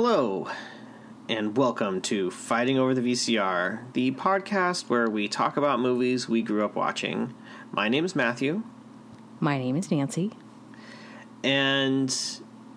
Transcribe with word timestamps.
Hello, 0.00 0.46
and 1.28 1.56
welcome 1.56 2.00
to 2.02 2.30
Fighting 2.30 2.78
Over 2.78 2.94
the 2.94 3.00
VCR, 3.00 3.92
the 3.94 4.12
podcast 4.12 4.88
where 4.88 5.10
we 5.10 5.26
talk 5.26 5.56
about 5.56 5.80
movies 5.80 6.28
we 6.28 6.40
grew 6.40 6.64
up 6.64 6.76
watching. 6.76 7.34
My 7.72 7.88
name 7.88 8.04
is 8.04 8.14
Matthew, 8.14 8.62
My 9.40 9.58
name 9.58 9.74
is 9.74 9.90
Nancy. 9.90 10.34
and 11.42 12.16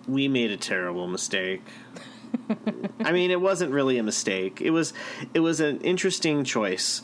we 0.08 0.26
made 0.26 0.50
a 0.50 0.56
terrible 0.56 1.06
mistake. 1.06 1.62
I 3.04 3.12
mean, 3.12 3.30
it 3.30 3.40
wasn't 3.40 3.70
really 3.70 3.98
a 3.98 4.02
mistake. 4.02 4.60
It 4.60 4.70
was 4.70 4.92
it 5.32 5.38
was 5.38 5.60
an 5.60 5.80
interesting 5.82 6.42
choice. 6.42 7.02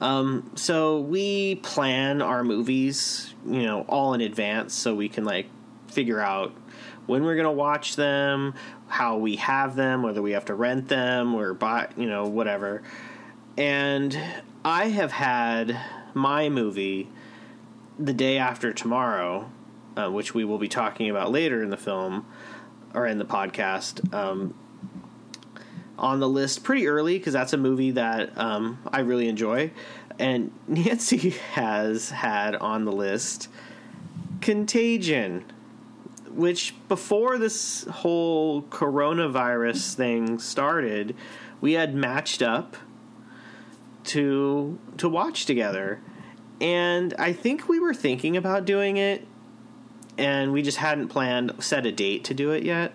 Um, 0.00 0.50
so 0.56 0.98
we 0.98 1.54
plan 1.54 2.22
our 2.22 2.42
movies, 2.42 3.36
you 3.46 3.62
know, 3.62 3.82
all 3.82 4.14
in 4.14 4.20
advance, 4.20 4.74
so 4.74 4.96
we 4.96 5.08
can 5.08 5.24
like 5.24 5.46
figure 5.86 6.18
out 6.18 6.56
when 7.06 7.24
we're 7.24 7.36
gonna 7.36 7.52
watch 7.52 7.96
them, 7.96 8.54
how 8.90 9.16
we 9.16 9.36
have 9.36 9.76
them, 9.76 10.02
whether 10.02 10.20
we 10.20 10.32
have 10.32 10.44
to 10.46 10.54
rent 10.54 10.88
them 10.88 11.34
or 11.34 11.54
buy, 11.54 11.88
you 11.96 12.06
know, 12.06 12.26
whatever. 12.26 12.82
And 13.56 14.18
I 14.64 14.88
have 14.88 15.12
had 15.12 15.80
my 16.12 16.48
movie 16.48 17.08
the 17.98 18.12
day 18.12 18.36
after 18.36 18.72
tomorrow, 18.72 19.50
uh, 19.96 20.10
which 20.10 20.34
we 20.34 20.44
will 20.44 20.58
be 20.58 20.68
talking 20.68 21.08
about 21.08 21.30
later 21.30 21.62
in 21.62 21.70
the 21.70 21.76
film 21.76 22.26
or 22.92 23.06
in 23.06 23.18
the 23.18 23.24
podcast, 23.24 24.12
um, 24.12 24.54
on 25.96 26.18
the 26.18 26.28
list 26.28 26.64
pretty 26.64 26.88
early 26.88 27.18
because 27.18 27.32
that's 27.32 27.52
a 27.52 27.58
movie 27.58 27.92
that 27.92 28.36
um, 28.36 28.78
I 28.92 29.00
really 29.00 29.28
enjoy. 29.28 29.70
And 30.18 30.50
Nancy 30.68 31.30
has 31.52 32.10
had 32.10 32.56
on 32.56 32.84
the 32.84 32.92
list 32.92 33.48
Contagion, 34.40 35.44
which 36.32 36.74
before 36.88 37.38
this 37.38 37.84
whole 37.84 38.62
coronavirus 38.62 39.94
thing 39.94 40.38
started, 40.38 41.14
we 41.60 41.72
had 41.72 41.94
matched 41.94 42.42
up 42.42 42.76
to 44.04 44.78
to 44.96 45.08
watch 45.08 45.46
together. 45.46 46.00
And 46.60 47.14
I 47.18 47.32
think 47.32 47.68
we 47.68 47.80
were 47.80 47.94
thinking 47.94 48.36
about 48.36 48.64
doing 48.64 48.96
it 48.96 49.26
and 50.18 50.52
we 50.52 50.62
just 50.62 50.78
hadn't 50.78 51.08
planned 51.08 51.52
set 51.58 51.86
a 51.86 51.92
date 51.92 52.24
to 52.24 52.34
do 52.34 52.50
it 52.50 52.62
yet. 52.62 52.94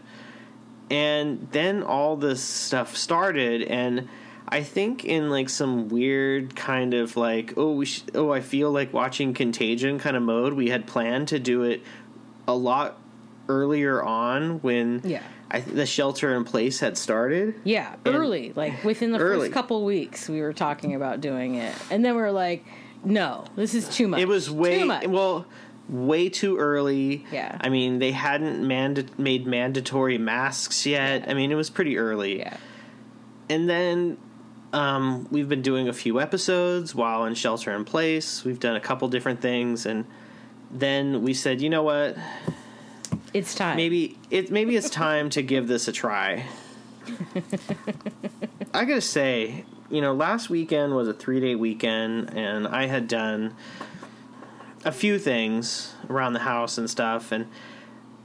And 0.90 1.48
then 1.52 1.82
all 1.82 2.16
this 2.16 2.42
stuff 2.44 2.96
started 2.96 3.64
and 3.64 4.08
I 4.48 4.62
think 4.62 5.04
in 5.04 5.32
like 5.32 5.50
some 5.50 5.90
weird 5.90 6.56
kind 6.56 6.94
of 6.94 7.18
like 7.18 7.54
oh 7.58 7.74
we 7.74 7.86
sh- 7.86 8.04
oh 8.14 8.32
I 8.32 8.42
feel 8.42 8.72
like 8.72 8.94
watching 8.94 9.34
Contagion 9.34 9.98
kind 9.98 10.16
of 10.16 10.22
mode 10.22 10.54
we 10.54 10.70
had 10.70 10.86
planned 10.86 11.28
to 11.30 11.40
do 11.40 11.64
it 11.64 11.82
a 12.48 12.56
lot 12.56 13.00
earlier 13.50 14.02
on 14.04 14.60
when 14.62 15.02
Yeah. 15.04 15.22
I 15.52 15.60
the 15.62 15.86
shelter 15.86 16.34
in 16.36 16.44
place 16.44 16.80
had 16.80 16.98
started. 16.98 17.56
Yeah, 17.64 17.96
early, 18.06 18.52
like 18.56 18.84
within 18.84 19.12
the 19.12 19.20
Early. 19.20 19.48
first 19.48 19.54
couple 19.54 19.86
weeks, 19.86 20.28
we 20.28 20.42
were 20.42 20.54
talking 20.54 20.96
about 20.96 21.22
doing 21.22 21.56
it, 21.56 21.74
and 21.92 22.04
then 22.04 22.16
we 22.16 22.22
are 22.24 22.32
like, 22.32 22.66
"No, 23.04 23.46
this 23.56 23.74
is 23.76 23.88
too 23.88 24.08
much." 24.08 24.20
It 24.22 24.28
was 24.28 24.50
way 24.50 24.80
too 24.80 24.86
much. 24.86 25.08
well, 25.08 25.46
way 25.88 26.30
too 26.30 26.58
early. 26.58 27.26
Yeah. 27.32 27.58
I 27.62 27.70
mean, 27.70 28.00
they 28.00 28.12
hadn't 28.12 28.68
manda- 28.68 29.06
made 29.20 29.46
mandatory 29.46 30.18
masks 30.18 30.86
yet. 30.88 31.22
Yeah. 31.26 31.32
I 31.32 31.34
mean, 31.36 31.52
it 31.52 31.56
was 31.56 31.70
pretty 31.70 32.00
early. 32.00 32.40
yeah, 32.40 32.58
And 33.50 33.70
then 33.70 34.18
um, 34.74 35.28
we've 35.30 35.48
been 35.48 35.62
doing 35.62 35.88
a 35.88 35.94
few 35.94 36.20
episodes 36.20 36.96
while 36.96 37.24
in 37.26 37.36
shelter 37.36 37.72
in 37.72 37.86
place. 37.86 38.44
We've 38.44 38.60
done 38.60 38.76
a 38.76 38.80
couple 38.82 39.08
different 39.10 39.42
things, 39.42 39.86
and 39.86 40.06
then 40.72 41.22
we 41.22 41.36
said, 41.36 41.62
you 41.62 41.70
know 41.70 41.84
what? 41.84 42.18
It's 43.36 43.54
time. 43.56 43.76
Maybe 43.78 44.18
it 44.32 44.52
maybe 44.52 44.76
it's 44.76 44.90
time 44.90 45.30
to 45.32 45.42
give 45.42 45.68
this 45.68 45.88
a 45.88 45.92
try. 45.92 46.46
I 48.74 48.86
gotta 48.86 49.02
say, 49.02 49.64
you 49.90 50.02
know, 50.02 50.14
last 50.14 50.50
weekend 50.50 50.96
was 50.96 51.08
a 51.08 51.14
three 51.14 51.40
day 51.40 51.56
weekend, 51.56 52.34
and 52.36 52.68
I 52.68 52.88
had 52.88 53.08
done 53.08 53.56
a 54.84 54.92
few 54.92 55.18
things 55.20 55.94
around 56.10 56.34
the 56.34 56.40
house 56.40 56.78
and 56.78 56.90
stuff, 56.90 57.32
and 57.32 57.48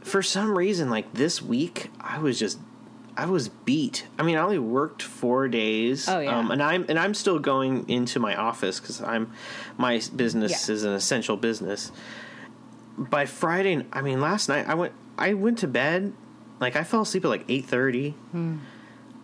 for 0.02 0.22
some 0.22 0.56
reason, 0.56 0.90
like 0.90 1.12
this 1.12 1.42
week, 1.42 1.90
I 2.00 2.18
was 2.18 2.38
just 2.38 2.58
I 3.16 3.26
was 3.26 3.48
beat. 3.48 4.06
I 4.18 4.22
mean, 4.22 4.36
I 4.36 4.40
only 4.40 4.58
worked 4.58 5.02
four 5.02 5.46
days. 5.48 6.08
Oh, 6.08 6.20
yeah. 6.20 6.38
um, 6.38 6.50
and 6.50 6.62
I'm 6.62 6.86
and 6.88 6.98
I'm 6.98 7.14
still 7.14 7.38
going 7.38 7.88
into 7.88 8.18
my 8.18 8.34
office 8.34 8.80
because 8.80 9.00
I'm 9.02 9.30
my 9.76 10.00
business 10.16 10.68
Yeah. 10.68 10.74
is 10.74 10.84
an 10.84 10.92
essential 10.92 11.36
business 11.36 11.92
by 13.00 13.24
Friday, 13.26 13.84
I 13.92 14.02
mean 14.02 14.20
last 14.20 14.48
night 14.48 14.68
I 14.68 14.74
went 14.74 14.92
I 15.16 15.34
went 15.34 15.58
to 15.58 15.66
bed 15.66 16.12
like 16.60 16.76
I 16.76 16.84
fell 16.84 17.02
asleep 17.02 17.24
at 17.24 17.28
like 17.28 17.46
8:30. 17.48 18.14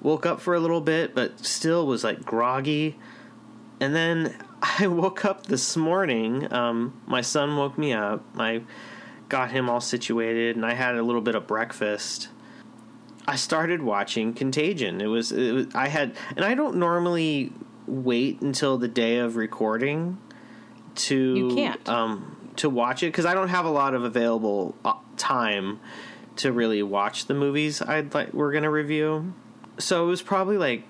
Woke 0.03 0.25
up 0.27 0.41
for 0.41 0.55
a 0.55 0.61
little 0.61 0.81
bit 0.81 1.15
but 1.15 1.45
still 1.45 1.87
was 1.87 2.03
like 2.03 2.25
groggy. 2.25 2.97
And 3.81 3.95
then 3.95 4.35
I 4.81 4.87
woke 4.87 5.25
up 5.25 5.47
this 5.47 5.77
morning 5.77 6.51
um 6.53 7.01
my 7.07 7.21
son 7.21 7.57
woke 7.57 7.77
me 7.77 7.93
up. 7.93 8.25
I 8.39 8.63
got 9.29 9.51
him 9.51 9.69
all 9.69 9.81
situated 9.81 10.57
and 10.57 10.65
I 10.65 10.75
had 10.75 10.95
a 10.97 11.03
little 11.03 11.21
bit 11.23 11.35
of 11.35 11.47
breakfast. 11.47 12.29
I 13.29 13.35
started 13.37 13.83
watching 13.83 14.33
Contagion. 14.35 15.01
It 15.01 15.07
was, 15.09 15.33
it 15.33 15.53
was 15.53 15.67
I 15.75 15.89
had 15.89 16.17
and 16.37 16.45
I 16.45 16.55
don't 16.55 16.77
normally 16.77 17.53
wait 17.87 18.41
until 18.41 18.79
the 18.79 18.89
day 18.89 19.19
of 19.19 19.37
recording 19.37 20.19
to 20.95 21.17
You 21.37 21.55
can't. 21.55 21.89
um 21.89 22.36
to 22.59 22.71
watch 22.71 23.03
it 23.03 23.07
because 23.07 23.27
I 23.27 23.35
don't 23.35 23.49
have 23.49 23.65
a 23.65 23.71
lot 23.71 23.95
of 23.95 24.05
available 24.05 24.75
uh, 24.85 24.95
time 25.17 25.81
to 26.37 26.53
really 26.53 26.83
watch 26.83 27.27
the 27.27 27.35
movies 27.35 27.81
I'd 27.83 28.15
like 28.15 28.33
we're 28.33 28.53
gonna 28.53 28.71
review. 28.71 29.35
So 29.79 30.05
it 30.05 30.09
was 30.09 30.23
probably 30.23 30.59
like 30.59 30.85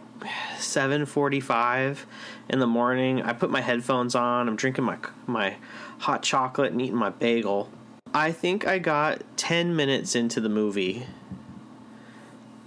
seven 0.59 1.06
forty 1.06 1.41
five 1.41 2.06
in 2.49 2.59
the 2.59 2.66
morning. 2.66 3.22
I 3.22 3.32
put 3.32 3.50
my 3.50 3.60
headphones 3.60 4.15
on. 4.15 4.49
I'm 4.49 4.56
drinking 4.56 4.84
my 4.84 4.99
my 5.26 5.56
hot 5.99 6.22
chocolate 6.22 6.72
and 6.72 6.81
eating 6.81 6.97
my 6.97 7.10
bagel. 7.10 7.71
I 8.15 8.32
think 8.32 8.66
I 8.66 8.78
got 8.78 9.22
ten 9.37 9.76
minutes 9.76 10.15
into 10.15 10.41
the 10.41 10.49
movie, 10.49 11.06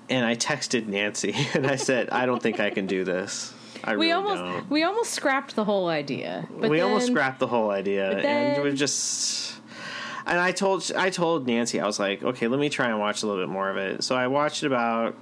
and 0.09 0.25
I 0.25 0.35
texted 0.35 0.87
Nancy 0.87 1.35
and 1.53 1.67
I 1.67 1.75
said, 1.75 2.09
"I 2.09 2.25
don't 2.25 2.41
think 2.41 2.59
I 2.59 2.69
can 2.69 2.87
do 2.87 3.03
this." 3.03 3.53
I 3.83 3.95
we 3.95 4.07
really 4.07 4.11
almost 4.11 4.41
don't. 4.41 4.69
we 4.69 4.83
almost 4.83 5.11
scrapped 5.11 5.55
the 5.55 5.63
whole 5.63 5.87
idea. 5.87 6.47
But 6.59 6.69
we 6.69 6.81
almost 6.81 7.07
scrapped 7.07 7.39
the 7.39 7.47
whole 7.47 7.69
idea 7.71 8.11
but 8.13 8.25
and 8.25 8.63
we're 8.63 8.71
just 8.71 9.55
and 10.25 10.39
i 10.39 10.51
told 10.51 10.91
i 10.97 11.09
told 11.09 11.47
nancy 11.47 11.79
i 11.79 11.85
was 11.85 11.99
like 11.99 12.21
okay 12.23 12.47
let 12.47 12.59
me 12.59 12.69
try 12.69 12.87
and 12.89 12.99
watch 12.99 13.23
a 13.23 13.27
little 13.27 13.41
bit 13.41 13.49
more 13.51 13.69
of 13.69 13.77
it. 13.77 14.03
So 14.03 14.15
i 14.15 14.27
watched 14.27 14.63
about 14.63 15.15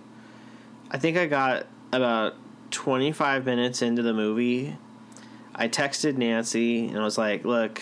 i 0.92 0.98
think 0.98 1.18
i 1.18 1.26
got 1.28 1.68
about 1.92 2.36
25 2.72 3.46
minutes 3.46 3.82
into 3.82 4.02
the 4.02 4.14
movie. 4.14 4.76
I 5.56 5.68
texted 5.68 6.18
nancy 6.18 6.88
and 6.88 6.98
i 6.98 7.04
was 7.04 7.18
like 7.18 7.46
look 7.46 7.82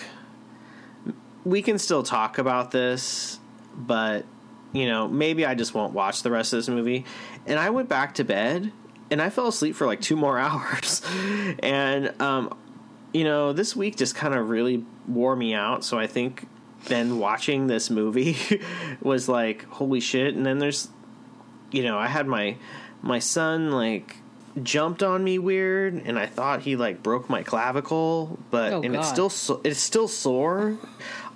we 1.44 1.62
can 1.62 1.78
still 1.78 2.04
talk 2.04 2.38
about 2.38 2.72
this 2.72 3.40
but 3.76 4.26
you 4.74 4.88
know 4.88 5.08
maybe 5.08 5.46
i 5.46 5.54
just 5.56 5.74
won't 5.74 5.94
watch 5.94 6.24
the 6.24 6.32
rest 6.32 6.54
of 6.54 6.58
this 6.60 6.70
movie. 6.70 7.06
And 7.46 7.60
i 7.60 7.70
went 7.70 7.90
back 7.90 8.16
to 8.16 8.24
bed 8.24 8.72
and 9.12 9.22
i 9.22 9.30
fell 9.30 9.48
asleep 9.48 9.76
for 9.76 9.86
like 9.86 10.02
two 10.02 10.16
more 10.16 10.38
hours 10.40 11.02
and 11.62 12.20
um 12.22 12.56
you 13.14 13.24
know, 13.24 13.54
this 13.54 13.78
week 13.78 13.96
just 13.96 14.14
kind 14.14 14.34
of 14.34 14.50
really 14.50 14.84
wore 15.08 15.38
me 15.38 15.54
out. 15.54 15.86
So 15.86 15.98
I 15.98 16.06
think 16.06 16.50
then 16.88 17.18
watching 17.18 17.68
this 17.68 17.90
movie 17.90 18.36
was 19.02 19.30
like, 19.30 19.64
holy 19.70 20.02
shit. 20.02 20.36
And 20.36 20.46
then 20.46 20.60
there's, 20.60 20.90
you 21.72 21.82
know, 21.82 21.98
I 21.98 22.08
had 22.08 22.28
my 22.28 22.58
my 23.02 23.20
son 23.20 23.72
like 23.72 24.18
jumped 24.62 25.02
on 25.02 25.24
me 25.24 25.40
weird, 25.40 25.94
and 25.94 26.20
I 26.20 26.26
thought 26.26 26.64
he 26.64 26.76
like 26.76 27.02
broke 27.02 27.30
my 27.30 27.42
clavicle, 27.42 28.38
but 28.52 28.74
Oh, 28.74 28.82
and 28.82 28.94
it's 28.94 29.08
still 29.08 29.30
so, 29.30 29.62
it's 29.64 29.80
still 29.80 30.10
sore. 30.10 30.78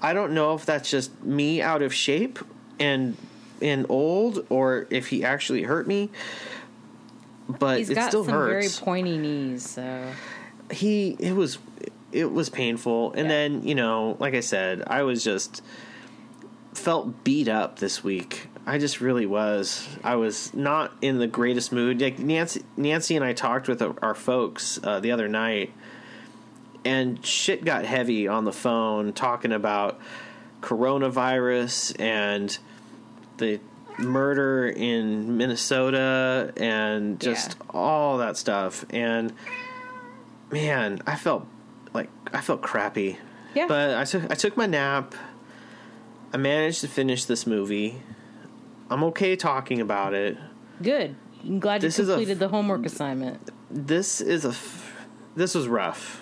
I 0.01 0.11
don't 0.11 0.33
know 0.33 0.55
if 0.55 0.65
that's 0.65 0.89
just 0.89 1.23
me 1.23 1.61
out 1.61 1.81
of 1.81 1.93
shape 1.93 2.39
and 2.77 3.15
and 3.61 3.85
old, 3.87 4.45
or 4.49 4.85
if 4.89 5.07
he 5.07 5.23
actually 5.23 5.63
hurt 5.63 5.87
me. 5.87 6.11
But 7.57 7.79
He's 7.79 7.89
it 7.89 7.95
got 7.95 8.09
still 8.09 8.23
some 8.23 8.33
hurts. 8.33 8.77
very 8.77 8.85
pointy 8.85 9.17
knees, 9.17 9.67
so. 9.67 10.11
He 10.71 11.15
it 11.19 11.33
was 11.33 11.57
it 12.11 12.31
was 12.31 12.49
painful. 12.49 13.11
And 13.13 13.23
Yeah. 13.23 13.27
then 13.27 13.63
you 13.63 13.73
know 13.75 14.15
like 14.19 14.35
i 14.35 14.39
said 14.39 14.83
i 14.87 15.01
was 15.03 15.23
just 15.23 15.63
felt 16.73 17.23
beat 17.23 17.47
up 17.47 17.79
this 17.79 18.03
week. 18.03 18.47
I 18.67 18.77
just 18.77 19.01
really 19.01 19.25
was. 19.25 19.87
I 20.03 20.15
was 20.15 20.53
not 20.53 20.91
in 21.01 21.17
the 21.17 21.25
greatest 21.25 21.71
mood. 21.71 21.99
Like 22.01 22.19
nancy 22.19 22.63
nancy 22.77 23.15
and 23.15 23.25
i 23.25 23.33
talked 23.33 23.67
with 23.67 23.81
our, 23.81 23.95
our 24.01 24.13
folks 24.15 24.79
uh, 24.83 24.99
the 24.99 25.11
other 25.11 25.27
night 25.27 25.73
and 26.85 27.25
shit 27.25 27.65
got 27.65 27.83
heavy 27.85 28.27
on 28.27 28.45
the 28.45 28.53
phone 28.53 29.11
talking 29.13 29.51
about 29.51 29.99
coronavirus 30.61 31.99
and 31.99 32.57
the 33.37 33.59
murder 33.99 34.67
in 34.67 35.37
minnesota 35.37 36.53
and 36.57 37.19
just 37.19 37.57
Yeah. 37.59 37.65
all 37.79 38.17
that 38.19 38.37
stuff 38.37 38.85
and 38.91 39.33
man, 40.51 41.01
I 41.05 41.15
felt 41.15 41.45
like 41.93 42.09
I 42.33 42.41
felt 42.41 42.61
crappy. 42.61 43.17
Yeah. 43.53 43.67
But 43.67 43.95
I 43.95 44.03
took 44.05 44.31
I 44.31 44.35
took 44.35 44.57
my 44.57 44.65
nap. 44.65 45.15
I 46.33 46.37
managed 46.37 46.81
to 46.81 46.87
finish 46.87 47.25
this 47.25 47.45
movie. 47.47 48.01
I'm 48.89 49.03
okay 49.05 49.35
talking 49.35 49.81
about 49.81 50.13
it. 50.13 50.37
Good. 50.81 51.15
I'm 51.43 51.59
glad 51.59 51.81
you 51.81 51.87
This 51.87 51.99
is 51.99 52.09
a 52.09 52.13
completed 52.13 52.33
f- 52.33 52.39
the 52.39 52.47
homework 52.49 52.85
assignment. 52.85 53.49
this 53.71 54.21
is 54.21 54.45
a 54.45 54.49
f- 54.49 54.91
this 55.35 55.53
was 55.55 55.67
rough 55.67 56.21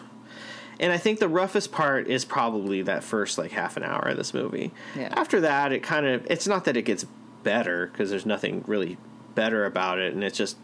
and 0.79 0.91
i 0.91 0.97
think 0.97 1.17
the 1.19 1.27
roughest 1.29 1.71
part 1.71 2.07
is 2.07 2.23
probably 2.25 2.81
that 2.83 3.03
first 3.03 3.37
like 3.39 3.51
half 3.51 3.77
an 3.77 3.83
hour 3.83 4.09
of 4.09 4.17
this 4.17 4.31
movie 4.33 4.71
Yeah. 4.95 5.11
after 5.15 5.41
that 5.41 5.71
it 5.71 5.81
kind 5.81 6.05
of 6.05 6.27
it's 6.29 6.45
not 6.45 6.65
that 6.65 6.77
it 6.77 6.83
gets 6.83 7.05
better 7.47 7.87
because 7.87 8.09
there's 8.09 8.25
nothing 8.25 8.61
really 8.67 8.97
better 9.33 9.63
about 9.65 9.99
it 9.99 10.13
and 10.13 10.21
it's 10.21 10.37
just 10.37 10.57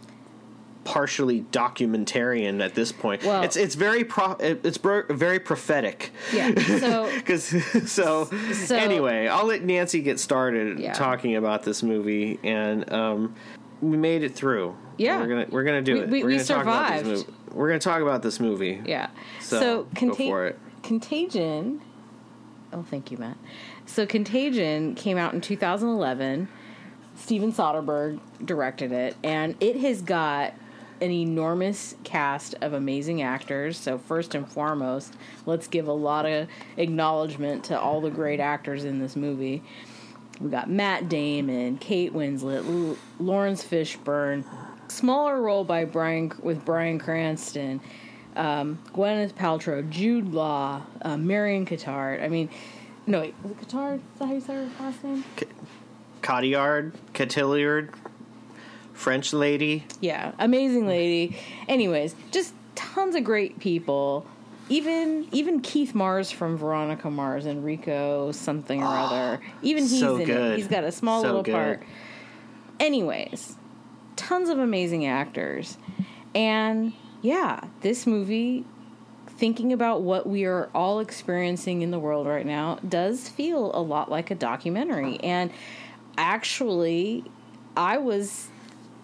partially 0.83 1.43
documentarian 1.43 2.61
at 2.61 2.75
this 2.75 2.91
point 2.91 3.23
Well- 3.23 3.41
it's 3.43 3.55
it's 3.55 3.75
very 3.75 4.03
pro 4.03 4.33
it's 4.41 4.77
bro- 4.77 5.03
very 5.09 5.39
prophetic 5.39 6.11
Yeah. 6.33 6.53
So 6.79 7.09
because 7.15 7.45
so, 7.89 8.25
So- 8.25 8.75
anyway 8.75 9.27
i'll 9.27 9.45
let 9.45 9.63
nancy 9.63 10.01
get 10.01 10.19
started 10.19 10.79
Yeah. 10.79 10.91
talking 10.91 11.37
about 11.37 11.63
this 11.63 11.83
movie 11.83 12.37
and 12.43 12.91
um 12.91 13.33
we 13.81 13.95
made 13.95 14.23
it 14.23 14.35
through 14.35 14.75
Yeah. 14.97 15.21
we're 15.21 15.27
gonna 15.27 15.47
we're 15.51 15.63
gonna 15.63 15.81
do 15.81 15.93
We- 15.93 15.99
it 16.01 16.09
we- 16.09 16.21
we're 16.23 16.27
we 16.27 16.33
gonna 16.33 16.43
talk 16.45 16.63
about 16.63 16.89
this 16.89 16.97
survived. 17.21 17.27
movie. 17.29 17.33
we're 17.53 17.67
gonna 17.69 17.79
talk 17.79 18.01
about 18.01 18.21
this 18.23 18.39
movie 18.41 18.81
Yeah. 18.85 19.07
So, 19.39 19.59
So, 19.61 20.07
go 20.07 20.13
for 20.15 20.47
it. 20.47 20.59
Contagion. 20.81 21.79
Oh, 22.73 22.83
thank 22.89 23.09
you, 23.11 23.17
Matt. 23.17 23.37
So 23.85 24.05
Contagion 24.05 24.95
came 24.95 25.17
out 25.17 25.33
in 25.33 25.39
2011. 25.41 26.47
Steven 27.15 27.53
Soderbergh 27.53 28.19
directed 28.43 28.91
it, 28.91 29.15
and 29.23 29.55
it 29.59 29.77
has 29.77 30.01
got 30.01 30.53
an 31.01 31.11
enormous 31.11 31.95
cast 32.03 32.55
of 32.61 32.73
amazing 32.73 33.21
actors. 33.21 33.77
So 33.77 33.97
first 33.97 34.35
and 34.35 34.49
foremost, 34.49 35.15
let's 35.45 35.67
give 35.67 35.87
a 35.87 35.93
lot 35.93 36.25
of 36.25 36.47
acknowledgement 36.77 37.65
to 37.65 37.79
all 37.79 38.01
the 38.01 38.09
great 38.09 38.39
actors 38.39 38.85
in 38.85 38.99
this 38.99 39.15
movie. 39.15 39.63
We 40.39 40.49
got 40.49 40.69
Matt 40.69 41.09
Damon, 41.09 41.77
Kate 41.77 42.13
Winslet, 42.13 42.97
Laurence 43.19 43.63
Fishburne, 43.63 44.45
smaller 44.87 45.41
role 45.41 45.63
by 45.63 45.85
Bryan 45.85 46.31
with 46.41 46.65
Bryan 46.65 46.99
Cranston, 46.99 47.81
um, 48.35 48.79
Gwyneth 48.93 49.33
Paltrow, 49.33 49.87
Jude 49.89 50.33
Law, 50.33 50.81
uh, 51.01 51.17
Marion 51.17 51.65
Cotillard. 51.65 52.23
I 52.23 52.29
mean, 52.29 52.49
no, 53.05 53.21
wait, 53.21 53.35
was 53.43 53.51
it 53.51 53.59
Cotillard? 53.59 53.95
Is 53.95 54.19
that 54.19 54.25
how 54.25 54.33
you 54.33 54.41
say 54.41 54.53
her 54.55 54.69
last 54.79 55.03
name? 55.03 55.23
Cotillard, 56.23 56.93
Cotillard, 57.13 57.93
French 58.93 59.33
lady. 59.33 59.85
Yeah, 60.01 60.31
amazing 60.39 60.87
lady. 60.87 61.37
Anyways, 61.67 62.15
just 62.31 62.53
tons 62.75 63.15
of 63.15 63.23
great 63.23 63.59
people. 63.59 64.25
Even 64.69 65.27
even 65.33 65.59
Keith 65.59 65.93
Mars 65.93 66.31
from 66.31 66.57
Veronica 66.57 67.11
Mars, 67.11 67.45
Enrico 67.45 68.31
something 68.31 68.81
or 68.81 68.87
ah, 68.87 69.05
other. 69.05 69.41
Even 69.61 69.83
he's 69.83 69.99
so 69.99 70.15
in 70.15 70.25
good. 70.25 70.53
it. 70.53 70.57
He's 70.57 70.67
got 70.67 70.85
a 70.85 70.91
small 70.91 71.21
So 71.21 71.27
little 71.27 71.43
good. 71.43 71.53
part. 71.53 71.83
Anyways, 72.79 73.55
tons 74.15 74.49
of 74.49 74.59
amazing 74.59 75.05
actors. 75.05 75.77
And 76.33 76.93
yeah, 77.21 77.59
this 77.81 78.07
movie 78.07 78.65
thinking 79.27 79.73
about 79.73 80.01
what 80.01 80.27
we 80.27 80.45
are 80.45 80.69
all 80.73 80.99
experiencing 81.01 81.81
in 81.81 81.91
the 81.91 81.99
world 81.99 82.25
right 82.25 82.45
now 82.45 82.79
does 82.87 83.27
feel 83.27 83.71
a 83.75 83.81
lot 83.81 84.09
like 84.09 84.31
a 84.31 84.35
documentary. 84.35 85.19
And 85.19 85.51
actually, 86.17 87.23
I 87.75 87.97
was 87.97 88.49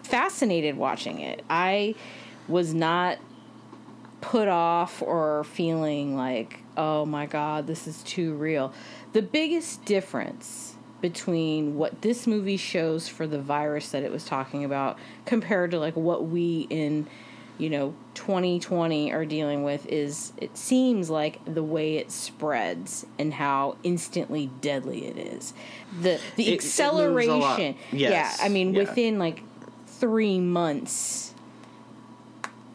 fascinated 0.02 0.76
watching 0.76 1.20
it. 1.20 1.44
I 1.48 1.94
was 2.48 2.74
not 2.74 3.18
put 4.20 4.48
off 4.48 5.02
or 5.02 5.44
feeling 5.44 6.16
like, 6.16 6.60
oh 6.76 7.06
my 7.06 7.26
God, 7.26 7.66
this 7.66 7.86
is 7.86 8.02
too 8.02 8.34
real. 8.34 8.72
The 9.12 9.22
biggest 9.22 9.84
difference 9.84 10.76
between 11.00 11.76
what 11.76 12.02
this 12.02 12.26
movie 12.26 12.56
shows 12.56 13.08
for 13.08 13.26
the 13.26 13.40
virus 13.40 13.90
that 13.90 14.02
it 14.02 14.12
was 14.12 14.24
talking 14.24 14.64
about 14.64 14.98
compared 15.24 15.70
to 15.70 15.78
like 15.78 15.96
what 15.96 16.26
we 16.26 16.66
in 16.68 17.06
you 17.60 17.68
know 17.70 17.94
2020 18.14 19.12
are 19.12 19.24
dealing 19.26 19.62
with 19.62 19.86
is 19.86 20.32
it 20.38 20.56
seems 20.56 21.10
like 21.10 21.38
the 21.44 21.62
way 21.62 21.96
it 21.96 22.10
spreads 22.10 23.04
and 23.18 23.34
how 23.34 23.76
instantly 23.82 24.50
deadly 24.60 25.04
it 25.06 25.16
is 25.18 25.52
the 26.00 26.18
the 26.36 26.48
It- 26.48 26.48
it 26.48 26.62
moves 26.64 26.80
a 26.80 26.82
lot. 26.84 26.94
acceleration 27.60 27.76
Yes, 27.92 28.38
yeah 28.38 28.44
i 28.44 28.48
mean 28.48 28.72
yeah. 28.72 28.80
within 28.80 29.18
like 29.18 29.42
3 29.86 30.40
months 30.40 31.34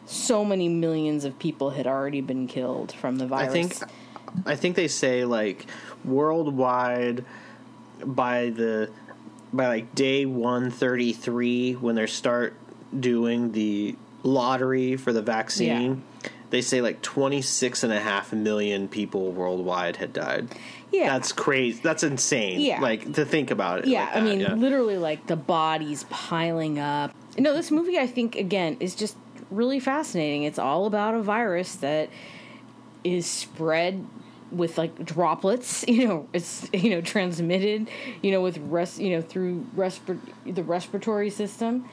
so 0.06 0.46
many 0.46 0.70
millions 0.70 1.26
of 1.26 1.38
people 1.40 1.72
had 1.72 1.88
already 1.88 2.22
been 2.22 2.48
killed 2.48 2.92
from 2.92 3.18
the 3.18 3.26
virus 3.28 3.50
I 3.50 3.52
think 3.52 3.74
I 4.46 4.56
think 4.56 4.76
they 4.76 4.88
say 4.88 5.26
like 5.26 5.66
worldwide 6.04 7.26
by 8.06 8.50
the 8.50 8.90
by 9.54 9.68
like 9.68 9.96
day 9.96 10.26
133 10.26 11.74
when 11.74 11.96
they 11.96 12.06
start 12.06 12.54
doing 12.98 13.52
the 13.54 13.96
lottery 14.25 14.98
for 14.98 15.13
the 15.13 15.22
vaccine 15.22 16.04
they 16.50 16.62
say 16.62 16.81
like 16.81 17.01
26 17.01 17.83
and 17.83 17.92
a 17.92 18.00
half 18.00 18.31
million 18.31 18.88
people 18.88 19.31
worldwide 19.31 19.98
had 19.98 20.13
died. 20.13 20.48
Yeah. 20.92 21.12
That's 21.12 21.31
crazy. 21.31 21.81
That's 21.83 22.04
insane. 22.04 22.62
Yeah. 22.62 22.80
like 22.80 23.13
to 23.13 23.25
think 23.25 23.51
about 23.51 23.80
it 23.80 23.88
yeah 23.88 24.06
like 24.06 24.16
i 24.16 24.22
mean 24.22 24.39
yeah. 24.39 24.54
literally 24.54 24.98
like 24.98 25.27
the 25.27 25.36
bodies 25.36 26.06
piling 26.10 26.80
up. 26.80 27.13
No 27.38 27.54
this 27.54 27.72
movie 27.72 27.98
i 27.98 28.07
think 28.07 28.36
again 28.36 28.77
is 28.80 28.95
just 28.95 29.18
really 29.51 29.80
fascinating. 29.80 30.44
It's 30.44 30.60
all 30.60 30.86
about 30.86 31.13
a 31.13 31.21
virus 31.21 31.75
that 31.75 32.10
is 33.04 33.25
spread 33.25 34.06
with 34.51 34.78
like 34.78 35.04
droplets 35.04 35.83
you 35.88 36.07
know 36.07 36.28
it's 36.31 36.69
you 36.71 36.92
know 36.92 37.01
transmitted 37.01 37.89
you 38.21 38.31
know 38.31 38.42
with 38.42 38.57
res 38.57 39.00
you 39.00 39.10
know 39.10 39.21
through 39.21 39.66
respir- 39.75 40.19
the 40.45 40.63
respiratory 40.63 41.30
system 41.30 41.89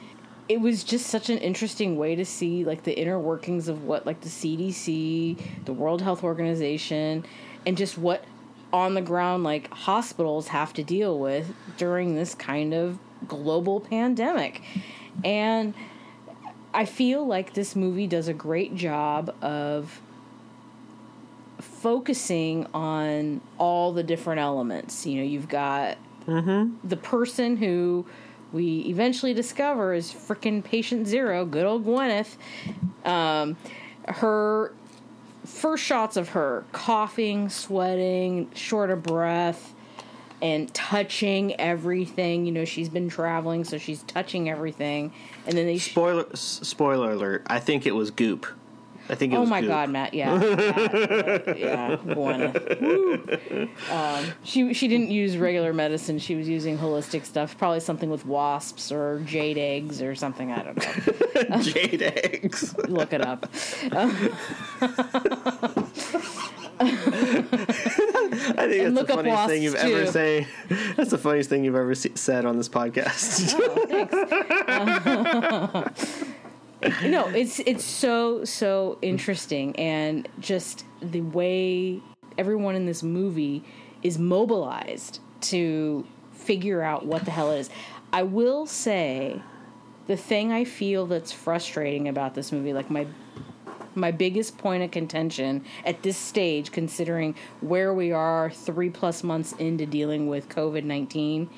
it 0.49 0.59
was 0.59 0.83
just 0.83 1.07
such 1.07 1.29
an 1.29 1.37
interesting 1.37 1.97
way 1.97 2.15
to 2.15 2.25
see 2.25 2.65
like 2.65 2.83
the 2.83 2.97
inner 2.97 3.19
workings 3.19 3.67
of 3.67 3.83
what 3.83 4.05
like 4.05 4.21
the 4.21 4.29
CDC, 4.29 5.65
the 5.65 5.73
World 5.73 6.01
Health 6.01 6.23
Organization, 6.23 7.25
and 7.65 7.77
just 7.77 7.97
what 7.97 8.25
on 8.71 8.95
the 8.95 9.01
ground 9.01 9.43
like 9.43 9.71
hospitals 9.71 10.47
have 10.49 10.73
to 10.73 10.83
deal 10.83 11.17
with 11.19 11.53
during 11.77 12.15
this 12.15 12.35
kind 12.35 12.73
of 12.73 12.97
global 13.27 13.79
pandemic. 13.79 14.61
And 15.23 15.73
I 16.73 16.85
feel 16.85 17.25
like 17.25 17.53
this 17.53 17.75
movie 17.75 18.07
does 18.07 18.27
a 18.27 18.33
great 18.33 18.75
job 18.75 19.33
of 19.41 20.01
focusing 21.59 22.65
on 22.73 23.41
all 23.57 23.93
the 23.93 24.03
different 24.03 24.41
elements. 24.41 25.05
You 25.05 25.19
know, 25.19 25.23
you've 25.23 25.47
got 25.47 25.97
mm-hmm. 26.25 26.75
the 26.85 26.97
person 26.97 27.57
who 27.57 28.05
we 28.53 28.81
eventually 28.81 29.33
discover 29.33 29.93
is 29.93 30.13
freaking 30.13 30.63
patient 30.63 31.07
zero, 31.07 31.43
good 31.45 31.65
old 31.65 31.85
Gwyneth. 31.85 32.35
Um, 33.03 33.57
her 34.07 34.71
first 35.45 35.83
shots 35.83 36.15
of 36.15 36.29
her 36.29 36.63
coughing, 36.71 37.49
sweating, 37.49 38.49
short 38.53 38.91
of 38.91 39.03
breath, 39.03 39.73
and 40.41 40.73
touching 40.73 41.59
everything. 41.59 42.45
You 42.45 42.51
know, 42.51 42.65
she's 42.65 42.89
been 42.89 43.09
traveling, 43.09 43.63
so 43.63 43.77
she's 43.77 44.03
touching 44.03 44.49
everything. 44.49 45.11
And 45.45 45.57
then 45.57 45.65
they. 45.65 45.77
spoiler 45.79 46.25
s- 46.31 46.59
spoiler 46.63 47.11
alert 47.11 47.43
i 47.47 47.59
think 47.59 47.85
it 47.85 47.93
was 47.95 48.11
goop 48.11 48.45
i 49.09 49.15
think 49.15 49.33
it 49.33 49.35
Oh 49.37 49.45
my 49.45 49.59
goop. 49.61 49.69
God, 49.69 49.89
Matt! 49.89 50.13
Yeah, 50.13 50.41
yeah, 50.41 51.53
yeah. 51.55 51.95
Woo. 52.13 53.67
Um, 53.91 54.25
she 54.43 54.73
she 54.73 54.87
didn't 54.87 55.11
use 55.11 55.37
regular 55.37 55.73
medicine. 55.73 56.19
She 56.19 56.35
was 56.35 56.47
using 56.47 56.77
holistic 56.77 57.25
stuff. 57.25 57.57
Probably 57.57 57.79
something 57.79 58.09
with 58.09 58.25
wasps 58.25 58.91
or 58.91 59.19
jade 59.25 59.57
eggs 59.57 60.01
or 60.01 60.15
something. 60.15 60.51
I 60.51 60.63
don't 60.63 60.77
know. 61.49 61.57
jade 61.61 62.01
eggs 62.01 62.73
Look 62.87 63.13
it 63.13 63.21
up. 63.25 63.47
I 66.79 68.67
think 68.67 68.83
And 68.83 68.97
that's 68.97 69.07
the 69.07 69.13
funniest 69.13 69.47
thing 69.47 69.63
you've 69.63 69.73
wasps, 69.73 69.89
ever 69.89 70.05
too. 70.05 70.11
say. 70.11 70.47
That's 70.95 71.11
the 71.11 71.17
funniest 71.17 71.49
thing 71.49 71.63
you've 71.63 71.75
ever 71.75 71.95
se- 71.95 72.11
said 72.15 72.45
on 72.45 72.57
this 72.57 72.69
podcast. 72.69 73.53
Oh, 73.57 73.85
thanks. 75.83 76.23
no, 77.03 77.27
it's 77.29 77.59
it's 77.59 77.83
so 77.83 78.43
so 78.45 78.97
interesting, 79.01 79.75
and 79.77 80.27
just 80.39 80.85
the 81.01 81.21
way 81.21 82.01
everyone 82.37 82.75
in 82.75 82.85
this 82.85 83.03
movie 83.03 83.63
is 84.01 84.17
mobilized 84.17 85.19
to 85.41 86.05
figure 86.31 86.81
out 86.81 87.05
what 87.05 87.25
the 87.25 87.31
hell 87.31 87.51
it 87.51 87.59
is. 87.59 87.69
I 88.11 88.23
will 88.23 88.65
say, 88.65 89.41
the 90.07 90.17
thing 90.17 90.51
I 90.51 90.65
feel 90.65 91.05
that's 91.05 91.31
frustrating 91.31 92.07
about 92.07 92.35
this 92.35 92.51
movie, 92.51 92.73
like 92.73 92.89
my 92.89 93.07
my 93.95 94.11
biggest 94.11 94.57
point 94.57 94.83
of 94.83 94.91
contention 94.91 95.63
at 95.85 96.01
this 96.01 96.17
stage, 96.17 96.71
considering 96.71 97.35
where 97.61 97.93
we 97.93 98.11
are 98.11 98.49
three 98.49 98.89
plus 98.89 99.23
months 99.23 99.53
into 99.53 99.85
dealing 99.85 100.27
with 100.27 100.49
COVID 100.49 100.83
19, 100.83 101.49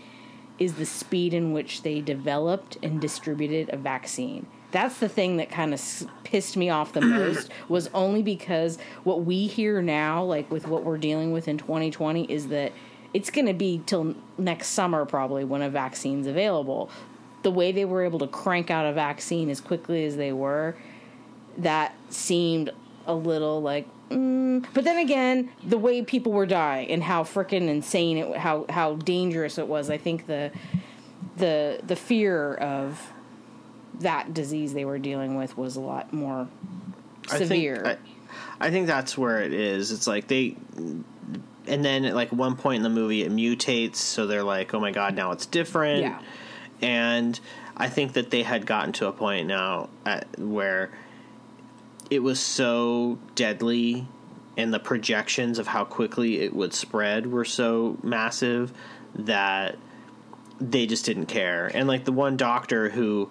is 0.59 0.75
the 0.75 0.85
speed 0.85 1.33
in 1.33 1.51
which 1.53 1.83
they 1.83 2.01
developed 2.01 2.77
and 2.83 3.01
distributed 3.01 3.69
a 3.73 3.77
vaccine. 3.77 4.45
That's 4.71 4.97
the 4.99 5.07
thing 5.09 5.37
that 5.37 5.49
kind 5.49 5.73
of 5.73 5.79
s- 5.79 6.05
pissed 6.23 6.57
me 6.57 6.69
off 6.69 6.93
the 6.93 7.01
most 7.01 7.49
was 7.69 7.89
only 7.93 8.21
because 8.23 8.77
what 9.03 9.23
we 9.23 9.47
hear 9.47 9.81
now, 9.81 10.23
like 10.23 10.49
with 10.51 10.67
what 10.67 10.83
we're 10.83 10.97
dealing 10.97 11.31
with 11.31 11.47
in 11.47 11.57
2020, 11.57 12.25
is 12.31 12.47
that 12.49 12.71
it's 13.13 13.29
going 13.29 13.45
to 13.47 13.53
be 13.53 13.81
till 13.85 14.15
next 14.37 14.67
summer 14.69 15.05
probably 15.05 15.45
when 15.45 15.61
a 15.61 15.69
vaccine's 15.69 16.27
available. 16.27 16.89
the 17.43 17.51
way 17.51 17.71
they 17.71 17.85
were 17.85 18.03
able 18.03 18.19
to 18.19 18.27
crank 18.27 18.69
out 18.71 18.85
a 18.85 18.91
vaccine 18.91 19.49
as 19.49 19.61
quickly 19.61 20.03
as 20.05 20.17
they 20.17 20.33
were, 20.33 20.75
that 21.57 21.95
seemed 22.09 22.71
a 23.05 23.13
little 23.13 23.61
like. 23.61 23.87
Mm. 24.09 24.65
But 24.73 24.83
then 24.83 24.97
again, 24.97 25.49
the 25.63 25.77
way 25.77 26.01
people 26.01 26.31
were 26.31 26.45
dying 26.47 26.89
and 26.89 27.03
how 27.03 27.23
freaking 27.23 27.67
insane 27.69 28.17
it, 28.17 28.35
how 28.37 28.65
how 28.69 28.95
dangerous 28.95 29.57
it 29.57 29.67
was. 29.67 29.89
I 29.89 29.97
think 29.97 30.27
the 30.27 30.51
the 31.37 31.79
the 31.85 31.95
fear 31.95 32.55
of 32.55 33.13
that 34.01 34.33
disease 34.33 34.73
they 34.73 34.85
were 34.85 34.99
dealing 34.99 35.35
with 35.35 35.57
was 35.57 35.75
a 35.75 35.81
lot 35.81 36.11
more 36.13 36.47
severe. 37.27 37.75
I 37.75 37.83
think, 37.95 37.99
I, 38.59 38.67
I 38.67 38.71
think 38.71 38.87
that's 38.87 39.17
where 39.17 39.41
it 39.41 39.53
is. 39.53 39.91
It's 39.91 40.07
like 40.07 40.27
they 40.27 40.55
and 41.67 41.83
then 41.83 42.05
at 42.05 42.15
like 42.15 42.31
one 42.31 42.55
point 42.55 42.77
in 42.77 42.83
the 42.83 42.89
movie 42.89 43.23
it 43.23 43.31
mutates 43.31 43.95
so 43.95 44.27
they're 44.27 44.43
like 44.43 44.73
oh 44.73 44.79
my 44.79 44.91
god 44.91 45.15
now 45.15 45.31
it's 45.31 45.45
different 45.47 46.01
Yeah. 46.01 46.19
and 46.81 47.39
i 47.75 47.89
think 47.89 48.13
that 48.13 48.29
they 48.29 48.43
had 48.43 48.67
gotten 48.67 48.91
to 48.93 49.07
a 49.07 49.11
point 49.11 49.47
now 49.47 49.89
at, 50.05 50.27
where 50.39 50.91
it 52.11 52.19
was 52.19 52.39
so 52.39 53.17
deadly 53.33 54.07
and 54.57 54.71
the 54.73 54.79
projections 54.79 55.57
of 55.57 55.65
how 55.65 55.83
quickly 55.85 56.39
it 56.41 56.55
would 56.55 56.73
spread 56.73 57.25
were 57.25 57.45
so 57.45 57.97
massive 58.03 58.71
that 59.15 59.75
they 60.61 60.85
just 60.85 61.03
didn't 61.05 61.25
care 61.25 61.71
and 61.73 61.87
like 61.87 62.05
the 62.05 62.11
one 62.11 62.37
doctor 62.37 62.89
who 62.89 63.29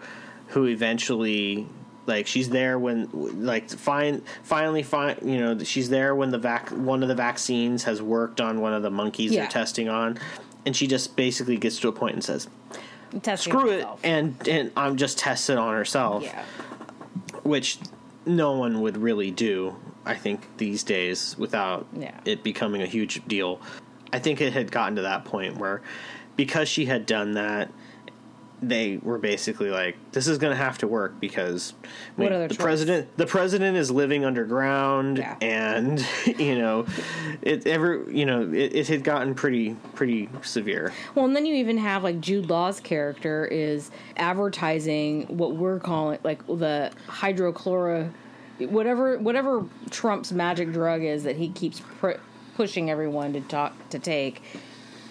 who 0.48 0.66
eventually 0.66 1.66
like 2.06 2.26
she's 2.26 2.50
there 2.50 2.78
when 2.78 3.08
like 3.44 3.70
fine 3.70 4.20
finally 4.42 4.82
fine 4.82 5.16
you 5.22 5.38
know 5.38 5.58
she's 5.60 5.88
there 5.88 6.14
when 6.14 6.30
the 6.30 6.38
vac 6.38 6.68
one 6.70 7.02
of 7.02 7.08
the 7.08 7.14
vaccines 7.14 7.84
has 7.84 8.02
worked 8.02 8.40
on 8.42 8.60
one 8.60 8.74
of 8.74 8.82
the 8.82 8.90
monkeys 8.90 9.32
Yeah. 9.32 9.40
they're 9.42 9.50
testing 9.50 9.88
on 9.88 10.18
and 10.66 10.76
she 10.76 10.86
just 10.86 11.16
basically 11.16 11.56
gets 11.56 11.78
to 11.80 11.88
a 11.88 11.92
point 11.92 12.14
and 12.14 12.22
says 12.24 12.48
Testing 13.22 13.52
screw 13.52 13.70
it 13.70 13.86
and 14.02 14.36
and 14.46 14.70
i'm 14.76 14.96
just 14.96 15.16
testing 15.18 15.56
on 15.56 15.72
herself 15.74 16.24
yeah. 16.24 16.44
which 17.42 17.78
no 18.26 18.52
one 18.52 18.80
would 18.82 18.96
really 18.98 19.30
do 19.30 19.74
i 20.04 20.14
think 20.14 20.46
these 20.58 20.82
days 20.82 21.36
without 21.38 21.86
Yeah. 21.96 22.18
it 22.26 22.42
becoming 22.42 22.82
a 22.82 22.86
huge 22.86 23.26
deal 23.26 23.60
i 24.12 24.18
think 24.18 24.40
it 24.42 24.52
had 24.52 24.70
gotten 24.70 24.96
to 24.96 25.02
that 25.02 25.24
point 25.24 25.56
where 25.56 25.80
because 26.36 26.68
she 26.68 26.84
had 26.84 27.06
done 27.06 27.32
that 27.34 27.70
they 28.62 28.96
were 29.02 29.18
basically 29.18 29.68
like 29.68 29.96
this 30.12 30.26
is 30.26 30.38
going 30.38 30.52
to 30.52 30.56
have 30.56 30.78
to 30.78 30.86
work 30.86 31.20
because 31.20 31.74
I 31.82 31.86
What 32.16 32.24
mean, 32.24 32.32
other 32.32 32.48
the 32.48 32.54
choice? 32.54 32.62
president 32.62 33.16
the 33.16 33.26
president 33.26 33.76
is 33.76 33.90
living 33.90 34.24
underground 34.24 35.18
Yeah. 35.18 35.36
and 35.42 36.06
you 36.38 36.56
know 36.58 36.86
it 37.42 37.66
ever 37.66 38.04
you 38.10 38.24
know 38.24 38.42
it, 38.52 38.74
it 38.74 38.88
had 38.88 39.04
gotten 39.04 39.34
pretty 39.34 39.74
pretty 39.94 40.28
severe 40.42 40.92
Well, 41.14 41.24
and 41.26 41.34
then 41.36 41.44
you 41.44 41.54
even 41.56 41.76
have 41.78 42.04
like 42.04 42.20
Jude 42.20 42.48
Law's 42.48 42.80
character 42.80 43.44
is 43.44 43.90
advertising 44.16 45.22
what 45.36 45.56
we're 45.56 45.78
calling 45.80 46.18
like 46.22 46.46
the 46.46 46.90
hydrochloro, 47.08 48.10
whatever 48.58 49.18
whatever 49.18 49.64
Trump's 49.90 50.32
magic 50.32 50.72
drug 50.72 51.02
is 51.02 51.24
that 51.24 51.36
he 51.36 51.48
keeps 51.48 51.80
pr- 51.98 52.12
pushing 52.56 52.90
everyone 52.90 53.32
to 53.32 53.40
talk 53.42 53.72
to 53.90 53.98
take. 53.98 54.42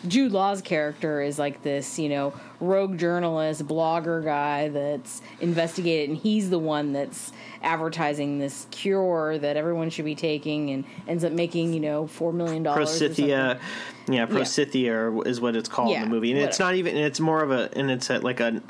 Jude 0.08 0.34
Law's 0.34 0.62
character 0.62 1.22
is 1.22 1.40
like 1.40 1.64
this, 1.64 1.98
you 1.98 2.10
know, 2.10 2.34
rogue 2.64 2.98
journalist, 2.98 3.66
blogger 3.68 4.24
guy 4.24 4.70
that's 4.70 5.22
investigated, 5.42 6.10
and 6.10 6.18
he's 6.18 6.50
the 6.50 6.60
one 6.60 6.94
that's 6.94 7.32
advertising 7.62 8.40
this 8.40 8.68
cure 8.72 9.38
that 9.38 9.58
everyone 9.58 9.90
should 9.90 10.06
be 10.06 10.16
taking, 10.16 10.70
and 10.72 10.86
ends 11.08 11.24
up 11.24 11.32
making, 11.32 11.74
you 11.74 11.80
know, 11.80 12.08
four 12.08 12.34
million 12.34 12.64
dollars. 12.64 12.90
Forsythia, 12.90 13.60
yeah, 14.08 14.26
Forsythia 14.26 15.12
is 15.22 15.40
what 15.40 15.56
it's 15.56 15.70
called 15.70 15.92
Yeah, 15.92 16.04
in 16.04 16.10
the 16.10 16.16
movie, 16.16 16.32
and 16.32 16.40
it's 16.40 16.60
not 16.60 16.76
even. 16.76 16.96
It's 16.98 17.20
more 17.20 17.42
of 17.44 17.52
a, 17.52 17.70
and 17.78 17.92
it's 17.92 18.10
a, 18.10 18.20
like 18.20 18.40
a, 18.40 18.62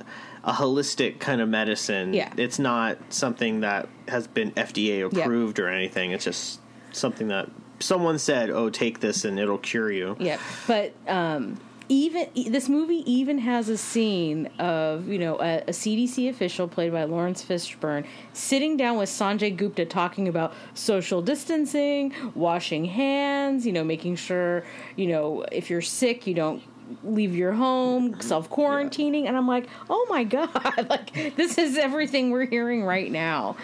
a 0.44 0.54
holistic 0.54 1.20
kind 1.20 1.42
of 1.42 1.50
medicine. 1.50 2.14
Yeah. 2.14 2.34
it's 2.38 2.60
not 2.60 2.98
something 3.10 3.62
that 3.62 3.88
has 4.08 4.28
been 4.28 4.52
FDA 4.52 5.06
approved 5.06 5.60
or 5.60 5.68
anything. 5.70 6.12
It's 6.12 6.26
just 6.26 6.60
something 6.92 7.28
that 7.30 7.50
someone 7.80 8.20
said, 8.20 8.50
"Oh, 8.50 8.70
take 8.70 9.00
this 9.00 9.26
and 9.26 9.40
it'll 9.40 9.58
cure 9.58 9.92
you." 9.92 10.16
Yep. 10.20 10.40
But 10.68 10.94
um, 11.08 11.60
even 11.90 12.28
this 12.50 12.70
movie 12.70 13.04
even 13.12 13.38
has 13.40 13.70
a 13.70 13.78
scene 13.78 14.48
of 14.60 15.08
you 15.08 15.20
know 15.20 15.40
a, 15.40 15.60
a 15.60 15.72
CDC 15.72 16.30
official 16.30 16.68
played 16.68 16.92
by 16.92 17.04
Laurence 17.04 17.44
Fishburne 17.44 18.06
sitting 18.34 18.78
down 18.78 18.98
with 18.98 19.10
Sanjay 19.10 19.56
Gupta 19.56 19.86
talking 19.86 20.28
about 20.28 20.54
social 20.74 21.22
distancing, 21.22 22.14
washing 22.36 22.86
hands, 22.86 23.66
you 23.66 23.74
know, 23.74 23.84
making 23.84 24.16
sure 24.16 24.64
you 24.96 25.08
know 25.08 25.46
if 25.52 25.70
you're 25.70 25.82
sick 25.82 26.28
you 26.28 26.34
don't 26.34 26.62
leave 27.04 27.36
your 27.36 27.54
home 27.54 28.20
self 28.22 28.50
quarantining 28.50 29.26
and 29.26 29.38
i'm 29.38 29.48
like 29.48 29.68
oh 29.90 30.06
my 30.10 30.24
god 30.36 30.88
like 30.90 31.36
this 31.36 31.58
is 31.58 31.78
everything 31.78 32.30
we're 32.30 32.46
hearing 32.46 32.84
right 32.84 33.12
now. 33.12 33.56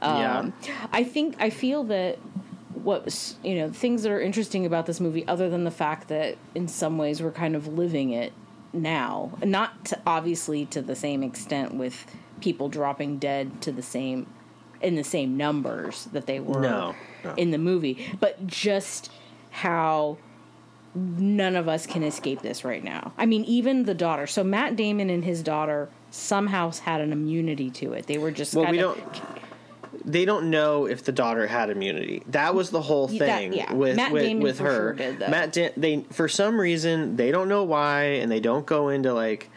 Um, 0.00 0.52
i 0.92 1.02
think 1.02 1.34
i 1.40 1.50
feel 1.50 1.84
that 1.84 2.18
what 2.88 3.04
was 3.04 3.36
you 3.44 3.54
know 3.54 3.70
things 3.70 4.02
that 4.02 4.10
are 4.10 4.18
interesting 4.20 4.64
about 4.64 4.86
this 4.86 4.98
movie 4.98 5.26
other 5.28 5.50
than 5.50 5.64
the 5.64 5.70
fact 5.70 6.08
that 6.08 6.38
in 6.54 6.66
some 6.66 6.96
ways 6.96 7.22
we're 7.22 7.30
kind 7.30 7.54
of 7.54 7.68
living 7.68 8.10
it 8.12 8.32
now 8.72 9.30
not 9.44 9.84
to, 9.84 10.00
obviously 10.06 10.64
to 10.64 10.80
the 10.80 10.96
same 10.96 11.22
extent 11.22 11.74
with 11.74 12.06
people 12.40 12.70
dropping 12.70 13.18
dead 13.18 13.60
to 13.60 13.70
the 13.70 13.82
same 13.82 14.26
in 14.80 14.94
the 14.94 15.04
same 15.04 15.36
numbers 15.36 16.06
that 16.12 16.24
they 16.24 16.40
were 16.40 16.60
No, 16.62 16.94
no. 17.24 17.34
in 17.34 17.50
the 17.50 17.58
movie 17.58 18.06
but 18.20 18.46
just 18.46 19.10
how 19.50 20.16
none 20.94 21.56
of 21.56 21.68
us 21.68 21.86
can 21.86 22.02
escape 22.02 22.40
this 22.40 22.64
right 22.64 22.82
now 22.82 23.12
i 23.18 23.26
mean 23.26 23.44
even 23.44 23.84
the 23.84 23.94
daughter 23.94 24.26
so 24.26 24.42
matt 24.42 24.76
damon 24.76 25.10
and 25.10 25.26
his 25.26 25.42
daughter 25.42 25.90
somehow 26.10 26.72
had 26.72 27.02
an 27.02 27.12
immunity 27.12 27.68
to 27.70 27.92
it 27.92 28.06
they 28.06 28.16
were 28.16 28.30
just 28.30 28.54
Well, 28.54 28.64
kind 28.64 28.76
we 28.78 28.82
of 28.82 28.96
don't. 28.96 29.22
They 30.04 30.24
don't 30.24 30.50
know 30.50 30.86
if 30.86 31.04
the 31.04 31.12
daughter 31.12 31.46
had 31.46 31.70
immunity. 31.70 32.22
That 32.28 32.54
was 32.54 32.70
the 32.70 32.82
whole 32.82 33.08
Yeah, 33.10 33.26
that- 33.26 33.38
thing 33.38 33.52
yeah. 33.52 33.72
with 33.72 33.96
Matt 33.96 34.12
with, 34.12 34.22
Damon 34.22 34.42
with 34.42 34.58
her. 34.60 34.74
sure 34.74 34.92
did. 34.94 35.18
Matt, 35.20 35.52
da- 35.52 35.72
they 35.76 36.04
for 36.12 36.28
some 36.28 36.60
reason 36.60 37.16
they 37.16 37.30
don't 37.30 37.48
know 37.48 37.64
why, 37.64 38.02
and 38.04 38.30
they 38.30 38.40
don't 38.40 38.66
go 38.66 38.88
into 38.88 39.12
like 39.14 39.50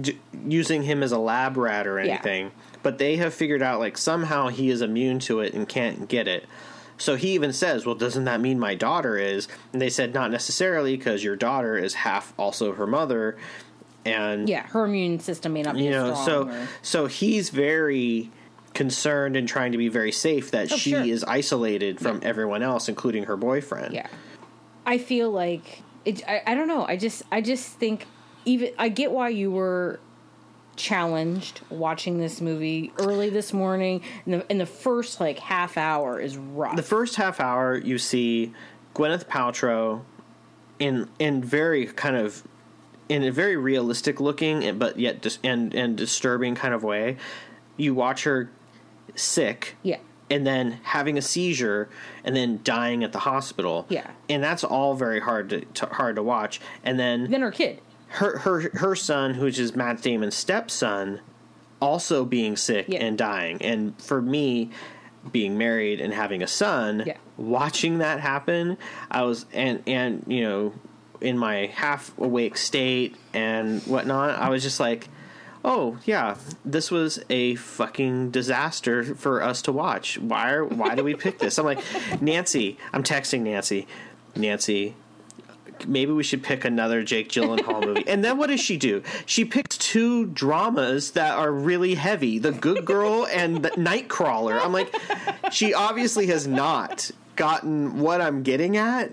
j- 0.00 0.18
using 0.46 0.82
him 0.82 1.02
as 1.02 1.12
a 1.12 1.18
lab 1.18 1.56
rat 1.56 1.86
or 1.86 1.98
Yeah. 2.02 2.12
anything. 2.14 2.50
But 2.82 2.98
they 2.98 3.16
have 3.16 3.32
figured 3.32 3.62
out 3.62 3.80
like 3.80 3.96
somehow 3.96 4.48
he 4.48 4.70
is 4.70 4.82
immune 4.82 5.18
to 5.20 5.40
it 5.40 5.54
and 5.54 5.68
can't 5.68 6.08
get 6.08 6.28
it. 6.28 6.44
So 6.96 7.16
he 7.16 7.30
even 7.32 7.52
says, 7.52 7.84
"Well, 7.86 7.94
doesn't 7.96 8.24
that 8.24 8.40
mean 8.40 8.58
my 8.60 8.74
daughter 8.74 9.16
is?" 9.16 9.48
And 9.72 9.80
they 9.82 9.90
said, 9.90 10.14
"Not 10.14 10.30
necessarily, 10.30 10.96
because 10.96 11.24
your 11.24 11.34
daughter 11.34 11.76
is 11.76 11.94
half 11.94 12.32
also 12.38 12.72
her 12.72 12.86
mother." 12.86 13.36
And 14.06 14.50
yeah 14.50 14.66
her 14.66 14.84
immune 14.84 15.18
system 15.18 15.54
may 15.54 15.62
not 15.62 15.76
be 15.76 15.84
you 15.84 15.90
know 15.90 16.10
strong 16.12 16.26
so 16.26 16.48
or- 16.50 16.68
so 16.82 17.06
he's 17.06 17.48
very 17.48 18.30
concerned 18.74 19.36
and 19.36 19.48
trying 19.48 19.72
to 19.72 19.78
be 19.78 19.88
very 19.88 20.12
safe 20.12 20.50
that 20.50 20.70
Oh, 20.72 20.76
she 20.76 20.90
sure. 20.90 21.02
is 21.02 21.24
isolated 21.24 22.00
from 22.00 22.20
Yeah. 22.20 22.28
everyone 22.28 22.62
else 22.62 22.88
including 22.88 23.24
her 23.24 23.36
boyfriend 23.36 23.94
Yeah. 23.94 24.06
I 24.84 24.98
feel 24.98 25.30
like 25.30 25.82
it 26.04 26.22
I, 26.28 26.42
I 26.46 26.54
don't 26.54 26.68
know. 26.68 26.84
I 26.86 26.96
just 26.96 27.22
I 27.32 27.40
just 27.40 27.78
think 27.78 28.06
even 28.44 28.70
I 28.78 28.88
get 28.90 29.10
why 29.12 29.30
you 29.30 29.50
were 29.50 30.00
challenged 30.76 31.60
watching 31.70 32.18
this 32.18 32.40
movie 32.40 32.92
early 32.98 33.30
this 33.30 33.52
morning 33.52 34.02
and 34.26 34.34
the, 34.34 34.50
and 34.50 34.60
the 34.60 34.66
first 34.66 35.20
like 35.20 35.38
half 35.38 35.78
hour 35.78 36.18
is 36.20 36.36
rough. 36.36 36.74
the 36.74 36.82
first 36.82 37.14
half 37.14 37.38
hour 37.38 37.76
you 37.78 37.96
see 37.96 38.52
gwyneth 38.94 39.26
paltrow 39.26 40.02
in 40.80 41.08
in 41.20 41.42
very 41.44 41.86
kind 41.86 42.16
of 42.16 42.42
in 43.08 43.22
a 43.22 43.30
very 43.30 43.56
realistic 43.56 44.20
looking 44.20 44.76
but 44.76 44.98
yet 44.98 45.22
dis- 45.22 45.38
and 45.44 45.72
and 45.74 45.96
disturbing 45.96 46.56
kind 46.56 46.74
of 46.74 46.82
way 46.82 47.16
you 47.76 47.94
watch 47.94 48.24
her 48.24 48.50
sick 49.14 49.76
yeah. 49.82 49.98
and 50.30 50.46
then 50.46 50.78
having 50.82 51.16
a 51.18 51.22
seizure 51.22 51.88
and 52.24 52.34
then 52.34 52.60
dying 52.64 53.04
at 53.04 53.12
the 53.12 53.20
hospital 53.20 53.86
Yeah. 53.88 54.10
and 54.28 54.42
that's 54.42 54.64
all 54.64 54.94
very 54.94 55.20
hard 55.20 55.50
to, 55.50 55.60
to 55.64 55.86
hard 55.86 56.16
to 56.16 56.22
watch 56.22 56.60
and 56.82 56.98
then 56.98 57.30
Then 57.30 57.42
her 57.42 57.50
kid. 57.52 57.80
her 58.08 58.38
her 58.38 58.70
her 58.74 58.94
son, 58.96 59.38
which 59.40 59.58
is 59.58 59.74
Matt 59.76 60.02
Damon's 60.02 60.34
stepson, 60.34 61.20
also 61.80 62.24
being 62.24 62.56
sick 62.56 62.86
Yeah. 62.88 63.00
and 63.04 63.18
dying. 63.18 63.60
And 63.62 64.00
for 64.00 64.22
me, 64.22 64.70
being 65.32 65.56
married 65.58 66.00
and 66.00 66.12
having 66.12 66.42
a 66.42 66.46
son, 66.46 67.02
Yeah. 67.06 67.16
watching 67.36 67.98
that 67.98 68.20
happen, 68.20 68.76
I 69.10 69.22
was 69.22 69.46
and 69.52 69.82
and 69.86 70.24
you 70.26 70.42
know, 70.42 70.72
in 71.20 71.38
my 71.38 71.66
half 71.74 72.16
awake 72.18 72.56
state 72.56 73.16
and 73.32 73.82
whatnot, 73.82 74.38
I 74.38 74.48
was 74.48 74.62
just 74.62 74.80
like. 74.80 75.08
Oh 75.64 75.98
yeah, 76.04 76.36
this 76.62 76.90
was 76.90 77.24
a 77.30 77.54
fucking 77.54 78.30
disaster 78.30 79.14
for 79.14 79.42
us 79.42 79.62
to 79.62 79.72
watch. 79.72 80.18
Why? 80.18 80.52
Are, 80.52 80.64
why 80.64 80.94
do 80.94 81.02
we 81.02 81.14
pick 81.14 81.38
this? 81.38 81.58
I'm 81.58 81.64
like, 81.64 81.80
Nancy. 82.20 82.76
I'm 82.92 83.02
texting 83.02 83.40
Nancy. 83.40 83.86
Nancy, 84.36 84.94
maybe 85.86 86.12
we 86.12 86.22
should 86.22 86.42
pick 86.42 86.66
another 86.66 87.02
Jake 87.02 87.30
Gyllenhaal 87.30 87.84
movie. 87.84 88.04
And 88.06 88.22
then 88.22 88.36
what 88.36 88.48
does 88.48 88.60
she 88.60 88.76
do? 88.76 89.02
She 89.24 89.44
picks 89.44 89.78
two 89.78 90.26
dramas 90.26 91.12
that 91.12 91.38
are 91.38 91.50
really 91.50 91.94
heavy: 91.94 92.38
The 92.38 92.52
Good 92.52 92.84
Girl 92.84 93.26
and 93.26 93.64
The 93.64 93.70
Nightcrawler. 93.70 94.60
I'm 94.60 94.72
like, 94.72 94.94
she 95.50 95.72
obviously 95.72 96.26
has 96.26 96.46
not 96.46 97.10
gotten 97.36 98.00
what 98.00 98.20
I'm 98.20 98.42
getting 98.42 98.76
at. 98.76 99.12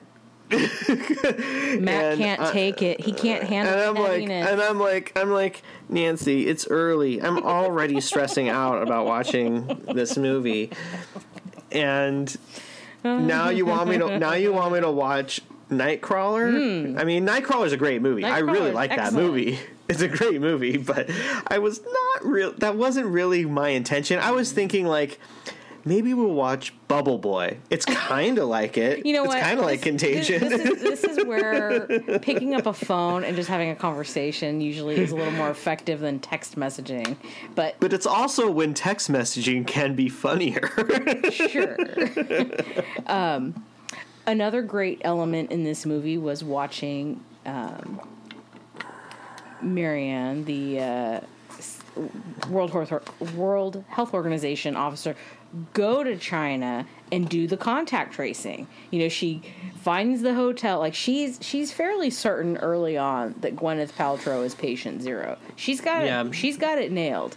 Matt 1.80 2.18
can't 2.18 2.42
uh, 2.42 2.52
take 2.52 2.82
it. 2.82 3.02
He 3.02 3.14
can't 3.14 3.44
handle 3.44 3.74
it. 3.74 3.80
and 3.80 3.98
I'm 3.98 4.04
like, 4.04 4.22
heaviness. 4.22 4.50
and 4.50 4.62
I'm 4.62 4.80
like, 4.80 5.12
I'm 5.18 5.32
like, 5.32 5.62
Nancy, 5.90 6.48
it's 6.48 6.68
early. 6.68 7.22
I'm 7.22 7.38
already 7.44 8.02
stressing 8.02 8.50
out 8.50 8.82
about 8.84 9.06
watching 9.06 9.68
this 9.94 10.18
movie, 10.18 10.72
and 11.72 12.36
now 13.04 13.50
you 13.50 13.66
want 13.66 13.90
me 13.90 13.98
to 13.98 14.20
now 14.20 14.34
you 14.34 14.52
want 14.54 14.74
me 14.74 14.82
to 14.82 14.92
watch 14.92 15.42
Nightcrawler. 15.70 17.00
I 17.00 17.04
mean, 17.04 17.26
Nightcrawler's 17.26 17.72
a 17.72 17.78
great 17.78 18.02
movie. 18.02 18.26
I 18.26 18.40
really 18.40 18.72
like 18.72 18.96
that 18.96 19.14
movie. 19.14 19.60
It's 19.90 20.00
a 20.02 20.08
great 20.08 20.40
movie, 20.40 20.78
but 20.78 21.10
I 21.48 21.60
was 21.60 21.82
not 21.82 22.26
real. 22.26 22.54
That 22.54 22.78
wasn't 22.78 23.08
really 23.08 23.44
my 23.44 23.70
intention. 23.70 24.20
I 24.20 24.32
was 24.32 24.54
thinking 24.54 24.86
like. 24.88 25.20
Maybe 25.84 26.14
we'll 26.14 26.34
watch 26.34 26.74
Bubble 26.88 27.18
Boy. 27.18 27.58
It's 27.70 27.86
kind 28.12 28.38
of 28.38 28.48
like 28.48 28.78
it. 28.78 29.06
you 29.06 29.14
know 29.14 29.24
it's 29.24 29.34
what? 29.34 29.44
kind 29.44 29.60
of 29.60 29.66
like 29.66 29.82
Contagion. 29.82 30.48
This, 30.48 30.62
this 30.62 30.82
is, 30.82 31.02
this 31.02 31.18
is 31.18 31.26
where 31.26 31.88
picking 32.22 32.54
up 32.54 32.66
a 32.66 32.74
phone 32.74 33.24
and 33.24 33.36
just 33.36 33.50
having 33.50 33.70
a 33.70 33.76
conversation 33.76 34.62
usually 34.62 34.98
is 34.98 35.12
a 35.12 35.16
little 35.16 35.34
more 35.34 35.50
effective 35.50 36.00
than 36.00 36.20
text 36.20 36.56
messaging. 36.56 37.18
But 37.56 37.76
But 37.80 37.94
it's 37.94 38.06
also 38.06 38.50
when 38.52 38.74
text 38.74 39.12
messaging 39.12 39.66
can 39.66 39.96
be 39.96 40.10
funnier. 40.10 40.70
sure. 41.32 41.78
um, 43.08 43.64
another 44.28 44.62
great 44.62 45.02
element 45.04 45.52
in 45.52 45.64
this 45.64 45.86
movie 45.86 46.18
was 46.18 46.44
watching 46.44 47.24
um, 47.46 48.02
Marion, 49.62 50.46
the 50.46 50.80
uh, 50.80 51.20
World 52.50 52.72
Health 52.72 53.34
World 53.36 53.84
Health 53.90 54.14
Organization 54.14 54.76
officer, 54.76 55.16
go 55.74 56.04
to 56.04 56.18
China 56.18 56.86
and 57.12 57.28
do 57.28 57.48
the 57.48 57.58
contact 57.58 58.14
tracing. 58.14 58.68
You 58.90 59.00
know, 59.00 59.10
she 59.10 59.42
finds 59.82 60.22
the 60.22 60.34
hotel. 60.34 60.80
Like 60.80 60.94
she's 60.96 61.40
she's 61.42 61.72
fairly 61.74 62.10
certain 62.10 62.58
early 62.58 62.98
on 62.98 63.36
that 63.42 63.56
Gwyneth 63.56 63.92
Paltrow 63.94 64.46
is 64.46 64.56
patient 64.56 65.02
zero. 65.02 65.38
She's 65.56 65.82
got 65.82 66.06
Yeah. 66.06 66.26
it. 66.26 66.34
She's 66.36 66.58
got 66.58 66.78
it 66.78 66.92
nailed. 66.92 67.36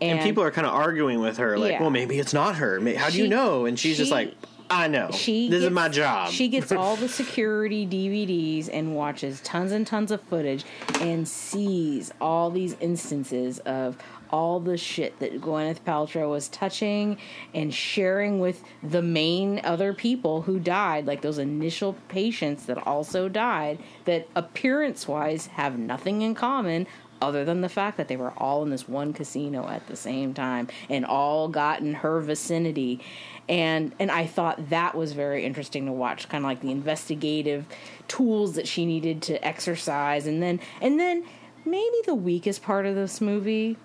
and 0.00 0.20
people 0.20 0.42
are 0.42 0.50
kind 0.50 0.66
of 0.66 0.74
arguing 0.74 1.20
with 1.20 1.38
her, 1.38 1.56
like, 1.58 1.72
Yeah. 1.72 1.80
well, 1.80 1.88
maybe 1.90 2.18
it's 2.18 2.34
not 2.34 2.56
her. 2.56 2.78
How 2.96 3.08
do 3.10 3.16
you 3.18 3.28
know? 3.28 3.64
And 3.64 3.78
she's 3.78 3.96
just 3.96 4.10
like, 4.10 4.34
I 4.68 4.88
know. 4.88 5.10
she 5.12 5.48
this 5.48 5.62
is 5.62 5.70
my 5.70 5.88
job. 5.88 6.30
She 6.30 6.48
gets 6.48 6.72
all 6.72 6.96
the 6.96 7.08
security 7.08 7.86
DVDs 7.86 8.68
and 8.72 8.94
watches 8.94 9.40
tons 9.42 9.72
and 9.72 9.86
tons 9.86 10.10
of 10.10 10.20
footage 10.22 10.64
and 11.00 11.26
sees 11.28 12.12
all 12.20 12.50
these 12.50 12.76
instances 12.80 13.60
of 13.60 13.96
all 14.34 14.58
the 14.58 14.76
shit 14.76 15.16
that 15.20 15.40
Gwyneth 15.40 15.82
Paltrow 15.82 16.28
was 16.28 16.48
touching 16.48 17.18
and 17.54 17.72
sharing 17.72 18.40
with 18.40 18.64
the 18.82 19.00
main 19.00 19.60
other 19.62 19.94
people 19.94 20.42
who 20.42 20.58
died, 20.58 21.06
like 21.06 21.22
those 21.22 21.38
initial 21.38 21.92
patients 22.08 22.66
that 22.66 22.84
also 22.84 23.28
died, 23.28 23.78
that 24.06 24.26
appearance 24.34 25.06
wise 25.06 25.46
have 25.46 25.78
nothing 25.78 26.22
in 26.22 26.34
common 26.34 26.88
other 27.22 27.44
than 27.44 27.60
the 27.60 27.68
fact 27.68 27.96
that 27.96 28.08
they 28.08 28.16
were 28.16 28.32
all 28.36 28.64
in 28.64 28.70
this 28.70 28.88
one 28.88 29.12
casino 29.12 29.68
at 29.68 29.86
the 29.86 29.94
same 29.94 30.34
time 30.34 30.66
and 30.90 31.06
all 31.06 31.46
got 31.46 31.78
in 31.78 31.94
her 31.94 32.20
vicinity. 32.20 33.00
And 33.48 33.94
and 34.00 34.10
I 34.10 34.26
thought 34.26 34.68
that 34.70 34.96
was 34.96 35.12
very 35.12 35.44
interesting 35.44 35.86
to 35.86 35.92
watch 35.92 36.28
kind 36.28 36.44
of 36.44 36.48
like 36.48 36.60
the 36.60 36.72
investigative 36.72 37.66
tools 38.08 38.56
that 38.56 38.66
she 38.66 38.84
needed 38.84 39.22
to 39.22 39.46
exercise. 39.46 40.26
And 40.26 40.42
then 40.42 40.58
and 40.80 40.98
then 40.98 41.24
maybe 41.64 41.96
the 42.04 42.16
weakest 42.16 42.64
part 42.64 42.84
of 42.84 42.96
this 42.96 43.20
movie 43.20 43.76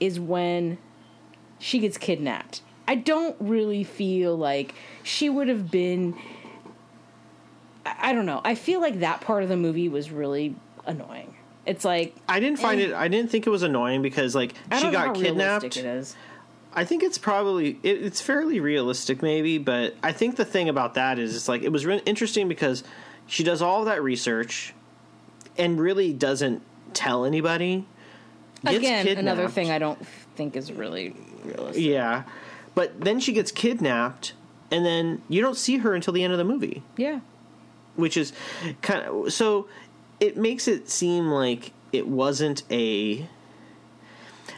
is 0.00 0.18
when 0.18 0.78
she 1.58 1.78
gets 1.78 1.98
kidnapped. 1.98 2.62
I 2.88 2.96
don't 2.96 3.36
really 3.38 3.84
feel 3.84 4.36
like 4.36 4.74
she 5.02 5.30
would 5.30 5.48
have 5.48 5.70
been 5.70 6.16
I 7.84 8.12
don't 8.12 8.26
know. 8.26 8.40
I 8.44 8.54
feel 8.54 8.80
like 8.80 9.00
that 9.00 9.20
part 9.20 9.42
of 9.42 9.48
the 9.48 9.56
movie 9.56 9.88
was 9.88 10.10
really 10.10 10.56
annoying. 10.86 11.34
It's 11.66 11.84
like 11.84 12.14
I 12.28 12.40
didn't 12.40 12.58
find 12.58 12.80
it. 12.80 12.92
I 12.92 13.08
didn't 13.08 13.30
think 13.30 13.46
it 13.46 13.50
was 13.50 13.62
annoying 13.62 14.02
because 14.02 14.34
like 14.34 14.54
I 14.70 14.80
she 14.80 14.90
got 14.90 15.14
kidnapped. 15.14 15.76
It 15.76 15.84
is. 15.84 16.16
I 16.72 16.84
think 16.84 17.02
it's 17.02 17.18
probably 17.18 17.78
it, 17.82 18.02
it's 18.02 18.20
fairly 18.20 18.60
realistic, 18.60 19.22
maybe. 19.22 19.58
But 19.58 19.94
I 20.02 20.12
think 20.12 20.36
the 20.36 20.44
thing 20.44 20.68
about 20.68 20.94
that 20.94 21.18
is 21.18 21.36
it's 21.36 21.48
like 21.48 21.62
it 21.62 21.70
was 21.70 21.86
re- 21.86 22.02
interesting 22.06 22.48
because 22.48 22.82
she 23.26 23.44
does 23.44 23.62
all 23.62 23.84
that 23.84 24.02
research 24.02 24.74
and 25.58 25.80
really 25.80 26.12
doesn't 26.12 26.62
tell 26.94 27.24
anybody. 27.24 27.86
Again, 28.64 29.06
another 29.18 29.48
thing 29.48 29.70
I 29.70 29.78
don't 29.78 30.04
think 30.36 30.56
is 30.56 30.72
really 30.72 31.14
realistic. 31.44 31.82
Yeah, 31.84 32.24
but 32.74 33.00
then 33.00 33.18
she 33.20 33.32
gets 33.32 33.50
kidnapped, 33.52 34.34
and 34.70 34.84
then 34.84 35.22
you 35.28 35.40
don't 35.42 35.56
see 35.56 35.78
her 35.78 35.94
until 35.94 36.12
the 36.12 36.22
end 36.22 36.32
of 36.32 36.38
the 36.38 36.44
movie. 36.44 36.82
Yeah. 36.96 37.20
which 37.96 38.16
is 38.16 38.32
kind 38.82 39.04
of 39.04 39.32
so 39.32 39.66
it 40.20 40.36
makes 40.36 40.68
it 40.68 40.88
seem 40.88 41.28
like 41.28 41.72
it 41.92 42.06
wasn't 42.06 42.62
a 42.70 43.26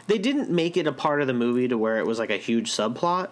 they 0.07 0.17
didn't 0.17 0.49
make 0.49 0.77
it 0.77 0.85
a 0.87 0.91
part 0.91 1.21
of 1.21 1.27
the 1.27 1.33
movie 1.33 1.67
to 1.67 1.77
where 1.77 1.97
it 1.97 2.05
was 2.05 2.19
like 2.19 2.29
a 2.29 2.37
huge 2.37 2.71
subplot 2.71 3.31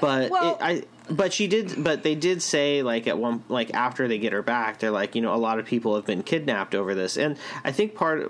but 0.00 0.30
Well- 0.30 0.52
it, 0.54 0.58
i 0.60 0.82
but 1.10 1.32
she 1.32 1.46
did 1.46 1.82
but 1.82 2.02
they 2.02 2.14
did 2.14 2.42
say 2.42 2.82
like 2.82 3.06
at 3.06 3.18
one 3.18 3.42
like 3.48 3.72
after 3.74 4.06
they 4.08 4.18
get 4.18 4.32
her 4.32 4.42
back 4.42 4.78
they're 4.78 4.90
like 4.90 5.14
you 5.14 5.20
know 5.22 5.34
a 5.34 5.36
lot 5.36 5.58
of 5.58 5.64
people 5.66 5.94
have 5.96 6.04
been 6.04 6.22
kidnapped 6.22 6.74
over 6.74 6.94
this 6.94 7.16
and 7.16 7.36
i 7.64 7.72
think 7.72 7.94
part 7.94 8.22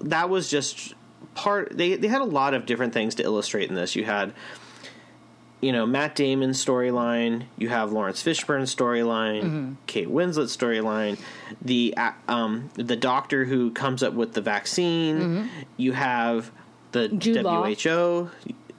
that 0.00 0.28
was 0.30 0.48
just 0.48 0.94
part 1.34 1.76
they 1.76 1.96
they 1.96 2.08
had 2.08 2.20
a 2.20 2.24
lot 2.24 2.54
of 2.54 2.66
different 2.66 2.92
things 2.92 3.14
to 3.16 3.22
illustrate 3.22 3.68
in 3.68 3.74
this 3.74 3.96
you 3.96 4.04
had 4.04 4.32
you 5.60 5.70
know 5.72 5.86
Matt 5.86 6.16
Damon's 6.16 6.62
storyline, 6.64 7.44
you 7.56 7.68
have 7.68 7.92
Laurence 7.92 8.20
Fishburne's 8.22 8.74
storyline, 8.74 9.42
Mm-hmm. 9.44 9.72
Kate 9.86 10.08
Winslet's 10.10 10.56
storyline, 10.56 11.18
the 11.62 11.94
um, 12.26 12.70
the 12.74 12.96
doctor 12.96 13.44
who 13.44 13.70
comes 13.70 14.02
up 14.02 14.12
with 14.12 14.32
the 14.34 14.40
vaccine, 14.40 15.48
you 15.76 15.92
have 15.92 16.50
the 16.90 17.08
Mm-hmm. 17.08 17.18
Jude 17.18 17.42
Law. 17.44 17.62
WHO, 17.64 18.30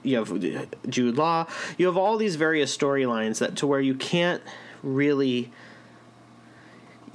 you 0.02 0.16
have 0.18 0.70
Jude 0.90 1.16
Law, 1.16 1.46
you 1.78 1.86
have 1.86 1.96
all 1.96 2.18
these 2.18 2.36
various 2.36 2.76
storylines 2.76 3.38
that 3.38 3.56
to 3.56 3.66
where 3.66 3.80
you 3.80 3.94
can't 3.94 4.42
really 4.82 5.50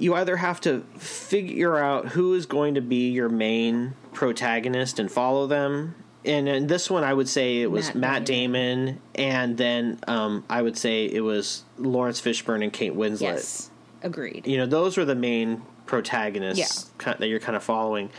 you 0.00 0.14
either 0.14 0.36
have 0.36 0.60
to 0.62 0.80
figure 0.98 1.76
out 1.76 2.08
who 2.08 2.34
is 2.34 2.46
going 2.46 2.74
to 2.74 2.80
be 2.80 3.10
your 3.10 3.28
main 3.28 3.94
protagonist 4.12 4.98
and 4.98 5.10
follow 5.12 5.46
them. 5.46 5.94
And 6.24 6.48
in 6.48 6.66
this 6.66 6.90
one, 6.90 7.04
I 7.04 7.14
would 7.14 7.28
say 7.28 7.60
it 7.62 7.70
was 7.70 7.88
Matt 7.88 7.96
Matt, 7.96 8.26
Damon, 8.26 9.00
and 9.14 9.56
then 9.56 10.00
um, 10.08 10.44
I 10.50 10.60
would 10.62 10.76
say 10.76 11.04
it 11.06 11.20
was 11.20 11.64
Laurence 11.78 12.20
Fishburne 12.20 12.62
and 12.62 12.72
Kate 12.72 12.94
Winslet. 12.94 13.20
Yes. 13.20 13.70
Agreed. 14.02 14.46
You 14.46 14.56
know, 14.58 14.66
those 14.66 14.96
were 14.96 15.04
the 15.04 15.14
main 15.14 15.62
protagonists 15.86 16.90
ki- 16.98 17.12
that 17.18 17.28
you're 17.28 17.40
kind 17.40 17.56
of 17.56 17.62
following. 17.62 18.10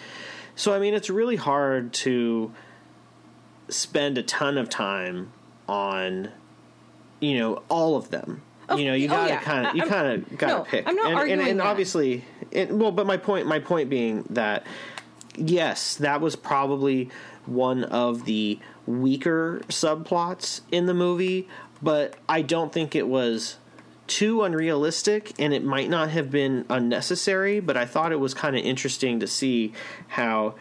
So, 0.56 0.74
I 0.74 0.80
mean, 0.80 0.94
it's 0.94 1.10
really 1.10 1.36
hard 1.36 1.94
to 1.94 2.52
spend 3.70 4.18
a 4.18 4.24
ton 4.24 4.58
of 4.58 4.70
time 4.70 5.32
on, 5.68 6.30
you 7.20 7.38
know, 7.40 7.64
all 7.70 7.96
of 7.96 8.10
them. 8.12 8.42
Oh, 8.72 8.78
you 8.78 8.86
know, 8.86 8.94
you 8.94 9.08
oh, 9.08 9.12
gotta 9.12 9.30
yeah. 9.30 9.42
kind 9.42 9.68
of, 9.68 9.76
you 9.76 9.84
kind 9.84 10.08
of 10.08 10.38
gotta 10.38 10.54
no, 10.54 10.64
pick. 10.64 10.88
I'm 10.88 10.96
not 10.96 11.08
and, 11.08 11.16
arguing 11.16 11.40
and, 11.40 11.50
and 11.50 11.60
that. 11.60 11.68
obviously, 11.68 12.24
it, 12.52 12.72
well, 12.72 12.92
but 12.92 13.06
my 13.06 13.18
point, 13.18 13.48
my 13.48 13.60
point 13.60 13.90
being 13.90 14.24
that 14.32 14.66
yes, 15.36 15.96
that 15.98 16.22
was 16.22 16.36
probably 16.36 17.10
one 17.46 17.84
of 17.86 18.26
the 18.26 18.60
weaker 18.86 19.62
subplots 19.68 20.62
in 20.72 20.86
the 20.86 20.94
movie, 20.94 21.48
but 21.82 22.16
I 22.28 22.42
don't 22.42 22.72
think 22.72 22.96
it 22.96 23.08
was 23.08 23.58
too 24.08 24.44
unrealistic 24.44 25.34
and 25.40 25.54
it 25.54 25.64
might 25.64 25.90
not 25.90 26.10
have 26.10 26.30
been 26.30 26.66
unnecessary, 26.70 27.60
but 27.60 27.78
I 27.78 27.86
thought 27.86 28.12
it 28.12 28.20
was 28.20 28.34
kind 28.34 28.58
of 28.58 28.64
interesting 28.64 29.20
to 29.22 29.28
see 29.28 29.74
how 30.10 30.56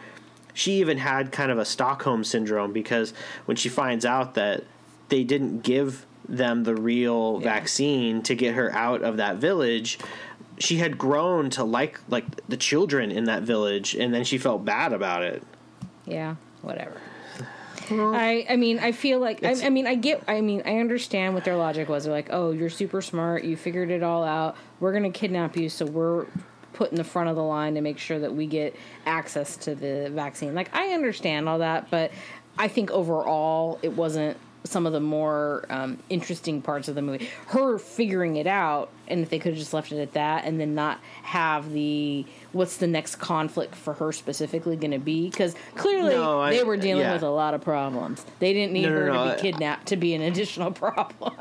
she 0.54 0.74
even 0.74 0.98
had 0.98 1.32
kind 1.32 1.50
of 1.50 1.58
a 1.58 1.64
Stockholm 1.64 2.22
syndrome 2.24 2.72
because 2.72 3.12
when 3.46 3.56
she 3.56 3.68
finds 3.68 4.04
out 4.04 4.34
that 4.34 4.64
they 5.08 5.24
didn't 5.24 5.62
give 5.62 6.06
them 6.30 6.64
the 6.64 6.74
real 6.74 7.38
vaccine 7.38 8.22
to 8.22 8.34
get 8.34 8.54
her 8.54 8.72
out 8.74 9.02
of 9.02 9.18
that 9.18 9.36
village, 9.36 9.98
she 10.58 10.76
had 10.76 10.98
grown 10.98 11.50
to 11.50 11.64
like 11.64 12.00
like 12.08 12.24
the 12.48 12.56
children 12.56 13.10
in 13.10 13.24
that 13.24 13.42
village 13.42 13.94
and 13.94 14.14
then 14.14 14.24
she 14.24 14.38
felt 14.38 14.64
bad 14.64 14.92
about 14.92 15.22
it. 15.22 15.42
Yeah, 16.06 16.36
whatever. 16.62 17.00
I 17.90 18.46
I 18.48 18.56
mean 18.56 18.78
I 18.78 18.92
feel 18.92 19.18
like 19.18 19.42
I, 19.42 19.66
I 19.66 19.70
mean 19.70 19.86
I 19.86 19.96
get 19.96 20.22
I 20.28 20.40
mean 20.40 20.62
I 20.64 20.78
understand 20.78 21.34
what 21.34 21.44
their 21.44 21.56
logic 21.56 21.88
was. 21.88 22.04
They're 22.04 22.12
like, 22.12 22.28
oh, 22.30 22.52
you're 22.52 22.70
super 22.70 23.02
smart, 23.02 23.44
you 23.44 23.56
figured 23.56 23.90
it 23.90 24.02
all 24.02 24.22
out. 24.22 24.56
We're 24.78 24.92
gonna 24.92 25.10
kidnap 25.10 25.56
you, 25.56 25.68
so 25.68 25.86
we're 25.86 26.26
put 26.72 26.90
in 26.90 26.96
the 26.96 27.04
front 27.04 27.28
of 27.28 27.36
the 27.36 27.42
line 27.42 27.74
to 27.74 27.80
make 27.80 27.98
sure 27.98 28.18
that 28.20 28.34
we 28.34 28.46
get 28.46 28.76
access 29.06 29.56
to 29.58 29.74
the 29.74 30.10
vaccine. 30.12 30.54
Like 30.54 30.74
I 30.74 30.88
understand 30.92 31.48
all 31.48 31.58
that, 31.58 31.90
but 31.90 32.12
I 32.58 32.68
think 32.68 32.90
overall 32.90 33.78
it 33.82 33.92
wasn't 33.94 34.36
some 34.64 34.84
of 34.86 34.92
the 34.92 35.00
more 35.00 35.64
um, 35.70 35.98
interesting 36.10 36.60
parts 36.60 36.88
of 36.88 36.94
the 36.94 37.00
movie. 37.02 37.28
Her 37.46 37.78
figuring 37.78 38.36
it 38.36 38.46
out, 38.46 38.90
and 39.08 39.20
if 39.22 39.30
they 39.30 39.38
could 39.38 39.52
have 39.52 39.58
just 39.58 39.72
left 39.72 39.90
it 39.90 40.00
at 40.00 40.12
that, 40.12 40.44
and 40.44 40.60
then 40.60 40.74
not 40.74 41.00
have 41.22 41.72
the 41.72 42.26
what's 42.52 42.76
the 42.78 42.86
next 42.86 43.16
conflict 43.16 43.74
for 43.74 43.94
her 43.94 44.10
specifically 44.12 44.76
going 44.76 44.90
to 44.90 44.98
be? 44.98 45.30
Because 45.30 45.54
clearly 45.76 46.14
No, 46.14 46.40
I- 46.40 46.50
they 46.50 46.62
were 46.64 46.76
dealing 46.76 47.04
yeah. 47.04 47.12
with 47.14 47.22
a 47.22 47.30
lot 47.30 47.54
of 47.54 47.60
problems. 47.62 48.24
They 48.40 48.52
didn't 48.52 48.72
need 48.72 48.82
No, 48.82 48.88
no, 48.90 48.94
her 48.96 49.06
to 49.06 49.12
I- 49.18 49.34
be 49.36 49.40
kidnapped 49.40 49.86
to 49.88 49.96
be 49.96 50.14
an 50.14 50.22
additional 50.22 50.70
problem. 50.72 51.32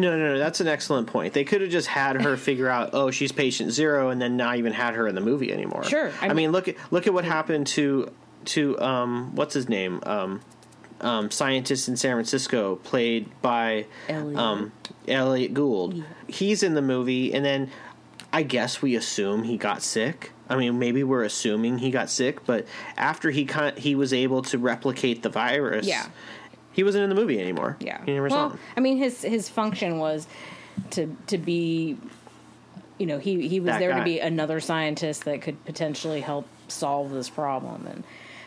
No, 0.00 0.16
no, 0.16 0.32
no. 0.34 0.38
That's 0.38 0.60
an 0.60 0.66
excellent 0.68 1.06
point. 1.06 1.32
They 1.34 1.44
could 1.44 1.60
have 1.60 1.70
just 1.70 1.86
had 1.88 2.20
her 2.22 2.36
figure 2.36 2.68
out, 2.68 2.90
oh, 2.94 3.10
she's 3.10 3.30
patient 3.30 3.70
zero, 3.72 4.08
and 4.10 4.20
then 4.20 4.36
not 4.36 4.56
even 4.56 4.72
had 4.72 4.94
her 4.94 5.06
in 5.06 5.14
the 5.14 5.20
movie 5.20 5.52
anymore. 5.52 5.84
Sure, 5.84 6.10
I, 6.20 6.24
I 6.24 6.28
mean, 6.28 6.36
mean- 6.36 6.52
look 6.52 6.66
at 6.68 6.76
look 6.90 7.06
at 7.06 7.14
what 7.14 7.24
happened 7.24 7.66
to 7.68 8.10
to 8.46 8.78
um, 8.80 9.34
what's 9.36 9.54
his 9.54 9.68
name, 9.68 10.00
um, 10.04 10.40
um, 11.00 11.30
scientist 11.30 11.88
in 11.88 11.96
San 11.96 12.14
Francisco, 12.14 12.76
played 12.76 13.28
by 13.42 13.86
Elliott. 14.08 14.38
um, 14.38 14.72
Elliott 15.08 15.54
Gould. 15.54 16.04
He's 16.28 16.62
in 16.62 16.74
the 16.74 16.82
movie, 16.82 17.32
and 17.34 17.44
then 17.44 17.70
I 18.32 18.42
guess 18.42 18.82
we 18.82 18.96
assume 18.96 19.44
he 19.44 19.56
got 19.56 19.82
sick. 19.82 20.32
I 20.48 20.56
mean, 20.56 20.78
maybe 20.78 21.04
we're 21.04 21.22
assuming 21.22 21.78
he 21.78 21.90
got 21.90 22.10
sick, 22.10 22.44
but 22.44 22.66
after 22.96 23.30
he 23.30 23.44
kind 23.44 23.78
he 23.78 23.94
was 23.94 24.12
able 24.12 24.42
to 24.42 24.58
replicate 24.58 25.22
the 25.22 25.30
virus. 25.30 25.86
Yeah. 25.86 26.06
He 26.72 26.82
wasn't 26.82 27.04
in 27.04 27.08
the 27.08 27.14
movie 27.14 27.40
anymore. 27.40 27.76
Yeah. 27.80 28.04
Saw 28.04 28.20
well, 28.28 28.50
him. 28.50 28.58
I 28.76 28.80
mean, 28.80 28.96
his 28.98 29.22
his 29.22 29.48
function 29.48 29.98
was 29.98 30.26
to 30.90 31.16
to 31.28 31.38
be, 31.38 31.96
you 32.98 33.06
know, 33.06 33.18
he 33.18 33.48
he 33.48 33.60
was 33.60 33.68
That 33.68 33.78
there 33.78 33.90
guy. 33.90 33.98
to 34.00 34.04
be 34.04 34.18
another 34.18 34.60
scientist 34.60 35.24
that 35.24 35.40
could 35.40 35.64
potentially 35.64 36.20
help 36.20 36.48
solve 36.68 37.10
this 37.10 37.30
problem. 37.30 37.86
And 37.86 38.04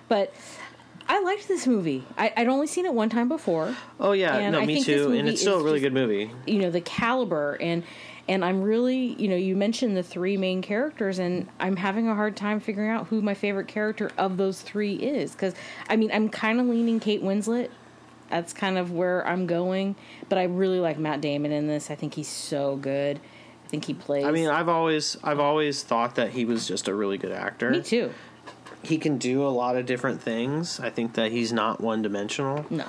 but 0.09 0.33
I 1.09 1.21
liked 1.21 1.47
this 1.47 1.65
movie. 1.67 2.03
I, 2.17 2.33
I'd 2.35 2.47
only 2.47 2.67
seen 2.67 2.85
it 2.85 2.93
one 2.93 3.09
time 3.09 3.29
before. 3.29 3.75
Oh 3.99 4.11
yeah, 4.11 4.35
And 4.37 4.53
no, 4.53 4.59
I 4.59 4.65
me 4.65 4.83
too. 4.83 5.11
And 5.13 5.27
it's 5.29 5.41
still 5.41 5.59
a 5.59 5.63
really 5.63 5.79
just- 5.79 5.85
good 5.85 5.93
movie. 5.93 6.31
You 6.45 6.59
know, 6.59 6.71
the 6.71 6.81
caliber 6.81 7.57
and. 7.59 7.83
And 8.29 8.43
I'm 8.43 8.61
really, 8.61 9.13
you 9.17 9.29
know, 9.29 9.37
you 9.37 9.55
mentioned 9.55 9.95
the 9.95 10.03
three 10.03 10.35
main 10.35 10.61
characters, 10.61 11.17
and 11.17 11.47
I'm 11.61 11.77
having 11.77 12.09
a 12.09 12.13
hard 12.13 12.35
time 12.35 12.59
figuring 12.59 12.89
out 12.89 13.07
who 13.07 13.21
my 13.21 13.33
favorite 13.33 13.69
character 13.69 14.11
of 14.17 14.35
those 14.35 14.61
three 14.61 14.95
is. 14.95 15.31
Because, 15.31 15.53
I 15.89 15.95
mean, 15.95 16.11
I'm 16.11 16.27
kind 16.27 16.59
of 16.59 16.65
leaning 16.65 16.99
Kate 16.99 17.23
Winslet 17.23 17.69
that's 18.29 18.51
kind 18.51 18.77
of 18.77 18.91
where 18.91 19.25
I'm 19.25 19.47
going. 19.47 19.95
But 20.27 20.39
I 20.39 20.43
really 20.43 20.81
like 20.81 20.99
Matt 20.99 21.21
Damon 21.21 21.53
in 21.53 21.67
this. 21.67 21.89
I 21.89 21.95
think 21.95 22.15
he's 22.15 22.27
so 22.27 22.75
good. 22.75 23.21
I 23.65 23.69
think 23.69 23.85
he 23.85 23.93
plays. 23.93 24.25
I 24.25 24.31
mean, 24.31 24.49
I've 24.49 24.67
always 24.67 25.15
I've 25.23 25.39
always 25.39 25.83
thought 25.83 26.15
that 26.15 26.31
he 26.31 26.43
was 26.43 26.67
just 26.67 26.89
a 26.89 26.93
really 26.93 27.17
good 27.17 27.31
actor. 27.31 27.69
me 27.69 27.81
too. 27.81 28.13
He 28.87 28.97
can 28.97 29.17
do 29.17 29.45
a 29.45 29.49
lot 29.49 29.75
of 29.75 29.85
different 29.85 30.21
things. 30.21 30.79
I 30.79 30.89
think 30.89 31.13
that 31.13 31.31
he's 31.31 31.51
not 31.51 31.81
one 31.81 32.01
dimensional. 32.01 32.65
No, 32.69 32.85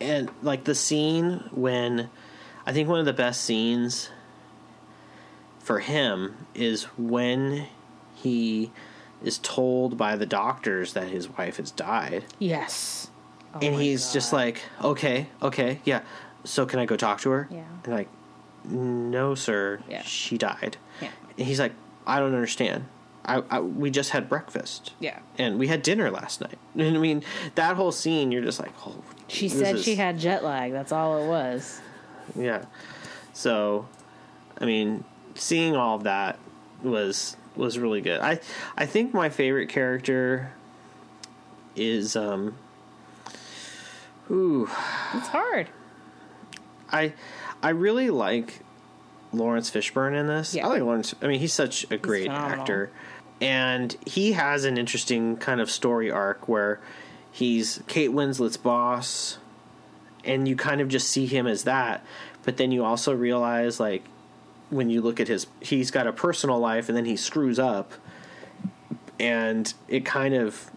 And 0.00 0.30
like 0.42 0.64
the 0.64 0.74
scene 0.74 1.44
when 1.52 2.08
I 2.66 2.72
think 2.72 2.88
one 2.88 2.98
of 2.98 3.04
the 3.06 3.12
best 3.12 3.42
scenes 3.42 4.10
for 5.58 5.80
him 5.80 6.46
is 6.54 6.84
when 6.98 7.66
he 8.14 8.70
is 9.22 9.38
told 9.38 9.96
by 9.96 10.16
the 10.16 10.26
doctors 10.26 10.92
that 10.94 11.08
his 11.08 11.28
wife 11.28 11.56
has 11.58 11.70
died. 11.70 12.24
yes, 12.38 13.08
Oh 13.54 13.60
and 13.62 13.76
he's 13.80 14.12
just 14.12 14.32
like, 14.32 14.62
okay, 14.82 15.28
okay, 15.40 15.80
yeah. 15.84 16.00
So 16.42 16.66
can 16.66 16.80
I 16.80 16.86
go 16.86 16.96
talk 16.96 17.20
to 17.20 17.30
her? 17.30 17.48
Yeah. 17.52 17.62
And 17.84 17.94
like, 17.94 18.08
no, 18.64 19.34
sir. 19.36 19.80
Yeah. 19.88 20.02
She 20.02 20.36
died. 20.38 20.76
Yeah. 21.00 21.10
And 21.38 21.46
he's 21.46 21.60
like, 21.60 21.72
I 22.06 22.18
don't 22.18 22.34
understand. 22.34 22.86
I, 23.24 23.42
I 23.50 23.60
we 23.60 23.90
just 23.90 24.10
had 24.10 24.28
breakfast. 24.28 24.92
Yeah. 25.00 25.18
And 25.38 25.58
we 25.58 25.68
had 25.68 25.82
dinner 25.82 26.10
last 26.10 26.40
night. 26.40 26.58
And 26.76 26.96
I 26.96 27.00
mean, 27.00 27.22
that 27.54 27.76
whole 27.76 27.92
scene, 27.92 28.32
you're 28.32 28.42
just 28.42 28.60
like, 28.60 28.72
oh. 28.86 29.02
she 29.28 29.48
said 29.48 29.76
is- 29.76 29.84
she 29.84 29.94
had 29.96 30.18
jet 30.18 30.44
lag. 30.44 30.72
That's 30.72 30.92
all 30.92 31.22
it 31.22 31.28
was. 31.28 31.80
Yeah. 32.36 32.64
So, 33.32 33.86
I 34.58 34.64
mean, 34.64 35.04
seeing 35.34 35.76
all 35.76 35.96
of 35.96 36.04
that 36.04 36.38
was 36.82 37.36
was 37.56 37.78
really 37.78 38.00
good. 38.00 38.20
I 38.20 38.40
I 38.76 38.86
think 38.86 39.14
my 39.14 39.28
favorite 39.28 39.68
character 39.68 40.52
is 41.76 42.16
um. 42.16 42.56
Ooh. 44.30 44.70
It's 45.14 45.28
hard. 45.28 45.68
I 46.90 47.12
I 47.62 47.70
really 47.70 48.10
like 48.10 48.60
Laurence 49.32 49.70
Fishburne 49.70 50.18
in 50.18 50.26
this. 50.26 50.54
Yeah. 50.54 50.66
I 50.66 50.70
like 50.70 50.82
Lawrence. 50.82 51.14
I 51.20 51.26
mean, 51.26 51.40
he's 51.40 51.52
such 51.52 51.90
a 51.90 51.98
great 51.98 52.26
phenomenal. 52.26 52.60
actor, 52.60 52.90
and 53.40 53.96
he 54.06 54.32
has 54.32 54.64
an 54.64 54.78
interesting 54.78 55.36
kind 55.36 55.60
of 55.60 55.70
story 55.70 56.10
arc 56.10 56.48
where 56.48 56.80
he's 57.30 57.82
Kate 57.86 58.10
Winslet's 58.10 58.56
boss, 58.56 59.38
and 60.24 60.46
you 60.48 60.56
kind 60.56 60.80
of 60.80 60.88
just 60.88 61.08
see 61.08 61.26
him 61.26 61.46
as 61.46 61.64
that. 61.64 62.04
But 62.44 62.56
then 62.56 62.72
you 62.72 62.84
also 62.84 63.14
realize, 63.14 63.80
like, 63.80 64.04
when 64.70 64.90
you 64.90 65.00
look 65.00 65.20
at 65.20 65.28
his, 65.28 65.46
he's 65.60 65.90
got 65.90 66.06
a 66.06 66.12
personal 66.12 66.58
life, 66.58 66.88
and 66.88 66.96
then 66.96 67.04
he 67.06 67.16
screws 67.16 67.58
up, 67.58 67.92
and 69.20 69.72
it 69.88 70.04
kind 70.04 70.34
of 70.34 70.70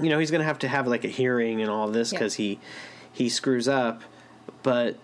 you 0.00 0.10
know 0.10 0.18
he's 0.18 0.30
going 0.30 0.40
to 0.40 0.44
have 0.46 0.58
to 0.58 0.68
have 0.68 0.86
like 0.86 1.04
a 1.04 1.08
hearing 1.08 1.62
and 1.62 1.70
all 1.70 1.88
this 1.88 2.12
Yeah. 2.12 2.18
because 2.18 2.34
he 2.34 2.58
he 3.10 3.30
screws 3.30 3.66
up 3.66 4.02
but 4.62 4.96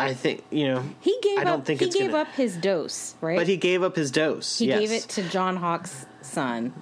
i 0.00 0.14
think 0.14 0.42
you 0.50 0.66
know 0.68 0.82
He 1.00 1.16
gave 1.22 1.38
I 1.38 1.44
don't 1.44 1.60
up. 1.60 1.66
think 1.66 1.80
he 1.80 1.88
gave 1.90 2.10
gonna- 2.10 2.22
up 2.22 2.28
his 2.34 2.56
dose, 2.56 3.14
right? 3.20 3.36
but 3.38 3.46
he 3.46 3.56
gave 3.56 3.82
up 3.82 3.96
his 3.96 4.10
dose 4.10 4.58
he 4.58 4.66
yes. 4.68 4.80
gave 4.80 4.90
it 4.92 5.02
to 5.10 5.22
John 5.28 5.56
Hawkes' 5.56 6.06
son. 6.22 6.72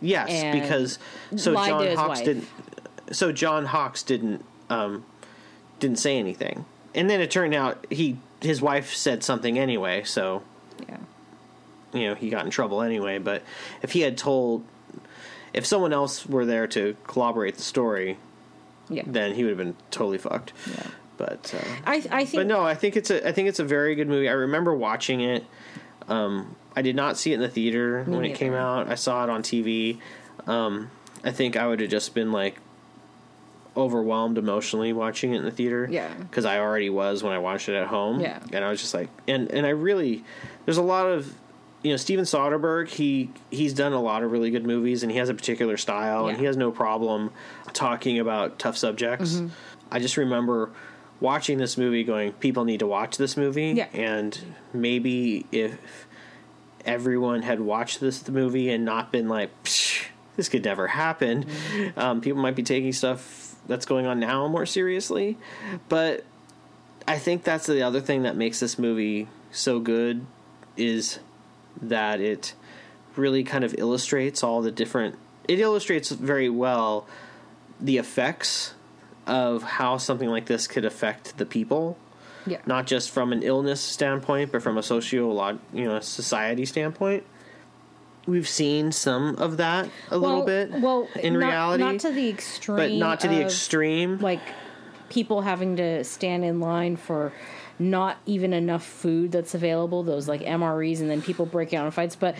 yes 0.00 0.28
because 0.60 0.98
so 1.36 1.54
john 1.54 1.96
hawkes 1.96 2.18
wife. 2.20 2.24
didn't 2.24 2.48
so 3.12 3.32
john 3.32 3.64
hawkes 3.66 4.02
didn't 4.02 4.44
um 4.70 5.04
didn't 5.80 5.98
say 5.98 6.18
anything 6.18 6.64
and 6.94 7.08
then 7.10 7.20
it 7.20 7.30
turned 7.30 7.54
out 7.54 7.86
he 7.90 8.16
his 8.40 8.60
wife 8.60 8.94
said 8.94 9.22
something 9.24 9.58
anyway 9.58 10.02
so 10.04 10.42
Yeah. 10.88 10.98
you 11.92 12.08
know 12.08 12.14
he 12.14 12.28
got 12.30 12.44
in 12.44 12.50
trouble 12.50 12.82
anyway 12.82 13.18
but 13.18 13.42
if 13.82 13.92
he 13.92 14.00
had 14.00 14.16
told 14.18 14.64
if 15.54 15.64
someone 15.64 15.92
else 15.92 16.26
were 16.26 16.44
there 16.44 16.66
to 16.68 16.96
corroborate 17.04 17.56
the 17.56 17.62
story 17.62 18.18
Yeah. 18.90 19.04
then 19.06 19.34
he 19.34 19.42
would 19.44 19.50
have 19.50 19.58
been 19.58 19.76
totally 19.90 20.18
fucked 20.18 20.52
Yeah. 20.70 20.86
But 21.16 21.54
uh, 21.54 21.64
I 21.86 21.96
I 22.10 22.24
think 22.24 22.40
but 22.40 22.46
no, 22.46 22.62
I 22.62 22.74
think 22.74 22.96
it's 22.96 23.10
a 23.10 23.26
I 23.26 23.32
think 23.32 23.48
it's 23.48 23.58
a 23.58 23.64
very 23.64 23.94
good 23.94 24.08
movie. 24.08 24.28
I 24.28 24.32
remember 24.32 24.74
watching 24.74 25.20
it. 25.20 25.44
Um, 26.08 26.56
I 26.74 26.82
did 26.82 26.94
not 26.94 27.16
see 27.16 27.32
it 27.32 27.36
in 27.36 27.40
the 27.40 27.48
theater 27.48 28.04
when 28.04 28.24
it 28.24 28.36
came 28.36 28.52
out. 28.54 28.88
I 28.88 28.94
saw 28.94 29.24
it 29.24 29.30
on 29.30 29.42
TV. 29.42 29.98
Um, 30.46 30.90
I 31.24 31.32
think 31.32 31.56
I 31.56 31.66
would 31.66 31.80
have 31.80 31.90
just 31.90 32.14
been 32.14 32.32
like 32.32 32.58
overwhelmed 33.76 34.38
emotionally 34.38 34.92
watching 34.92 35.34
it 35.34 35.38
in 35.38 35.44
the 35.44 35.50
theater. 35.50 35.86
Yeah. 35.90 36.12
because 36.14 36.44
I 36.44 36.60
already 36.60 36.88
was 36.88 37.22
when 37.22 37.32
I 37.32 37.38
watched 37.38 37.68
it 37.68 37.74
at 37.74 37.88
home. 37.88 38.20
Yeah. 38.20 38.40
and 38.52 38.64
I 38.64 38.70
was 38.70 38.80
just 38.80 38.94
like, 38.94 39.08
and 39.26 39.50
and 39.50 39.66
I 39.66 39.70
really, 39.70 40.24
there's 40.64 40.78
a 40.78 40.82
lot 40.82 41.06
of. 41.06 41.34
You 41.82 41.92
know 41.92 41.98
Steven 41.98 42.24
Soderbergh. 42.24 42.88
He 42.88 43.30
he's 43.50 43.72
done 43.72 43.92
a 43.92 44.00
lot 44.00 44.24
of 44.24 44.32
really 44.32 44.50
good 44.50 44.66
movies, 44.66 45.04
and 45.04 45.12
he 45.12 45.18
has 45.18 45.28
a 45.28 45.34
particular 45.34 45.76
style, 45.76 46.26
and 46.26 46.36
he 46.36 46.44
has 46.46 46.56
no 46.56 46.72
problem 46.72 47.30
talking 47.74 48.18
about 48.18 48.58
tough 48.58 48.76
subjects. 48.76 49.34
Mm-hmm. 49.34 49.48
I 49.92 50.00
just 50.00 50.16
remember 50.16 50.72
watching 51.20 51.58
this 51.58 51.76
movie, 51.78 52.04
going, 52.04 52.32
"People 52.32 52.64
need 52.64 52.80
to 52.80 52.86
watch 52.86 53.16
this 53.16 53.36
movie," 53.36 53.70
Yeah. 53.72 53.86
and 53.92 54.38
maybe 54.72 55.46
if 55.52 55.78
everyone 56.84 57.42
had 57.42 57.60
watched 57.60 58.00
this 58.00 58.28
movie 58.28 58.70
and 58.70 58.84
not 58.84 59.10
been 59.12 59.28
like, 59.28 59.50
Psh, 59.64 60.04
"This 60.36 60.48
could 60.48 60.64
never 60.64 60.86
happen," 60.88 61.44
Mm-hmm. 61.44 61.98
um, 61.98 62.20
people 62.20 62.40
might 62.40 62.54
be 62.56 62.62
taking 62.62 62.92
stuff 62.92 63.54
that's 63.66 63.86
going 63.86 64.06
on 64.06 64.20
now 64.20 64.46
more 64.46 64.66
seriously. 64.66 65.36
But 65.88 66.24
I 67.08 67.18
think 67.18 67.42
that's 67.44 67.66
the 67.66 67.82
other 67.82 68.00
thing 68.00 68.22
that 68.22 68.36
makes 68.36 68.60
this 68.60 68.78
movie 68.78 69.28
so 69.50 69.80
good 69.80 70.24
is 70.76 71.18
that 71.80 72.20
it 72.20 72.54
really 73.16 73.42
kind 73.42 73.64
of 73.64 73.74
illustrates 73.78 74.42
all 74.44 74.60
the 74.60 74.70
different 74.70 75.14
it 75.48 75.58
illustrates 75.58 76.10
very 76.10 76.48
well 76.50 77.06
the 77.80 77.96
effects 77.98 78.74
of 79.26 79.62
how 79.62 79.96
something 79.96 80.28
like 80.28 80.46
this 80.46 80.66
could 80.66 80.84
affect 80.84 81.38
the 81.38 81.46
people. 81.46 81.98
Yeah. 82.48 82.58
not 82.64 82.86
just 82.86 83.10
from 83.10 83.32
an 83.32 83.42
illness 83.42 83.80
standpoint 83.80 84.52
but 84.52 84.62
from 84.62 84.78
a 84.78 84.80
sociolog 84.80 85.58
you 85.72 85.84
know 85.84 85.98
society 85.98 86.64
standpoint. 86.64 87.24
We've 88.24 88.46
seen 88.48 88.92
some 88.92 89.34
of 89.36 89.56
that 89.56 89.88
a 90.10 90.16
little 90.18 90.44
bit 90.44 90.70
Well, 90.70 91.08
in 91.20 91.34
not, 91.34 91.46
reality 91.46 91.82
not 91.82 92.00
to 92.00 92.12
the 92.12 92.28
extreme, 92.28 92.76
but 92.76 92.92
not 92.92 93.20
to 93.20 93.28
the 93.28 93.40
extreme 93.42 94.18
like 94.18 94.40
people 95.08 95.42
having 95.42 95.76
to 95.76 96.04
stand 96.04 96.44
in 96.44 96.60
line 96.60 96.96
for 96.96 97.32
not 97.78 98.16
even 98.26 98.52
enough 98.52 98.84
food 98.84 99.32
that's 99.32 99.54
available 99.54 100.02
those 100.02 100.28
like 100.28 100.40
mres 100.42 101.00
and 101.00 101.10
then 101.10 101.22
people 101.22 101.46
breaking 101.46 101.78
out 101.78 101.84
in 101.84 101.90
fights. 101.90 102.16
But 102.16 102.36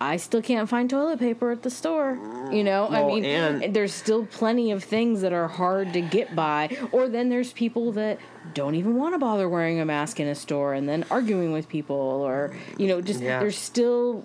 i 0.00 0.16
still 0.16 0.40
can't 0.42 0.68
find 0.68 0.88
toilet 0.88 1.18
paper 1.18 1.50
at 1.50 1.62
the 1.62 1.70
store 1.70 2.18
you 2.50 2.64
know 2.64 2.88
i 2.88 3.04
mean 3.04 3.24
and- 3.24 3.74
there's 3.74 3.92
still 3.92 4.24
plenty 4.26 4.70
of 4.70 4.82
things 4.82 5.20
that 5.20 5.32
are 5.32 5.48
hard 5.48 5.92
to 5.92 6.00
get 6.00 6.34
by 6.34 6.74
or 6.92 7.08
then 7.08 7.28
there's 7.28 7.52
people 7.52 7.92
that 7.92 8.18
don't 8.54 8.74
even 8.74 8.96
want 8.96 9.14
to 9.14 9.18
bother 9.18 9.48
wearing 9.48 9.78
a 9.80 9.84
mask 9.84 10.18
in 10.18 10.26
a 10.26 10.34
store 10.34 10.72
and 10.74 10.88
then 10.88 11.04
arguing 11.10 11.52
with 11.52 11.68
people 11.68 11.96
or 11.96 12.54
you 12.78 12.86
know 12.88 13.00
just 13.00 13.20
Yeah. 13.20 13.38
there's 13.40 13.58
still 13.58 14.24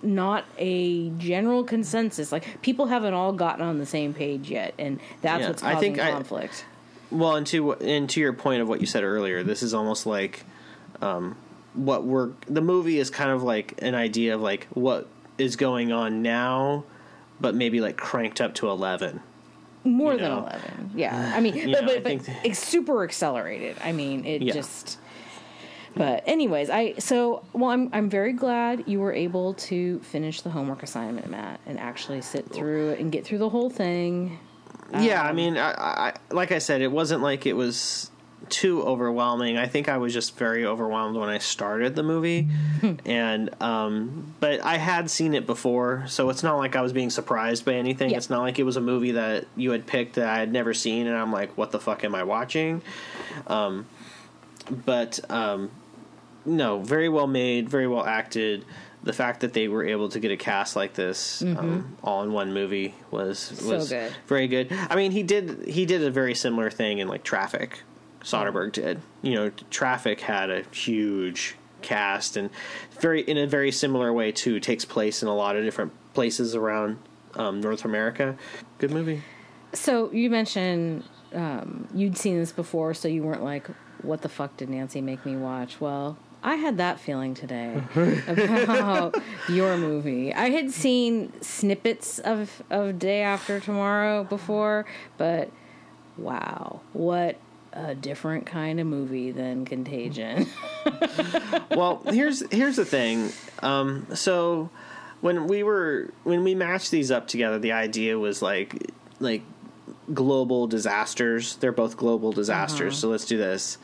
not 0.00 0.44
a 0.58 1.10
general 1.18 1.64
consensus. 1.64 2.30
Like 2.30 2.62
people 2.62 2.86
haven't 2.86 3.14
all 3.14 3.32
gotten 3.32 3.62
on 3.64 3.78
the 3.78 3.86
same 3.86 4.14
page 4.14 4.48
yet, 4.48 4.72
and 4.78 5.00
that's 5.22 5.40
Yeah, 5.42 5.48
what's 5.48 5.62
I 5.64 5.72
causing 5.74 5.94
think 5.96 6.06
I- 6.06 6.12
conflict. 6.12 6.64
Well, 7.10 7.34
and 7.34 7.44
to 7.48 7.72
and 7.72 8.08
to 8.10 8.20
your 8.20 8.32
point 8.32 8.62
of 8.62 8.68
what 8.68 8.80
you 8.80 8.86
said 8.86 9.02
earlier, 9.02 9.42
this 9.42 9.60
is 9.60 9.74
almost 9.74 10.06
like 10.06 10.44
um, 11.02 11.34
what 11.74 12.04
we're 12.04 12.30
the 12.46 12.60
movie 12.60 12.98
is 12.98 13.10
kind 13.10 13.30
of 13.30 13.42
like 13.42 13.74
an 13.82 13.94
idea 13.94 14.34
of 14.34 14.40
like 14.40 14.66
what 14.72 15.06
is 15.36 15.56
going 15.56 15.92
on 15.92 16.22
now, 16.22 16.84
but 17.40 17.54
maybe 17.54 17.80
like 17.80 17.96
cranked 17.96 18.40
up 18.40 18.54
to 18.56 18.68
eleven. 18.68 19.20
More 19.84 20.16
than 20.16 20.30
know. 20.30 20.38
eleven. 20.40 20.90
Yeah, 20.94 21.32
I 21.34 21.40
mean, 21.40 21.54
but 21.72 21.84
know, 21.84 22.00
but, 22.00 22.02
but 22.04 22.28
it's 22.44 22.58
super 22.58 23.04
accelerated. 23.04 23.76
I 23.82 23.92
mean, 23.92 24.24
it 24.24 24.42
Yeah. 24.42 24.52
just. 24.54 24.98
But 25.96 26.22
anyways, 26.26 26.70
I 26.70 26.94
so 26.98 27.44
well. 27.52 27.70
I'm 27.70 27.88
I'm 27.92 28.08
very 28.10 28.32
glad 28.32 28.84
you 28.86 29.00
were 29.00 29.12
able 29.12 29.54
to 29.54 29.98
finish 30.00 30.42
the 30.42 30.50
homework 30.50 30.82
assignment, 30.82 31.28
Matt, 31.28 31.60
and 31.66 31.78
actually 31.78 32.20
sit 32.20 32.52
through 32.52 32.90
it 32.90 33.00
and 33.00 33.10
get 33.10 33.24
through 33.24 33.38
the 33.38 33.48
whole 33.48 33.70
thing. 33.70 34.38
yeah, 35.00 35.22
Um, 35.22 35.26
I 35.28 35.32
mean, 35.32 35.56
I, 35.56 35.70
I 35.72 36.12
like 36.30 36.52
I 36.52 36.58
said, 36.58 36.82
it 36.82 36.92
wasn't 36.92 37.22
like 37.22 37.46
it 37.46 37.54
was 37.54 38.10
too 38.50 38.82
overwhelming. 38.82 39.58
I 39.58 39.66
think 39.66 39.88
I 39.88 39.98
was 39.98 40.12
just 40.12 40.36
very 40.36 40.64
overwhelmed 40.64 41.16
when 41.16 41.28
I 41.28 41.38
started 41.38 41.94
the 41.94 42.02
movie, 42.02 42.48
and 43.06 43.50
um, 43.62 44.34
but 44.40 44.64
I 44.64 44.76
had 44.76 45.10
seen 45.10 45.34
it 45.34 45.46
before, 45.46 46.04
so 46.08 46.30
it's 46.30 46.42
not 46.42 46.56
like 46.56 46.76
I 46.76 46.82
was 46.82 46.92
being 46.92 47.10
surprised 47.10 47.64
by 47.64 47.74
anything. 47.74 48.10
Yeah. 48.10 48.16
It's 48.16 48.30
not 48.30 48.40
like 48.40 48.58
it 48.58 48.64
was 48.64 48.76
a 48.76 48.80
movie 48.80 49.12
that 49.12 49.46
you 49.56 49.70
had 49.72 49.86
picked 49.86 50.14
that 50.14 50.28
I 50.28 50.38
had 50.38 50.52
never 50.52 50.74
seen, 50.74 51.06
and 51.06 51.16
I'm 51.16 51.32
like, 51.32 51.56
what 51.56 51.70
the 51.70 51.80
fuck 51.80 52.04
am 52.04 52.14
I 52.14 52.22
watching? 52.24 52.82
Um, 53.46 53.86
but 54.70 55.20
um, 55.30 55.70
no, 56.44 56.80
very 56.80 57.08
well 57.08 57.26
made, 57.26 57.68
very 57.68 57.86
well 57.86 58.04
acted. 58.04 58.64
The 59.02 59.12
fact 59.12 59.40
that 59.40 59.52
they 59.52 59.68
were 59.68 59.84
able 59.86 60.08
to 60.10 60.18
get 60.20 60.32
a 60.32 60.36
cast 60.36 60.74
like 60.74 60.92
this 60.94 61.40
um, 61.40 61.96
all 62.02 62.24
in 62.24 62.32
one 62.32 62.52
movie 62.52 62.94
was 63.10 63.50
was 63.64 63.90
good. 63.90 64.12
very 64.26 64.48
good. 64.48 64.72
I 64.72 64.96
mean, 64.96 65.12
he 65.12 65.22
did 65.22 65.66
he 65.68 65.86
did 65.86 66.02
a 66.02 66.10
very 66.10 66.34
similar 66.34 66.68
thing 66.68 66.98
in 66.98 67.06
like 67.06 67.22
Traffic. 67.22 67.80
Soderbergh 68.28 68.72
did. 68.72 69.00
You 69.22 69.34
know, 69.34 69.50
Traffic 69.70 70.20
had 70.20 70.50
a 70.50 70.62
huge 70.70 71.56
cast 71.80 72.36
and 72.36 72.50
very 73.00 73.22
in 73.22 73.38
a 73.38 73.46
very 73.46 73.72
similar 73.72 74.12
way 74.12 74.32
too. 74.32 74.60
Takes 74.60 74.84
place 74.84 75.22
in 75.22 75.28
a 75.28 75.34
lot 75.34 75.56
of 75.56 75.64
different 75.64 75.92
places 76.12 76.54
around 76.54 76.98
um, 77.34 77.60
North 77.60 77.84
America. 77.84 78.36
Good 78.78 78.90
movie. 78.90 79.22
So 79.72 80.12
you 80.12 80.28
mentioned 80.28 81.04
um, 81.32 81.88
you'd 81.94 82.18
seen 82.18 82.38
this 82.38 82.52
before, 82.52 82.94
so 82.94 83.08
you 83.08 83.22
weren't 83.22 83.44
like, 83.44 83.66
"What 84.02 84.22
the 84.22 84.28
fuck 84.28 84.56
did 84.56 84.68
Nancy 84.68 85.00
make 85.00 85.24
me 85.24 85.36
watch?" 85.36 85.80
Well, 85.80 86.18
I 86.42 86.56
had 86.56 86.76
that 86.76 87.00
feeling 87.00 87.34
today 87.34 87.82
about 88.26 89.16
your 89.48 89.76
movie. 89.78 90.34
I 90.34 90.50
had 90.50 90.70
seen 90.70 91.32
snippets 91.40 92.18
of 92.18 92.62
of 92.70 92.98
Day 92.98 93.22
After 93.22 93.58
Tomorrow 93.58 94.24
before, 94.24 94.84
but 95.16 95.50
wow, 96.18 96.80
what 96.92 97.38
a 97.84 97.94
different 97.94 98.46
kind 98.46 98.80
of 98.80 98.86
movie 98.86 99.30
than 99.30 99.64
Contagion. 99.64 100.46
well, 101.70 102.02
here's 102.06 102.42
here's 102.50 102.76
the 102.76 102.84
thing. 102.84 103.30
Um, 103.62 104.06
so 104.14 104.70
when 105.20 105.46
we 105.46 105.62
were 105.62 106.10
when 106.24 106.44
we 106.44 106.54
matched 106.54 106.90
these 106.90 107.10
up 107.10 107.28
together, 107.28 107.58
the 107.58 107.72
idea 107.72 108.18
was 108.18 108.42
like 108.42 108.90
like 109.20 109.42
global 110.12 110.66
disasters. 110.66 111.56
They're 111.56 111.72
both 111.72 111.96
global 111.96 112.32
disasters. 112.32 112.98
So 112.98 113.08
let's 113.08 113.24
do 113.24 113.36
this. 113.36 113.78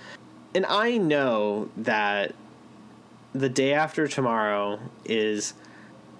And 0.54 0.66
I 0.66 0.96
know 0.96 1.70
that 1.76 2.34
the 3.32 3.48
day 3.48 3.74
after 3.74 4.06
tomorrow 4.06 4.78
is 5.04 5.54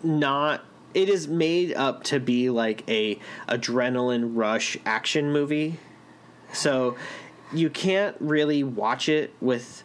not 0.03 0.65
it 0.93 1.09
is 1.09 1.27
made 1.27 1.73
up 1.75 2.05
to 2.05 2.21
be 2.21 2.51
like 2.51 2.89
a 2.89 3.19
adrenaline 3.49 4.33
rush 4.37 4.77
action 4.85 5.33
movie 5.33 5.79
so 6.53 6.97
you 7.55 7.71
can't 7.71 8.17
really 8.21 8.63
watch 8.65 9.09
it 9.09 9.35
with 9.41 9.83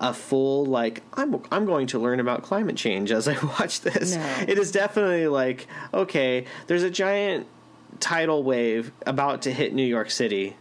a 0.00 0.14
full 0.14 0.64
like 0.64 1.02
I'm 1.14 1.42
I'm 1.50 1.66
going 1.66 1.88
to 1.88 1.98
learn 1.98 2.20
about 2.20 2.42
climate 2.42 2.76
change 2.76 3.10
as 3.10 3.26
I 3.26 3.36
watch 3.58 3.80
this. 3.80 4.14
No. 4.14 4.34
It 4.46 4.58
is 4.58 4.70
definitely 4.70 5.26
like 5.28 5.66
okay, 5.92 6.46
there's 6.66 6.82
a 6.84 6.90
giant 6.90 7.46
tidal 8.00 8.42
wave 8.42 8.92
about 9.06 9.42
to 9.42 9.52
hit 9.52 9.74
New 9.74 9.86
York 9.86 10.10
City. 10.10 10.56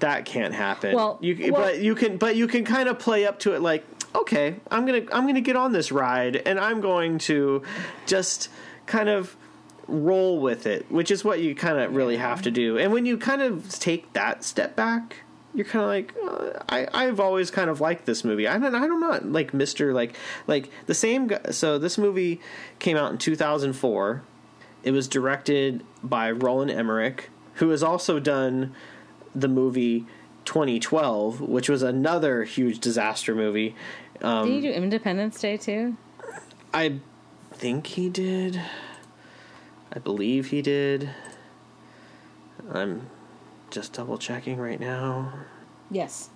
That 0.00 0.24
can't 0.24 0.54
happen. 0.54 0.94
Well, 0.94 1.18
you 1.20 1.52
well- 1.52 1.62
but 1.62 1.80
you 1.80 1.94
can 1.94 2.16
but 2.16 2.36
you 2.36 2.46
can 2.46 2.64
kind 2.64 2.88
of 2.88 2.98
play 2.98 3.26
up 3.26 3.40
to 3.40 3.54
it 3.54 3.60
like 3.60 3.84
okay, 4.14 4.56
I'm 4.70 4.86
going 4.86 5.06
to 5.06 5.14
I'm 5.14 5.24
going 5.24 5.34
to 5.34 5.40
get 5.40 5.56
on 5.56 5.72
this 5.72 5.90
ride 5.90 6.36
and 6.36 6.58
I'm 6.60 6.80
going 6.80 7.18
to 7.20 7.62
just 8.06 8.48
kind 8.86 9.08
of 9.08 9.36
roll 9.88 10.40
with 10.40 10.66
it, 10.66 10.90
which 10.90 11.10
is 11.10 11.24
what 11.24 11.40
you 11.40 11.54
kind 11.54 11.78
of 11.78 11.94
really 11.94 12.16
have 12.16 12.42
to 12.42 12.50
do. 12.50 12.78
And 12.78 12.92
when 12.92 13.04
you 13.04 13.18
kind 13.18 13.42
of 13.42 13.68
take 13.78 14.12
that 14.14 14.44
step 14.44 14.76
back, 14.76 15.16
you're 15.54 15.64
kind 15.64 15.82
of 15.84 15.88
like, 15.88 16.14
uh, 16.22 16.62
I 16.68 16.88
I've 16.92 17.20
always 17.20 17.50
kind 17.50 17.70
of 17.70 17.80
liked 17.80 18.06
this 18.06 18.24
movie. 18.24 18.46
I 18.48 18.58
don't 18.58 18.74
I'm 18.74 19.00
not 19.00 19.24
know 19.24 19.30
like 19.30 19.54
Mister 19.54 19.94
like 19.94 20.16
like 20.46 20.68
the 20.86 20.94
same. 20.94 21.28
Guy, 21.28 21.40
so 21.50 21.78
this 21.78 21.96
movie 21.96 22.40
came 22.78 22.96
out 22.96 23.12
in 23.12 23.18
2004. 23.18 24.22
It 24.82 24.90
was 24.90 25.08
directed 25.08 25.84
by 26.02 26.30
Roland 26.30 26.70
Emmerich, 26.70 27.30
who 27.54 27.70
has 27.70 27.82
also 27.82 28.18
done 28.18 28.74
the 29.34 29.48
movie 29.48 30.06
2012, 30.44 31.40
which 31.40 31.68
was 31.68 31.82
another 31.82 32.44
huge 32.44 32.78
disaster 32.80 33.34
movie. 33.34 33.74
Um, 34.20 34.46
Did 34.46 34.56
you 34.56 34.62
do 34.62 34.70
Independence 34.70 35.40
Day 35.40 35.56
too? 35.56 35.96
I 36.72 37.00
think 37.52 37.86
he 37.86 38.08
did. 38.08 38.60
I 39.92 39.98
believe 40.00 40.48
he 40.48 40.60
did. 40.60 41.10
I'm 42.70 43.08
just 43.74 43.92
double 43.92 44.16
checking 44.16 44.56
right 44.56 44.78
now. 44.80 45.32
Yes. 45.90 46.30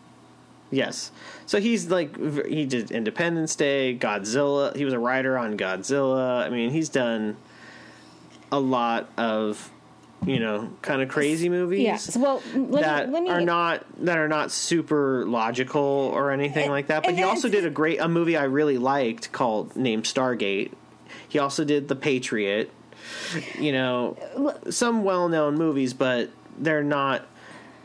Yes. 0.71 1.11
So 1.47 1.61
he's 1.61 1.89
like 1.91 2.17
he 2.47 2.67
did 2.67 2.91
Independence 2.91 3.55
Day, 3.57 3.97
Godzilla. 3.99 4.77
He 4.77 4.85
was 4.85 4.93
a 4.93 4.99
writer 4.99 5.39
on 5.39 5.57
Godzilla. 5.57 6.45
I 6.45 6.51
mean, 6.51 6.71
he's 6.71 6.89
done 6.91 7.37
a 8.53 8.59
lot 8.61 9.09
of 9.17 9.71
you 10.27 10.41
know 10.41 10.71
kind 10.83 11.01
of 11.01 11.09
crazy 11.09 11.49
movies. 11.49 11.81
Yes. 11.81 12.17
Well, 12.17 12.43
let 12.55 12.83
that 12.83 13.07
me, 13.07 13.15
let 13.15 13.23
me 13.23 13.31
are 13.31 13.41
not 13.41 13.87
that 14.05 14.19
are 14.19 14.29
not 14.29 14.51
super 14.51 15.25
logical 15.27 15.81
or 15.81 16.33
anything 16.33 16.65
And- 16.65 16.73
like 16.73 16.89
that. 16.89 17.05
But 17.05 17.15
he 17.15 17.23
also 17.23 17.49
did 17.49 17.65
a 17.65 17.71
great 17.71 18.01
a 18.01 18.09
movie 18.09 18.37
I 18.37 18.45
really 18.45 18.79
liked 18.79 19.33
called 19.33 19.75
named 19.77 20.05
Stargate. 20.05 20.73
He 21.29 21.39
also 21.39 21.65
did 21.65 21.89
The 21.89 21.97
Patriot. 21.97 22.71
You 23.59 23.73
know, 23.73 24.17
uh, 24.37 24.71
some 24.71 25.03
well-known 25.03 25.55
movies, 25.55 25.95
but 25.95 26.31
they're 26.59 26.83
not. 26.85 27.27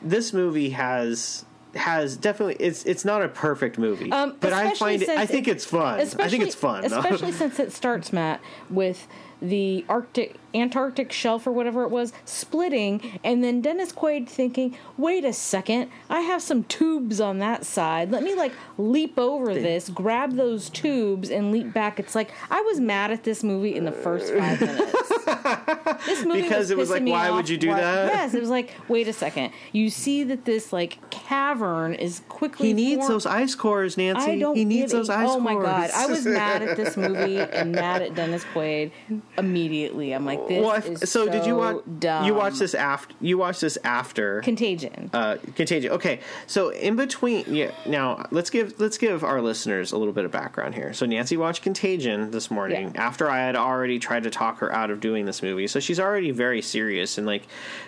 This 0.02 0.34
movie 0.34 0.72
has 0.72 1.46
has 1.76 2.16
definitely 2.18 2.56
it's 2.60 2.84
it's 2.86 3.04
not 3.04 3.24
a 3.24 3.28
perfect 3.28 3.78
movie, 3.80 4.12
Um, 4.12 4.36
but 4.40 4.54
I 4.54 4.74
find 4.76 5.02
it. 5.02 5.10
I 5.10 5.26
think 5.26 5.48
it- 5.48 5.52
it's 5.52 5.66
fun. 5.66 6.00
I 6.00 6.06
think 6.06 6.44
it's 6.44 6.54
fun. 6.56 6.84
Especially 6.86 7.32
since 7.32 7.60
it 7.60 7.72
starts, 7.72 8.14
Matt, 8.14 8.42
with 8.70 9.08
the 9.42 9.84
Arctic, 9.90 10.36
Antarctic 10.54 11.12
shelf 11.12 11.48
or 11.48 11.52
whatever 11.52 11.84
it 11.84 11.90
was 11.90 12.14
splitting, 12.26 13.20
and 13.24 13.44
then 13.44 13.62
Dennis 13.62 13.92
Quaid 13.92 14.28
thinking, 14.28 14.78
"Wait 14.98 15.26
a 15.26 15.34
second, 15.34 15.90
I 16.10 16.22
have 16.22 16.42
some 16.42 16.64
tubes 16.66 17.20
on 17.22 17.40
that 17.40 17.66
side. 17.66 18.12
Let 18.12 18.24
me 18.24 18.36
like 18.36 18.52
leap 18.78 19.18
over 19.18 19.54
this, 19.54 19.90
grab 19.90 20.36
those 20.36 20.70
tubes, 20.70 21.30
and 21.30 21.52
leap 21.52 21.74
back." 21.74 22.00
It's 22.00 22.16
like 22.16 22.32
I 22.52 22.62
was 22.62 22.80
mad 22.80 23.12
at 23.12 23.24
this 23.24 23.44
movie 23.44 23.76
in 23.76 23.86
the 23.86 23.92
first 23.92 24.34
five 24.34 24.60
minutes. 24.62 25.10
this 26.06 26.26
movie 26.26 26.42
Because 26.44 26.70
it 26.72 26.78
was 26.78 26.90
like, 26.90 27.04
why 27.06 27.30
would 27.30 27.50
you 27.50 27.58
do 27.58 27.70
Why- 27.70 27.82
that? 27.82 28.14
Yes, 28.14 28.34
it 28.34 28.40
was 28.42 28.50
like, 28.50 28.72
wait 28.88 29.08
a 29.08 29.14
second. 29.14 29.52
You 29.72 29.90
see 29.90 30.24
that 30.26 30.46
this 30.46 30.72
like 30.74 30.98
cavern 31.10 31.94
is 31.96 32.22
quickly. 32.30 32.68
he 32.68 32.74
needs 32.74 33.08
those 33.08 33.26
ice 33.26 33.56
cores, 33.56 33.98
Nancy. 33.98 34.32
I 34.32 34.40
don't 34.40 34.56
he 34.56 34.66
needs 34.66 34.92
those 34.92 35.10
ice 35.10 35.28
Oh 35.30 35.40
my 35.40 35.54
cores. 35.54 35.66
god, 35.66 35.92
I 35.96 36.06
was 36.08 36.26
mad 36.26 36.62
at 36.62 36.78
this 36.78 36.96
movie 36.98 37.38
and 37.40 37.72
mad 37.72 38.02
at 38.02 38.14
Dennis 38.16 38.44
Quaid 38.54 38.92
immediately. 39.38 40.12
I'm 40.14 40.26
like, 40.26 40.40
this 40.48 40.62
well, 40.64 40.76
if, 40.76 40.88
is 40.88 41.12
so, 41.12 41.30
did 41.30 41.46
you 41.46 41.56
watch? 41.56 41.78
Dumb. 42.00 42.26
You 42.26 42.34
watched 42.34 42.60
this 42.60 42.74
after? 42.74 43.14
You 43.22 43.38
watched 43.38 43.62
this 43.62 43.78
after? 43.84 44.42
Contagion. 44.42 45.10
uh, 45.14 45.38
contagion. 45.56 45.92
Okay, 45.92 46.20
so 46.48 46.70
in 46.70 46.96
between, 46.96 47.54
yeah. 47.54 47.72
Now 47.86 48.26
let's 48.32 48.50
give 48.50 48.80
let's 48.80 48.98
give 48.98 49.24
our 49.24 49.42
listeners 49.42 49.92
a 49.92 49.98
little 49.98 50.14
bit 50.14 50.26
of 50.26 50.32
background 50.32 50.76
here. 50.76 50.94
So 50.94 51.06
Nancy 51.06 51.38
watched 51.38 51.64
Contagion 51.64 52.32
this 52.32 52.50
morning 52.52 52.92
Yeah. 52.94 53.06
after 53.06 53.30
I 53.30 53.40
had 53.40 53.56
already 53.56 54.00
tried 54.00 54.24
to 54.24 54.30
talk 54.30 54.60
her 54.60 54.74
out 54.74 54.90
of 54.90 55.00
doing 55.00 55.26
this 55.26 55.42
movie. 55.42 55.68
So 55.68 55.80
she's 55.80 56.00
already 56.00 56.32
very 56.32 56.62
serious 56.62 57.18
and 57.18 57.28
like 57.28 57.44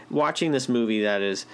watching 0.10 0.52
this 0.52 0.70
movie 0.70 1.02
that 1.02 1.22
is 1.22 1.46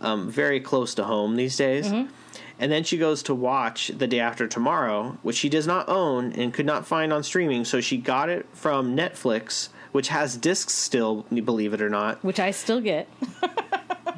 um, 0.00 0.30
very 0.30 0.60
close 0.60 0.94
to 0.96 1.04
home 1.04 1.36
these 1.36 1.56
days. 1.56 1.86
Mm-hmm. 1.86 2.12
And 2.58 2.70
then 2.70 2.84
she 2.84 2.98
goes 2.98 3.22
to 3.24 3.34
watch 3.34 3.88
The 3.88 4.06
Day 4.06 4.20
After 4.20 4.46
Tomorrow, 4.46 5.18
which 5.22 5.36
she 5.36 5.48
does 5.48 5.66
not 5.66 5.88
own 5.88 6.32
and 6.32 6.54
could 6.54 6.66
not 6.66 6.86
find 6.86 7.12
on 7.12 7.24
streaming. 7.24 7.64
So 7.64 7.80
she 7.80 7.96
got 7.96 8.28
it 8.28 8.46
from 8.52 8.96
Netflix, 8.96 9.70
which 9.94 10.08
has 10.08 10.36
discs 10.36 10.74
still, 10.74 11.22
believe 11.30 11.72
it 11.72 11.80
or 11.80 11.88
not. 11.88 12.22
which 12.24 12.40
I 12.40 12.50
still 12.50 12.80
get. 12.80 13.08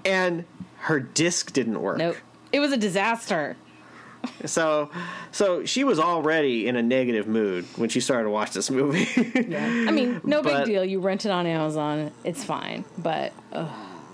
And 0.04 0.44
her 0.78 1.00
disc 1.00 1.52
didn't 1.52 1.82
work. 1.82 1.98
Nope. 1.98 2.16
It 2.52 2.60
was 2.60 2.70
a 2.70 2.76
disaster. 2.76 3.56
So, 4.44 4.88
so 5.32 5.64
she 5.64 5.82
was 5.82 5.98
already 5.98 6.68
in 6.68 6.76
a 6.76 6.82
negative 6.82 7.26
mood 7.26 7.64
when 7.74 7.88
she 7.88 7.98
started 7.98 8.24
to 8.24 8.30
watch 8.30 8.52
this 8.52 8.70
movie. 8.70 9.08
yeah. 9.48 9.66
I 9.66 9.90
mean, 9.90 10.20
no 10.22 10.42
big 10.42 10.64
deal. 10.64 10.84
You 10.84 11.00
rent 11.00 11.26
it 11.26 11.30
on 11.32 11.44
Amazon. 11.44 12.12
It's 12.22 12.44
fine. 12.44 12.84
But 12.98 13.32
uh, 13.52 13.68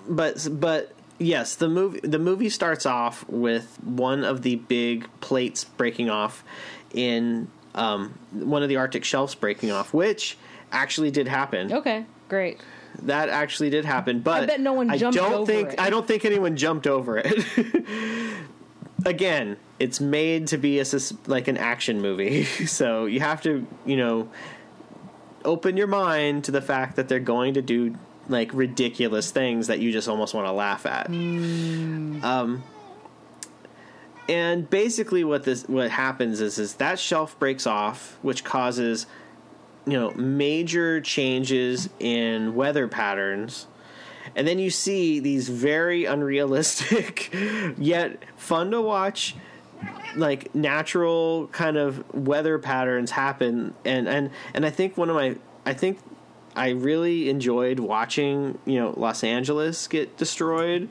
but, 0.09 0.49
but 0.51 0.95
Yes, 1.19 1.57
the 1.57 1.69
movie 1.69 2.01
the 2.01 2.19
movie 2.19 2.49
starts 2.49 2.87
off 2.87 3.29
with 3.29 3.79
one 3.85 4.25
of 4.25 4.41
the 4.41 4.57
big 4.57 5.09
plates 5.21 5.63
breaking 5.63 6.09
off 6.09 6.43
in 6.95 7.49
um, 7.75 8.19
one 8.33 8.63
of 8.63 8.69
the 8.69 8.77
Arctic 8.77 9.05
shelves 9.05 9.35
breaking 9.35 9.71
off, 9.71 9.93
which 9.93 10.37
actually 10.73 11.11
did 11.11 11.29
happen. 11.29 11.73
Okay, 11.73 12.05
great. 12.29 12.61
That 13.03 13.29
actually 13.29 13.71
did 13.71 13.85
happen, 13.85 14.21
but 14.21 14.43
I 14.43 14.47
bet 14.47 14.61
no 14.61 14.73
one 14.75 14.97
jumped 14.99 15.17
don't 15.17 15.33
over 15.33 15.47
think 15.47 15.73
it. 15.73 15.81
I 15.81 15.91
don't 15.91 16.07
think 16.07 16.25
anyone 16.25 16.57
jumped 16.57 16.87
over 16.87 17.19
it. 17.25 17.45
Again, 19.05 19.57
it's 19.79 20.01
made 20.01 20.49
to 20.49 20.59
be 20.59 20.79
a 20.79 20.85
like 21.27 21.49
an 21.49 21.57
action 21.57 22.01
movie, 22.01 22.45
so 22.67 23.07
you 23.07 23.21
have 23.21 23.43
to 23.43 23.67
you 23.87 23.97
know 23.97 24.29
open 25.45 25.77
your 25.77 25.87
mind 25.89 26.45
to 26.45 26.51
the 26.51 26.61
fact 26.61 26.97
that 26.97 27.09
they're 27.09 27.19
going 27.19 27.55
to 27.55 27.63
do 27.63 27.97
like 28.29 28.53
ridiculous 28.55 29.31
things 29.31 29.67
that 29.67 29.81
you 29.81 29.91
just 29.91 30.09
almost 30.09 30.35
want 30.35 30.47
to 30.47 30.53
laugh 30.53 30.87
at. 30.87 31.09
Um, 31.09 32.63
and 34.29 34.69
basically, 34.71 35.25
what 35.25 35.43
this 35.45 35.69
what 35.69 35.91
happens 35.91 36.41
is 36.41 36.59
is 36.59 36.75
that 36.75 36.99
shelf 36.99 37.39
breaks 37.39 37.67
off, 37.67 38.19
which 38.23 38.45
causes 38.45 39.07
you 39.87 39.99
know 39.99 40.11
major 40.13 41.01
changes 41.01 41.89
in 41.99 42.55
weather 42.55 42.89
patterns. 42.89 43.67
And 44.35 44.47
then 44.47 44.59
you 44.59 44.71
see 44.71 45.21
these 45.21 45.49
very 45.49 46.05
unrealistic, 46.05 47.35
yet 47.77 48.23
fun 48.37 48.71
to 48.71 48.81
watch, 48.81 49.35
like 50.17 50.55
natural 50.55 51.49
kind 51.49 51.77
of 51.77 52.15
weather 52.15 52.59
patterns 52.59 53.11
happen. 53.11 53.75
And 53.85 54.09
and 54.09 54.31
and 54.55 54.65
I 54.65 54.71
think 54.71 54.97
one 54.97 55.11
of 55.11 55.17
my, 55.17 55.37
I 55.67 55.75
think 55.75 55.99
I 56.55 56.71
really 56.71 57.29
enjoyed 57.31 57.79
watching, 57.81 58.59
you 58.67 58.79
know, 58.79 58.95
Los 58.97 59.25
Angeles 59.25 59.89
get 59.89 60.17
destroyed 60.17 60.89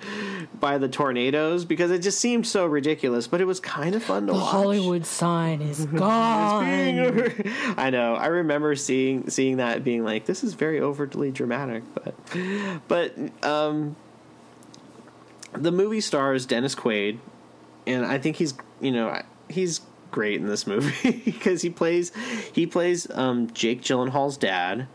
by 0.59 0.77
the 0.77 0.87
tornadoes 0.87 1.65
because 1.65 1.91
it 1.91 1.99
just 1.99 2.19
seemed 2.19 2.47
so 2.47 2.65
ridiculous, 2.65 3.27
but 3.27 3.41
it 3.41 3.45
was 3.45 3.59
kind 3.59 3.93
of 3.93 4.03
fun 4.03 4.27
to 4.27 4.33
watch 4.33 4.39
The 4.39 4.43
watch. 4.43 4.51
Hollywood 4.51 5.05
sign 5.05 5.61
is 5.61 5.85
gone. 6.01 6.65
I 7.77 7.89
know. 7.91 8.15
I 8.15 8.27
remember 8.27 8.75
seeing 8.75 9.29
seeing 9.29 9.57
that 9.57 9.83
being 9.83 10.03
like, 10.03 10.25
"This 10.25 10.43
is 10.43 10.53
very 10.55 10.79
overtly 10.79 11.31
dramatic," 11.31 11.83
but 11.93 12.15
but 12.87 13.15
um, 13.45 13.95
the 15.53 15.71
movie 15.71 16.01
stars 16.01 16.45
Dennis 16.45 16.75
Quaid, 16.75 17.19
and 17.85 18.05
I 18.05 18.17
think 18.17 18.37
he's 18.37 18.53
you 18.79 18.91
know 18.91 19.21
he's 19.49 19.81
great 20.11 20.41
in 20.41 20.47
this 20.47 20.67
movie 20.67 21.21
because 21.25 21.61
he 21.61 21.69
plays 21.69 22.11
he 22.53 22.65
plays 22.65 23.09
um, 23.11 23.51
Jake 23.53 23.81
Gyllenhaal's 23.81 24.37
dad, 24.37 24.87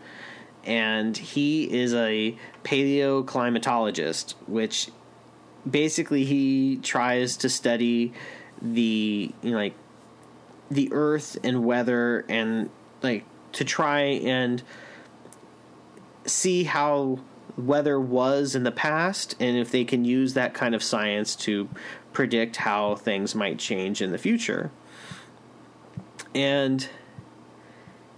and 0.66 1.16
he 1.16 1.72
is 1.72 1.94
a 1.94 2.36
paleoclimatologist, 2.64 4.34
which 4.46 4.90
basically 5.68 6.24
he 6.24 6.76
tries 6.82 7.36
to 7.38 7.48
study 7.48 8.12
the 8.60 9.32
you 9.42 9.50
know, 9.50 9.56
like 9.56 9.74
the 10.70 10.88
earth 10.92 11.38
and 11.44 11.64
weather 11.64 12.24
and 12.28 12.68
like 13.02 13.24
to 13.52 13.64
try 13.64 14.00
and 14.00 14.62
see 16.24 16.64
how 16.64 17.20
weather 17.56 17.98
was 17.98 18.54
in 18.54 18.64
the 18.64 18.72
past 18.72 19.34
and 19.40 19.56
if 19.56 19.70
they 19.70 19.84
can 19.84 20.04
use 20.04 20.34
that 20.34 20.52
kind 20.52 20.74
of 20.74 20.82
science 20.82 21.36
to 21.36 21.68
predict 22.12 22.56
how 22.56 22.96
things 22.96 23.34
might 23.34 23.58
change 23.58 24.02
in 24.02 24.10
the 24.10 24.18
future. 24.18 24.70
And 26.34 26.86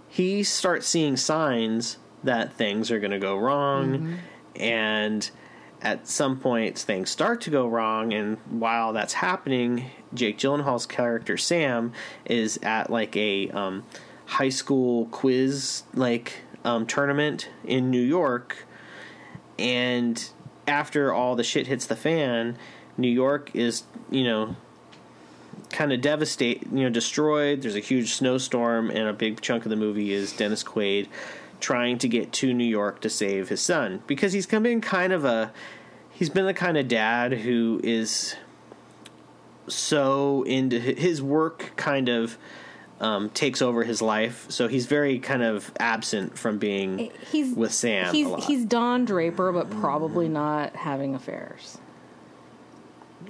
he 0.09 0.43
starts 0.43 0.87
seeing 0.87 1.15
signs 1.15 1.97
that 2.23 2.53
things 2.53 2.91
are 2.91 2.99
going 2.99 3.11
to 3.11 3.19
go 3.19 3.37
wrong. 3.37 4.19
And 4.55 5.29
at 5.81 6.07
some 6.07 6.37
point 6.37 6.77
things 6.77 7.09
start 7.09 7.41
to 7.41 7.49
go 7.49 7.65
wrong 7.67 8.13
and 8.13 8.37
while 8.49 8.91
that's 8.91 9.13
happening 9.13 9.89
jake 10.13 10.37
gyllenhaal's 10.37 10.85
character 10.85 11.37
sam 11.37 11.93
is 12.25 12.59
at 12.63 12.89
like 12.89 13.15
a 13.15 13.49
um, 13.51 13.83
high 14.25 14.49
school 14.49 15.05
quiz 15.05 15.83
like 15.93 16.41
um, 16.65 16.85
tournament 16.85 17.49
in 17.63 17.89
new 17.89 18.01
york. 18.01 18.65
And 19.57 20.29
after 20.67 21.13
all 21.13 21.35
the 21.35 21.43
shit 21.43 21.67
hits 21.67 21.85
the 21.85 21.95
fan 21.95 22.57
new 22.97 23.07
york 23.07 23.49
is 23.53 23.83
you 24.11 24.23
know 24.23 24.55
kind 25.69 25.93
of 25.93 26.01
devastated 26.01 26.67
you 26.71 26.83
know, 26.83 26.89
destroyed. 26.89 27.61
There's 27.61 27.75
a 27.75 27.79
huge 27.79 28.13
snowstorm, 28.13 28.89
and 28.89 29.07
a 29.07 29.13
big 29.13 29.39
chunk 29.41 29.65
of 29.65 29.69
the 29.69 29.75
movie 29.75 30.11
is 30.11 30.33
Dennis 30.33 30.63
Quaid 30.63 31.07
trying 31.59 31.97
to 31.99 32.07
get 32.07 32.31
to 32.33 32.53
New 32.53 32.63
York 32.63 33.01
to 33.01 33.09
save 33.09 33.49
his 33.49 33.61
son 33.61 34.01
because 34.07 34.33
he's 34.33 34.45
been 34.45 34.81
kind 34.81 35.13
of 35.13 35.25
a 35.25 35.51
he's 36.11 36.29
been 36.29 36.45
the 36.45 36.53
kind 36.53 36.77
of 36.77 36.87
dad 36.87 37.33
who 37.33 37.79
is 37.83 38.35
so 39.67 40.43
into 40.43 40.79
his 40.79 41.21
work 41.21 41.71
kind 41.75 42.09
of 42.09 42.37
um, 42.99 43.29
takes 43.29 43.61
over 43.61 43.83
his 43.83 44.01
life 44.01 44.45
so 44.49 44.67
he's 44.67 44.85
very 44.85 45.19
kind 45.19 45.41
of 45.43 45.71
absent 45.79 46.37
from 46.37 46.57
being 46.57 47.11
He's 47.31 47.55
with 47.55 47.71
Sam 47.71 48.13
He's 48.13 48.25
a 48.25 48.29
lot. 48.29 48.43
he's 48.43 48.65
Don 48.65 49.05
Draper, 49.05 49.51
but 49.53 49.69
probably 49.69 50.27
not 50.27 50.75
having 50.75 51.15
affairs, 51.15 51.77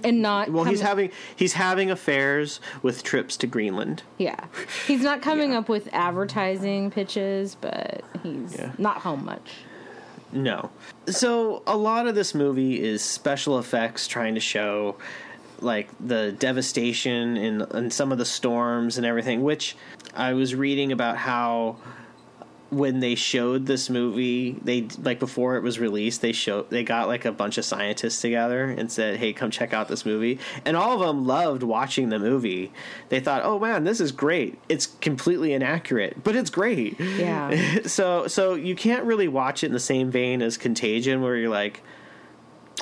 and 0.03 0.21
not. 0.21 0.49
well 0.49 0.63
he's 0.63 0.81
having 0.81 1.12
he's 1.35 1.53
having 1.53 1.89
affairs 1.91 2.59
with 2.81 3.03
trips 3.03 3.38
to 3.38 3.47
Greenland 3.47 4.03
Yeah, 4.17 4.45
he's 4.88 5.01
not 5.01 5.21
coming 5.21 5.53
up 5.53 5.69
with 5.69 5.89
advertising 5.93 6.91
pitches, 6.91 7.55
but 7.59 8.01
he's 8.23 8.55
Yeah. 8.57 8.71
not 8.77 8.97
home 8.97 9.25
much. 9.25 9.51
No. 10.31 10.69
So 11.07 11.63
a 11.65 11.75
lot 11.75 12.05
of 12.07 12.13
this 12.15 12.35
movie 12.35 12.81
is 12.81 13.01
special 13.03 13.57
effects 13.57 14.07
trying 14.07 14.35
to 14.35 14.39
show 14.39 14.95
like 15.62 15.89
the 15.99 16.31
devastation 16.33 17.35
and 17.35 17.62
and 17.73 17.91
some 17.91 18.12
of 18.12 18.17
the 18.17 18.25
storms 18.25 18.97
and 18.97 19.05
everything, 19.05 19.41
which 19.43 19.75
I 20.15 20.33
was 20.33 20.53
reading 20.55 20.91
about 20.91 21.17
how 21.17 21.77
when 22.69 22.99
they 22.99 23.15
showed 23.15 23.65
this 23.65 23.89
movie, 23.89 24.51
they 24.63 24.88
like 25.01 25.19
before 25.19 25.55
it 25.55 25.63
was 25.63 25.79
released, 25.79 26.21
they 26.21 26.32
showed 26.32 26.69
they 26.69 26.84
got 26.84 27.08
like 27.08 27.25
a 27.25 27.32
bunch 27.32 27.58
of 27.58 27.65
scientists 27.65 28.21
together 28.21 28.65
and 28.65 28.91
said, 28.91 29.17
"Hey, 29.17 29.34
come 29.34 29.49
check 29.49 29.73
out 29.73 29.88
this 29.88 30.05
movie." 30.05 30.39
And 30.65 30.77
all 30.77 30.93
of 30.93 31.08
them 31.08 31.25
loved 31.25 31.63
watching 31.63 32.10
the 32.10 32.19
movie. 32.19 32.71
They 33.10 33.19
thought, 33.19 33.41
"Oh 33.43 33.58
man, 33.60 33.86
this 33.86 33.99
is 33.99 34.12
great. 34.12 34.60
It's 34.69 34.86
completely 34.86 35.53
inaccurate, 35.53 36.23
but 36.23 36.36
it's 36.36 36.49
great." 36.49 36.99
Yeah. 36.99 37.82
so 37.86 38.27
so 38.27 38.53
you 38.53 38.75
can't 38.75 39.05
really 39.05 39.27
watch 39.27 39.63
it 39.63 39.67
in 39.67 39.73
the 39.73 39.79
same 39.79 40.12
vein 40.12 40.41
as 40.41 40.58
Contagion, 40.58 41.21
where 41.21 41.36
you're 41.36 41.49
like, 41.49 41.82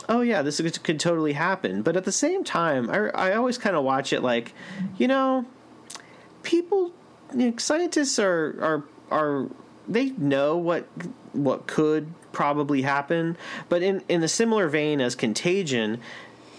oh 0.10 0.22
yeah, 0.22 0.42
this 0.42 0.60
could, 0.80 1.00
totally 1.00 1.34
happen. 1.34 1.82
But 1.82 1.96
at 1.96 2.04
the 2.04 2.12
same 2.12 2.44
time, 2.44 2.90
I 2.90 3.10
I 3.10 3.36
always 3.36 3.58
kind 3.58 3.76
of 3.76 3.84
watch 3.84 4.12
it 4.12 4.22
like, 4.22 4.54
you 4.98 5.08
know, 5.08 5.46
people, 6.44 6.92
you 7.34 7.52
know, 7.52 7.58
scientists 7.58 8.20
are 8.20 8.56
are 8.62 8.84
are 9.12 9.48
they 9.88 10.10
know 10.12 10.58
what 10.58 10.88
what 11.34 11.68
could 11.68 12.14
probably 12.32 12.82
happen, 12.84 13.38
but 13.70 13.82
in 13.82 14.04
in 14.10 14.24
a 14.24 14.28
similar 14.28 14.68
vein 14.68 15.02
as 15.02 15.16
Contagion. 15.16 16.00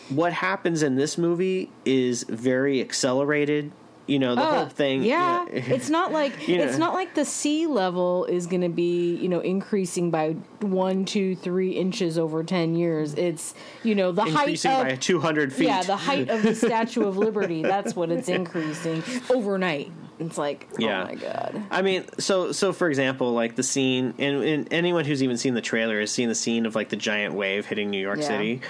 What 0.08 0.32
happens 0.32 0.82
in 0.82 0.96
this 0.96 1.18
movie 1.18 1.70
is 1.84 2.22
very 2.24 2.80
accelerated. 2.80 3.72
You 4.06 4.18
know, 4.18 4.34
the 4.34 4.40
Uh, 4.40 4.54
whole 4.54 4.66
thing. 4.70 5.02
Yeah, 5.02 5.44
you 5.46 5.52
know, 5.60 5.66
it's 5.74 5.90
not 5.90 6.12
like 6.12 6.48
You 6.48 6.56
know. 6.56 6.64
it's 6.64 6.78
not 6.78 6.94
like 6.94 7.14
the 7.14 7.26
sea 7.26 7.66
level 7.66 8.24
is 8.24 8.46
going 8.46 8.62
to 8.62 8.70
be 8.70 9.16
you 9.16 9.28
know 9.28 9.40
increasing 9.40 10.10
by 10.10 10.34
one, 10.60 11.04
two, 11.04 11.36
three 11.36 11.72
inches 11.72 12.18
over 12.18 12.42
ten 12.42 12.74
years. 12.74 13.14
It's 13.14 13.54
you 13.82 13.94
know 13.94 14.12
the 14.12 14.22
height 14.22 14.30
increasing 14.48 14.72
of 14.72 14.86
by 14.88 14.96
200 14.96 15.52
feet. 15.52 15.66
yeah 15.66 15.82
the 15.82 15.96
height 15.96 16.28
of 16.28 16.42
the 16.42 16.54
Statue 16.68 17.04
of 17.06 17.16
Liberty. 17.16 17.62
That's 17.62 17.94
what 17.96 18.10
it's 18.10 18.28
increasing 18.28 19.02
overnight. 19.30 19.90
It's 20.18 20.36
like 20.36 20.66
oh 20.72 20.76
Yeah. 20.78 21.02
oh 21.02 21.06
my 21.06 21.14
god. 21.14 21.62
I 21.70 21.82
mean, 21.82 22.04
so 22.18 22.50
so 22.52 22.72
for 22.72 22.88
example, 22.88 23.32
like 23.32 23.54
the 23.54 23.62
scene, 23.62 24.14
and, 24.18 24.42
and 24.42 24.68
anyone 24.72 25.04
who's 25.04 25.22
even 25.22 25.36
seen 25.38 25.54
the 25.54 25.60
trailer 25.60 26.00
has 26.00 26.10
seen 26.10 26.28
the 26.28 26.34
scene 26.34 26.66
of 26.66 26.74
like 26.74 26.88
the 26.88 26.96
giant 26.96 27.34
wave 27.34 27.66
hitting 27.66 27.90
New 27.90 28.00
York 28.00 28.18
Yeah. 28.18 28.26
City, 28.26 28.60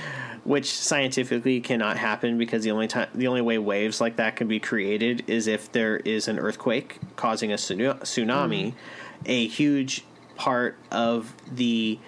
which 0.44 0.70
scientifically 0.70 1.60
cannot 1.62 1.96
happen 1.96 2.36
because 2.36 2.64
the 2.64 2.70
only 2.70 2.86
time 2.86 3.08
the 3.14 3.28
only 3.28 3.40
way 3.40 3.56
waves 3.56 3.98
like 3.98 4.16
that 4.16 4.36
can 4.36 4.46
be 4.46 4.60
created 4.60 5.24
is 5.26 5.46
if 5.46 5.72
there 5.72 5.96
is 5.96 6.28
an 6.28 6.38
earthquake 6.38 6.98
causing 7.16 7.50
a 7.50 7.56
tsunami, 7.56 8.04
mm. 8.04 8.74
a 9.24 9.46
huge 9.46 10.04
part 10.38 10.78
of 10.90 11.34
the 11.52 11.98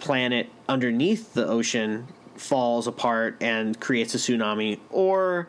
planet 0.00 0.50
underneath 0.68 1.32
the 1.32 1.46
ocean 1.46 2.06
falls 2.36 2.86
apart 2.86 3.36
and 3.40 3.80
creates 3.80 4.14
a 4.14 4.18
tsunami, 4.18 4.80
or 4.90 5.48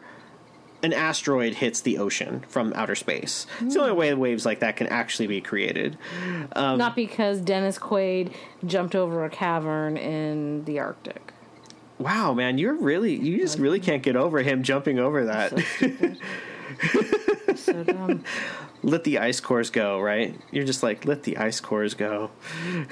an 0.83 0.93
asteroid 0.93 1.55
hits 1.55 1.81
the 1.81 1.97
ocean 1.97 2.45
from 2.47 2.71
outer 2.73 2.95
space. 2.95 3.47
It's 3.59 3.73
the 3.73 3.81
only 3.81 3.93
way 3.93 4.13
waves 4.13 4.45
like 4.45 4.59
that 4.59 4.75
can 4.75 4.87
actually 4.87 5.27
be 5.27 5.41
created. 5.41 5.97
Um, 6.55 6.77
Not 6.77 6.95
because 6.95 7.41
Dennis 7.41 7.79
Quaid 7.79 8.33
jumped 8.65 8.95
over 8.95 9.25
a 9.25 9.29
cavern 9.29 9.97
in 9.97 10.63
the 10.65 10.79
Arctic. 10.79 11.33
Wow, 11.97 12.33
man, 12.33 12.57
you're 12.57 12.75
really 12.75 13.15
you 13.15 13.37
just 13.37 13.57
really 13.57 13.79
can't 13.79 14.03
get 14.03 14.15
over 14.15 14.41
him 14.41 14.63
jumping 14.63 14.99
over 14.99 15.25
that. 15.25 15.53
So 17.55 17.83
dumb. 17.83 18.23
Let 18.85 19.03
the 19.03 19.17
ice 19.17 19.39
cores 19.39 19.71
go, 19.71 19.99
right? 19.99 20.33
You're 20.51 20.63
just 20.63 20.83
like 20.83 21.05
let 21.05 21.23
the 21.23 21.37
ice 21.37 21.59
cores 21.59 21.95
go. 21.95 22.29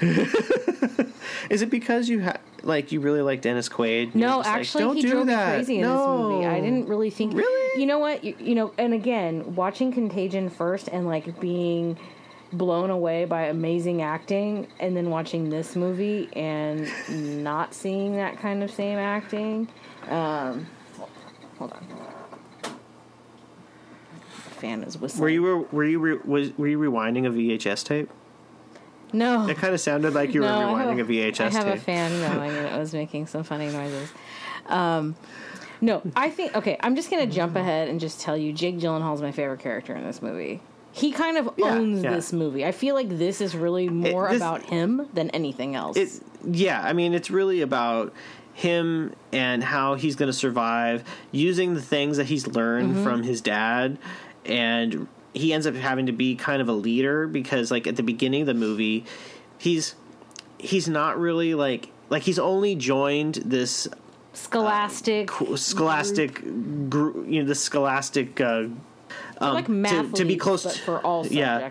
Is 1.50 1.62
it 1.62 1.70
because 1.70 2.08
you 2.08 2.24
ha- 2.24 2.38
like 2.64 2.90
you 2.90 3.00
really 3.00 3.22
like 3.22 3.40
Dennis 3.42 3.68
Quaid? 3.68 4.14
No, 4.14 4.38
like, 4.38 4.46
actually, 4.46 4.84
"Don't 4.84 4.96
he 4.96 5.02
do 5.02 5.10
drove 5.10 5.26
that." 5.28 5.50
me 5.50 5.54
crazy 5.54 5.76
in 5.76 5.82
no. 5.82 5.96
this 5.96 6.06
movie. 6.06 6.46
I 6.46 6.60
didn't 6.60 6.88
really 6.88 7.10
think. 7.10 7.34
Really? 7.34 7.80
You 7.80 7.86
know 7.86 8.00
what? 8.00 8.24
You, 8.24 8.34
you 8.40 8.54
know, 8.56 8.72
and 8.76 8.92
again, 8.92 9.54
watching 9.54 9.92
Contagion 9.92 10.50
first 10.50 10.88
and 10.88 11.06
like 11.06 11.40
being 11.40 11.96
blown 12.52 12.90
away 12.90 13.24
by 13.24 13.46
amazing 13.46 14.02
acting, 14.02 14.66
and 14.80 14.96
then 14.96 15.10
watching 15.10 15.48
this 15.48 15.76
movie 15.76 16.28
and 16.34 16.88
not 17.44 17.72
seeing 17.72 18.16
that 18.16 18.38
kind 18.38 18.64
of 18.64 18.70
same 18.70 18.98
acting. 18.98 19.68
Um, 20.08 20.66
hold 21.56 21.72
on. 21.72 22.13
Fan 24.64 24.82
is 24.82 24.96
whistling. 24.98 25.22
Were 25.22 25.28
you 25.28 25.42
were 25.42 25.58
were 25.72 25.84
you 25.84 25.98
re- 25.98 26.18
was 26.24 26.56
were 26.58 26.68
you 26.68 26.78
rewinding 26.78 27.26
a 27.26 27.30
VHS 27.30 27.84
tape? 27.84 28.10
No. 29.12 29.46
It 29.48 29.56
kind 29.58 29.72
of 29.74 29.80
sounded 29.80 30.14
like 30.14 30.34
you 30.34 30.40
were 30.40 30.46
No, 30.48 30.74
have 30.76 30.88
rewinding 30.88 31.00
a, 31.00 31.04
VHS 31.04 31.34
tape. 31.36 31.40
I 31.40 31.50
have 31.50 31.64
tape. 31.64 31.74
a 31.74 31.80
fan 31.80 32.34
going 32.36 32.50
and 32.50 32.66
it 32.74 32.78
was 32.78 32.92
making 32.92 33.26
some 33.26 33.44
funny 33.44 33.68
noises. 33.68 34.10
Um, 34.66 35.14
no, 35.80 36.02
I 36.16 36.30
think 36.30 36.56
okay. 36.56 36.78
I'm 36.80 36.96
just 36.96 37.10
gonna 37.10 37.26
jump 37.26 37.56
ahead 37.56 37.88
and 37.88 38.00
just 38.00 38.20
tell 38.20 38.36
you, 38.36 38.52
Jake 38.52 38.78
Gyllenhaal's 38.78 39.20
my 39.22 39.32
favorite 39.32 39.60
character 39.60 39.94
in 39.94 40.04
this 40.04 40.22
movie. 40.22 40.60
He 40.92 41.10
kind 41.12 41.36
of 41.36 41.50
Yeah, 41.56 41.74
owns 41.74 42.02
yeah. 42.04 42.10
this 42.14 42.32
movie. 42.32 42.64
I 42.64 42.70
feel 42.72 42.94
like 42.94 43.08
this 43.08 43.40
is 43.40 43.54
really 43.56 43.88
more 43.88 44.28
this- 44.30 44.36
about 44.38 44.62
him 44.62 45.08
than 45.12 45.30
anything 45.30 45.74
else. 45.74 45.96
it 45.96 46.20
yeah 46.46 46.82
i 46.84 46.92
mean 46.92 47.14
it's 47.14 47.30
really 47.30 47.62
about 47.62 48.12
him 48.52 49.14
and 49.32 49.64
how 49.64 49.94
he's 49.94 50.14
going 50.14 50.26
to 50.28 50.32
survive 50.32 51.02
using 51.32 51.72
the 51.74 51.80
things 51.82 52.18
that 52.18 52.26
he's 52.26 52.46
learned 52.46 52.94
Mm-hmm. 52.94 53.02
from 53.02 53.22
his 53.22 53.40
dad 53.40 53.96
and 54.46 55.06
he 55.32 55.52
ends 55.52 55.66
up 55.66 55.74
having 55.74 56.06
to 56.06 56.12
be 56.12 56.34
kind 56.36 56.62
of 56.62 56.68
a 56.68 56.72
leader 56.72 57.26
because 57.26 57.70
like 57.70 57.86
at 57.86 57.96
the 57.96 58.02
beginning 58.02 58.42
of 58.42 58.46
the 58.46 58.54
movie 58.54 59.04
he's 59.58 59.94
he's 60.58 60.88
not 60.88 61.18
really 61.18 61.54
like 61.54 61.88
like 62.10 62.22
he's 62.22 62.38
only 62.38 62.74
joined 62.74 63.34
this 63.44 63.88
Scholastic, 64.32 65.30
scholastic 65.56 66.42
group 66.90 67.26
you 67.28 67.40
know 67.42 67.46
the 67.48 67.54
scholastic 67.54 68.40
uh 68.40 68.66
like 69.40 69.68
um, 69.68 69.84
to- 69.84 70.10
to 70.12 70.24
be 70.24 70.36
close 70.36 70.62
to- 70.64 70.70
for 70.70 70.98
all 71.00 71.24
yeah. 71.26 71.70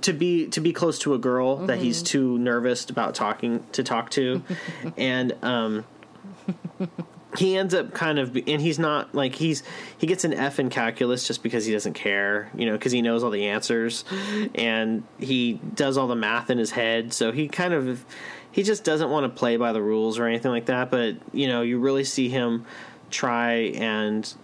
to 0.00 0.12
be 0.14 0.46
to 0.48 0.60
be 0.60 0.72
close 0.72 0.98
to 1.00 1.12
a 1.14 1.18
girl 1.18 1.56
that 1.66 1.78
he's 1.78 1.98
Mm-hmm. 1.98 2.06
too 2.06 2.38
nervous 2.38 2.88
about 2.88 3.14
talking 3.14 3.62
to 3.72 3.82
talk 3.82 4.10
to 4.10 4.42
and 4.96 5.34
um 5.42 5.84
he 7.36 7.56
ends 7.56 7.74
up 7.74 7.92
kind 7.92 8.18
of 8.18 8.36
and 8.36 8.60
he's 8.60 8.78
not 8.78 9.14
like 9.14 9.34
he's 9.34 9.62
he 9.98 10.06
gets 10.06 10.24
an 10.24 10.32
F 10.32 10.58
in 10.58 10.70
calculus 10.70 11.26
just 11.26 11.42
because 11.42 11.64
he 11.64 11.72
doesn't 11.72 11.94
care 11.94 12.50
you 12.54 12.66
know 12.66 12.72
because 12.72 12.92
he 12.92 13.02
knows 13.02 13.24
all 13.24 13.30
the 13.30 13.46
answers. 13.46 14.04
And 14.54 15.04
he 15.18 15.54
does 15.54 15.96
all 15.96 16.06
the 16.06 16.16
math 16.16 16.50
in 16.50 16.58
his 16.58 16.70
head 16.70 17.12
so 17.12 17.32
he 17.32 17.48
kind 17.48 17.74
of 17.74 18.04
he 18.52 18.62
just 18.62 18.84
doesn't 18.84 19.10
want 19.10 19.24
to 19.24 19.28
play 19.28 19.56
by 19.56 19.72
the 19.72 19.82
rules 19.82 20.18
or 20.18 20.26
anything 20.26 20.50
like 20.50 20.66
that 20.66 20.90
but 20.90 21.16
you 21.32 21.48
know 21.48 21.62
you 21.62 21.78
really 21.78 22.04
see 22.04 22.28
him 22.28 22.64
try 23.10 23.52
and 23.74 24.34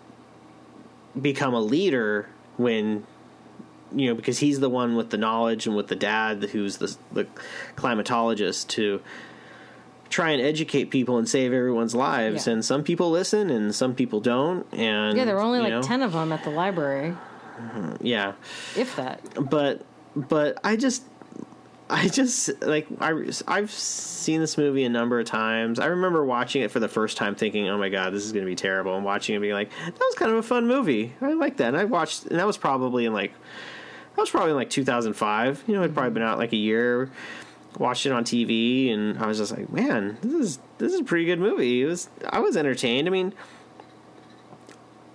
become 1.21 1.55
a 1.55 1.61
leader 1.61 2.29
when 2.57 3.05
you 3.93 4.09
know 4.09 4.15
because 4.15 4.39
he's 4.39 4.61
the 4.61 4.69
one 4.69 4.97
with 4.97 5.11
the 5.11 5.17
knowledge 5.17 5.67
and 5.67 5.77
with 5.77 5.89
the 5.89 5.97
dad 5.97 6.43
who's 6.45 6.79
the 6.79 6.97
the 7.13 7.27
climatologist 7.77 8.69
to 8.69 9.01
try 10.11 10.31
and 10.31 10.43
educate 10.43 10.91
people 10.91 11.17
and 11.17 11.29
save 11.29 11.53
everyone's 11.53 11.95
lives 11.95 12.47
Yeah. 12.47 12.55
and 12.55 12.65
some 12.65 12.83
people 12.83 13.11
listen 13.11 13.49
and 13.49 13.75
some 13.75 13.95
people 13.95 14.21
don't 14.21 14.67
and 14.73 15.17
Yeah, 15.17 15.25
there 15.25 15.37
were 15.37 15.43
only 15.43 15.61
like 15.61 15.71
know, 15.71 15.83
ten 15.83 16.03
of 16.03 16.13
them 16.13 16.33
at 16.33 16.45
the 16.45 16.51
library, 16.51 17.17
mm-hmm. 17.57 17.95
yeah 18.05 18.33
if 18.77 18.97
that. 18.97 19.21
but 19.49 19.87
but 20.15 20.59
I 20.65 20.77
just 20.77 21.05
I 21.91 22.09
just 22.09 22.63
like 22.63 22.87
I 23.01 23.13
I've 23.49 23.71
seen 23.71 24.41
this 24.41 24.57
movie 24.57 24.85
a 24.85 24.89
number 24.89 25.19
of 25.19 25.27
times. 25.27 25.81
I 25.81 25.87
remember 25.87 26.25
watching 26.25 26.63
it 26.63 26.71
for 26.71 26.79
the 26.79 26.89
first 26.89 27.17
time 27.17 27.35
thinking, 27.35 27.69
"Oh 27.69 27.79
my 27.79 27.89
god, 27.89 28.13
this 28.13 28.25
is 28.25 28.33
going 28.33 28.45
to 28.45 28.49
be 28.51 28.55
terrible." 28.55 28.95
And 28.95 29.05
watching 29.05 29.35
it 29.35 29.41
being 29.41 29.55
like, 29.55 29.71
"That 29.85 29.99
was 29.99 30.15
kind 30.15 30.31
of 30.31 30.39
a 30.39 30.43
fun 30.43 30.69
movie. 30.69 31.13
I 31.21 31.33
like 31.33 31.57
that." 31.57 31.69
And 31.69 31.77
I 31.77 31.85
watched 31.85 32.27
and 32.27 32.39
that 32.39 32.47
was 32.47 32.57
probably 32.57 33.07
in 33.07 33.13
like 33.13 33.33
that 34.15 34.21
was 34.21 34.31
probably 34.31 34.51
in 34.51 34.57
like 34.57 34.71
2005. 34.71 35.65
You 35.67 35.75
know, 35.75 35.81
it'd 35.81 35.95
probably 35.95 36.09
mm-hmm. 36.11 36.15
been 36.15 36.23
out 36.23 36.39
like 36.39 36.53
a 36.53 36.57
year. 36.57 37.11
Watched 37.79 38.05
it 38.07 38.13
on 38.13 38.25
TV 38.25 38.93
and 38.93 39.19
I 39.19 39.27
was 39.27 39.39
just 39.39 39.53
like, 39.57 39.71
"Man, 39.73 40.19
this 40.23 40.33
is 40.33 40.59
this 40.79 40.93
is 40.93 41.01
a 41.01 41.05
pretty 41.05 41.25
good 41.25 41.39
movie." 41.39 41.83
It 41.83 41.87
was 41.87 42.09
I 42.29 42.41
was 42.41 42.57
entertained. 42.57 43.07
I 43.09 43.11
mean, 43.11 43.33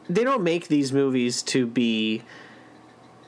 they 0.10 0.24
don't 0.24 0.44
make 0.44 0.68
these 0.68 0.92
movies 0.94 1.44
to 1.44 1.68
be 1.68 2.24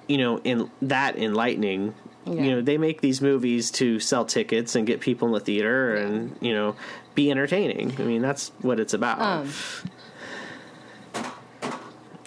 you 0.08 0.18
know 0.18 0.40
in 0.40 0.72
that 0.82 1.18
enlightening 1.18 1.94
Yeah. 2.26 2.34
you 2.44 2.52
know 2.52 2.62
they 2.62 2.78
make 2.78 3.02
these 3.02 3.22
movies 3.22 3.70
to 3.72 4.00
sell 4.00 4.24
tickets 4.26 4.76
and 4.76 4.88
get 4.88 5.02
people 5.02 5.28
in 5.28 5.34
the 5.34 5.40
theater 5.42 5.96
and 5.96 6.38
you 6.40 6.54
know 6.54 6.76
be 7.16 7.30
entertaining 7.30 7.94
i 8.00 8.04
mean 8.04 8.22
that's 8.22 8.52
what 8.62 8.80
it's 8.80 8.94
about 8.94 9.20
Um, 9.22 9.50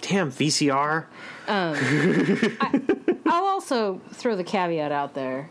damn 0.01 0.31
vcr 0.31 1.05
I'll 1.47 3.45
also 3.45 3.99
throw 4.13 4.35
the 4.35 4.43
caveat 4.43 4.91
out 4.91 5.13
there. 5.15 5.49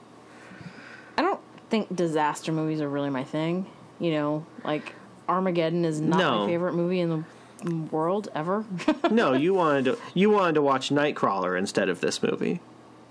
I 1.21 1.23
don't 1.23 1.41
think 1.69 1.95
disaster 1.95 2.51
movies 2.51 2.81
are 2.81 2.89
really 2.89 3.11
my 3.11 3.25
thing. 3.25 3.67
You 3.99 4.13
know, 4.13 4.47
like 4.65 4.95
Armageddon 5.29 5.85
is 5.85 6.01
not 6.01 6.19
No. 6.19 6.39
my 6.41 6.47
favorite 6.47 6.73
movie 6.73 7.01
in 7.01 7.11
the 7.63 7.71
world 7.93 8.31
ever. 8.35 8.65
no 9.11 9.35
you 9.35 9.53
wanted 9.53 9.85
to 9.85 9.99
you 10.15 10.31
wanted 10.31 10.55
to 10.55 10.63
watch 10.63 10.89
nightcrawler 10.89 11.59
instead 11.59 11.91
of 11.91 12.01
this 12.01 12.23
movie 12.23 12.59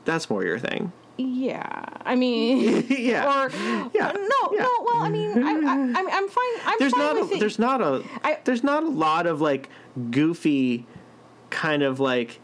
that's 0.06 0.28
more 0.28 0.44
your 0.44 0.58
thing 0.58 0.92
yeah, 1.18 1.84
I 2.06 2.16
mean, 2.16 2.86
yeah 2.90 3.44
or 3.46 3.52
Yeah. 3.94 4.12
no, 4.14 4.50
Yeah. 4.54 4.60
no. 4.62 4.70
Well, 4.86 5.04
I 5.04 5.10
mean, 5.10 5.44
I, 5.44 5.52
I, 5.52 5.74
I'm, 5.74 5.98
I'm 5.98 6.30
fine. 6.30 6.44
I'm 6.66 6.76
there's 6.80 6.94
fine 6.94 7.02
not 7.02 7.16
with 7.20 7.32
a, 7.32 7.36
it. 7.36 7.40
there's 7.42 7.60
not 7.60 7.82
a 7.82 8.04
I- 8.24 8.40
there's 8.46 8.64
not 8.64 8.84
a 8.84 8.88
lot 8.90 9.28
of 9.28 9.40
like 9.42 9.70
goofy 10.10 10.88
kind 11.52 11.84
of 11.84 12.00
like 12.00 12.40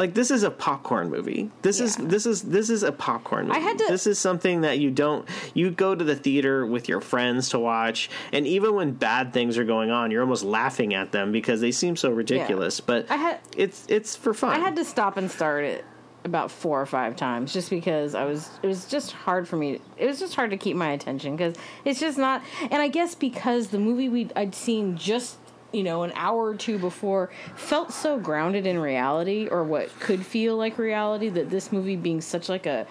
like 0.00 0.14
this 0.14 0.30
is 0.30 0.42
a 0.42 0.50
popcorn 0.50 1.10
movie. 1.10 1.50
This 1.62 1.78
is 1.78 1.94
this 1.96 2.24
is 2.24 2.42
this 2.42 2.70
is 2.70 2.82
a 2.82 2.90
popcorn 2.90 3.46
movie. 3.48 3.58
I 3.58 3.62
had 3.62 3.78
to- 3.78 3.86
this 3.88 4.06
is 4.06 4.18
something 4.18 4.62
that 4.62 4.78
you 4.78 4.90
don't 4.90 5.28
you 5.54 5.70
go 5.70 5.94
to 5.94 6.02
the 6.02 6.16
theater 6.16 6.66
with 6.66 6.88
your 6.88 7.00
friends 7.02 7.50
to 7.50 7.58
watch 7.58 8.08
and 8.32 8.46
even 8.46 8.74
when 8.74 8.92
bad 8.92 9.32
things 9.32 9.58
are 9.58 9.64
going 9.64 9.90
on, 9.90 10.10
you're 10.10 10.22
almost 10.22 10.42
laughing 10.42 10.94
at 10.94 11.12
them 11.12 11.30
because 11.30 11.60
they 11.60 11.70
seem 11.70 11.94
so 11.96 12.10
ridiculous. 12.10 12.80
But 12.80 13.10
I 13.10 13.16
had- 13.16 13.38
it's 13.56 13.84
it's 13.88 14.16
for 14.16 14.34
fun. 14.34 14.50
I 14.56 14.58
had 14.58 14.74
to 14.76 14.84
stop 14.84 15.16
and 15.18 15.30
start 15.30 15.64
it 15.64 15.84
about 16.24 16.50
four 16.50 16.80
or 16.80 16.86
five 16.86 17.16
times 17.16 17.52
just 17.52 17.70
because 17.70 18.14
I 18.14 18.24
was 18.24 18.50
it 18.62 18.66
was 18.66 18.84
just 18.86 19.12
hard 19.12 19.46
for 19.48 19.56
me 19.56 19.80
it 19.96 20.06
was 20.06 20.18
just 20.18 20.34
hard 20.34 20.50
to 20.50 20.56
keep 20.58 20.76
my 20.76 20.90
attention 20.92 21.34
because 21.36 21.54
it's 21.84 21.98
just 22.00 22.18
not 22.18 22.42
and 22.62 22.74
I 22.82 22.88
guess 22.88 23.14
because 23.14 23.68
the 23.68 23.78
movie 23.78 24.08
we 24.10 24.28
I'd 24.36 24.54
seen 24.54 24.98
just 24.98 25.36
you 25.72 25.82
know 25.82 26.02
an 26.02 26.12
hour 26.16 26.46
or 26.46 26.54
two 26.54 26.78
before 26.78 27.30
felt 27.54 27.92
so 27.92 28.18
grounded 28.18 28.66
in 28.66 28.78
reality 28.78 29.46
or 29.48 29.62
what 29.64 29.88
could 30.00 30.24
feel 30.26 30.56
like 30.56 30.78
reality 30.78 31.28
that 31.28 31.48
this 31.50 31.70
movie 31.72 31.96
being 31.96 32.20
such 32.20 32.48
like 32.48 32.66
a 32.66 32.86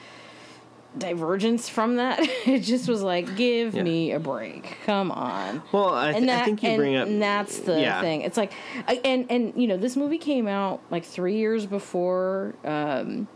divergence 0.97 1.69
from 1.69 1.97
that 1.97 2.19
it 2.47 2.59
just 2.61 2.87
was 2.89 3.03
like 3.03 3.35
give 3.35 3.75
Yeah. 3.75 3.83
me 3.83 4.11
a 4.11 4.19
break 4.19 4.77
come 4.85 5.11
on 5.11 5.61
well, 5.71 5.93
I, 5.93 6.11
th- 6.11 6.21
and 6.23 6.31
I 6.31 6.43
think 6.45 6.63
you 6.63 6.69
and, 6.69 6.77
bring 6.77 6.95
up 6.95 7.07
and 7.07 7.21
that's 7.21 7.59
the 7.59 7.79
yeah. 7.79 8.01
thing. 8.01 8.21
It's 8.21 8.37
like, 8.37 8.53
I- 8.87 8.99
and 9.05 9.29
and 9.29 9.53
you 9.55 9.67
know, 9.67 9.77
this 9.77 9.95
movie 9.95 10.17
came 10.17 10.47
out 10.47 10.81
like 10.89 11.05
three 11.05 11.35
years 11.37 11.65
before 11.67 12.55
um, 12.63 13.27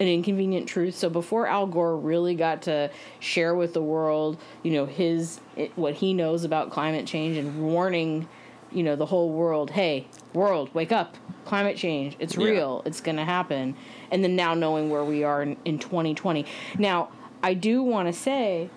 an 0.00 0.08
Inconvenient 0.08 0.66
Truth. 0.66 0.96
So 0.96 1.10
before 1.10 1.46
Al 1.46 1.66
Gore 1.66 1.96
really 1.98 2.34
got 2.34 2.62
to 2.62 2.90
share 3.20 3.54
with 3.54 3.74
the 3.74 3.82
world, 3.82 4.38
you 4.62 4.72
know, 4.72 4.86
his 4.86 5.38
it, 5.54 5.72
what 5.76 5.94
he 5.94 6.14
knows 6.14 6.44
about 6.44 6.70
climate 6.70 7.06
change 7.06 7.36
and 7.36 7.60
warning, 7.62 8.26
you 8.74 8.82
know, 8.82 8.96
the 8.96 9.06
whole 9.06 9.30
world, 9.30 9.70
hey, 9.70 10.06
world, 10.34 10.70
wake 10.74 10.92
up, 10.92 11.16
climate 11.44 11.76
change, 11.76 12.16
it's 12.18 12.36
Yeah. 12.36 12.44
real, 12.46 12.82
it's 12.84 13.00
going 13.00 13.16
to 13.16 13.24
happen. 13.24 13.74
And 14.10 14.22
then 14.24 14.36
now 14.36 14.54
knowing 14.54 14.90
where 14.90 15.04
we 15.04 15.24
are 15.24 15.42
in, 15.42 15.56
in 15.64 15.78
2020. 15.78 16.46
Now, 16.78 17.08
I 17.42 17.54
do 17.54 17.82
want 17.82 18.08
to 18.08 18.12
say 18.12 18.70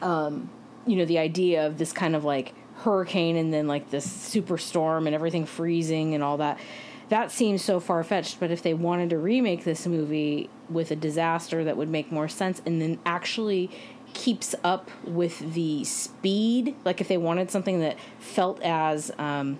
um, 0.00 0.50
you 0.86 0.96
know 0.96 1.04
the 1.04 1.18
idea 1.18 1.66
of 1.66 1.78
this 1.78 1.92
kind 1.92 2.16
of 2.16 2.24
like 2.24 2.54
hurricane 2.78 3.36
and 3.36 3.52
then 3.52 3.68
like 3.68 3.90
this 3.90 4.06
superstorm 4.06 5.06
and 5.06 5.14
everything 5.14 5.46
freezing 5.46 6.14
and 6.14 6.24
all 6.24 6.38
that 6.38 6.58
that 7.08 7.30
seems 7.30 7.62
so 7.62 7.78
far 7.78 8.02
fetched 8.02 8.40
but 8.40 8.50
if 8.50 8.62
they 8.62 8.74
wanted 8.74 9.10
to 9.10 9.18
remake 9.18 9.62
this 9.62 9.86
movie 9.86 10.50
with 10.68 10.90
a 10.90 10.96
disaster 10.96 11.62
that 11.62 11.76
would 11.76 11.88
make 11.88 12.10
more 12.10 12.26
sense 12.26 12.60
and 12.66 12.80
then 12.82 12.98
actually 13.06 13.70
keeps 14.14 14.54
up 14.64 14.90
with 15.04 15.54
the 15.54 15.84
speed. 15.84 16.74
Like 16.84 17.00
if 17.00 17.08
they 17.08 17.18
wanted 17.18 17.50
something 17.50 17.80
that 17.80 17.96
felt 18.18 18.60
as 18.62 19.10
um, 19.18 19.58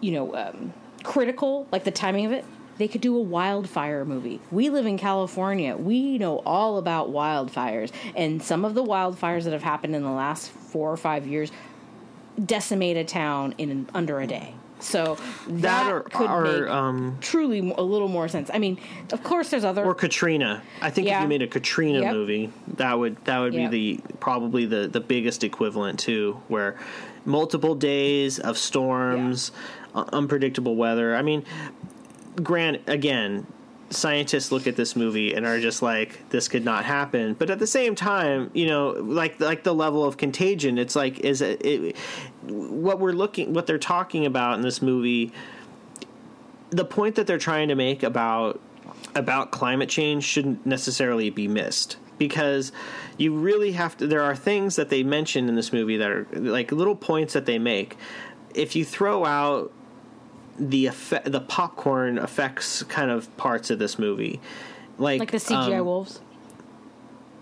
you 0.00 0.12
know 0.12 0.34
um, 0.34 0.72
critical 1.02 1.66
like 1.72 1.84
the 1.84 1.90
timing 1.90 2.26
of 2.26 2.32
it 2.32 2.44
they 2.78 2.88
could 2.88 3.02
do 3.02 3.14
a 3.14 3.20
wildfire 3.20 4.06
movie. 4.06 4.40
We 4.50 4.70
live 4.70 4.86
in 4.86 4.96
california. 4.96 5.76
We 5.76 6.16
know 6.16 6.38
all 6.46 6.78
about 6.78 7.10
wildfires. 7.10 7.92
And 8.16 8.42
some 8.42 8.64
of 8.64 8.72
the 8.72 8.82
wildfires 8.82 9.44
that 9.44 9.52
have 9.52 9.62
happened 9.62 9.94
in 9.94 10.02
the 10.02 10.10
last 10.10 10.50
four 10.50 10.90
or 10.90 10.96
five 10.96 11.26
years 11.26 11.52
decimate 12.42 12.96
a 12.96 13.04
town 13.04 13.54
in 13.58 13.86
under 13.92 14.18
a 14.18 14.26
day 14.26 14.54
So 14.80 15.16
that, 15.46 15.60
That 15.62 15.92
or- 15.92 16.00
could 16.02 16.30
or, 16.30 16.42
make 16.62 16.70
um, 16.70 17.18
truly 17.20 17.58
a 17.76 17.82
little 17.82 18.08
more 18.08 18.28
sense. 18.28 18.50
I 18.52 18.58
mean, 18.58 18.78
of 19.12 19.22
course, 19.22 19.50
there's 19.50 19.64
other 19.64 19.84
or 19.84 19.94
Katrina. 19.94 20.62
I 20.80 20.90
think 20.90 21.08
if 21.08 21.20
you 21.20 21.28
made 21.28 21.42
a 21.42 21.46
Katrina 21.46 22.00
Yep. 22.00 22.12
movie, 22.14 22.50
that 22.76 22.98
would 22.98 23.16
that 23.26 23.38
would 23.38 23.54
Yep. 23.54 23.70
be 23.70 23.96
the 23.98 24.14
probably 24.20 24.64
the 24.66 24.88
the 24.88 25.00
biggest 25.00 25.44
equivalent 25.44 25.98
too, 25.98 26.40
where 26.48 26.76
multiple 27.24 27.74
days 27.74 28.38
of 28.38 28.56
storms, 28.56 29.52
uh, 29.94 30.04
unpredictable 30.12 30.74
weather. 30.76 31.14
I 31.14 31.22
mean, 31.22 31.44
grant 32.42 32.80
again. 32.88 33.46
Scientists 33.90 34.52
look 34.52 34.66
at 34.66 34.76
this 34.76 34.94
movie 34.94 35.34
and 35.34 35.44
are 35.44 35.60
just 35.60 35.82
like, 35.82 36.30
"This 36.30 36.46
could 36.46 36.64
not 36.64 36.84
happen." 36.84 37.34
But 37.34 37.50
at 37.50 37.58
the 37.58 37.66
same 37.66 37.94
time, 37.94 38.50
you 38.54 38.66
know, 38.66 38.90
like 38.90 39.40
like 39.40 39.64
the 39.64 39.74
level 39.74 40.04
of 40.04 40.16
contagion, 40.16 40.78
it's 40.78 40.94
like, 40.94 41.18
is 41.20 41.40
it, 41.40 41.64
it 41.66 41.96
what 42.42 43.00
we're 43.00 43.12
looking, 43.12 43.52
what 43.52 43.66
they're 43.66 43.78
talking 43.78 44.26
about 44.26 44.54
in 44.54 44.62
this 44.62 44.80
movie? 44.80 45.32
the 46.70 46.84
point 46.84 47.16
that 47.16 47.26
they're 47.26 47.38
trying 47.38 47.68
to 47.68 47.74
make 47.74 48.02
about 48.02 48.60
about 49.14 49.50
climate 49.50 49.88
change 49.88 50.24
shouldn't 50.24 50.64
necessarily 50.64 51.30
be 51.30 51.48
missed 51.48 51.96
because 52.18 52.70
you 53.18 53.34
really 53.34 53.72
have 53.72 53.96
to 53.96 54.06
there 54.06 54.22
are 54.22 54.36
things 54.36 54.76
that 54.76 54.88
they 54.88 55.02
mention 55.02 55.48
in 55.48 55.56
this 55.56 55.72
movie 55.72 55.96
that 55.96 56.10
are 56.10 56.26
like 56.32 56.70
little 56.70 56.94
points 56.94 57.32
that 57.32 57.46
they 57.46 57.58
make 57.58 57.96
if 58.54 58.76
you 58.76 58.84
throw 58.84 59.24
out 59.24 59.72
the 60.60 60.86
effect, 60.86 61.32
the 61.32 61.40
popcorn 61.40 62.18
effects 62.18 62.82
kind 62.84 63.10
of 63.10 63.34
parts 63.36 63.70
of 63.70 63.78
this 63.78 63.98
movie 63.98 64.40
like 64.98 65.18
like 65.18 65.30
the 65.30 65.38
CGI 65.38 65.80
um, 65.80 65.86
wolves. 65.86 66.20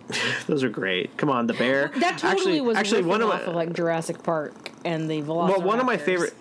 those 0.47 0.65
are 0.65 0.71
great 0.71 1.15
come 1.19 1.29
on 1.29 1.47
the 1.47 1.53
bear 1.55 1.89
That 1.97 2.19
totally 2.19 2.31
actually, 2.31 2.61
was 2.63 2.77
actually 2.79 3.03
one 3.03 3.21
of 3.21 3.29
my 3.29 3.41
of 3.41 3.55
like 3.55 3.75
Jurassic 3.75 4.23
Park 4.23 4.71
and 4.85 5.11
the 5.11 5.21
Velociraptors. 5.21 5.49
well, 5.49 5.63
one 5.63 5.81
of 5.81 5.87
my 5.87 5.97
favorite 5.97 6.35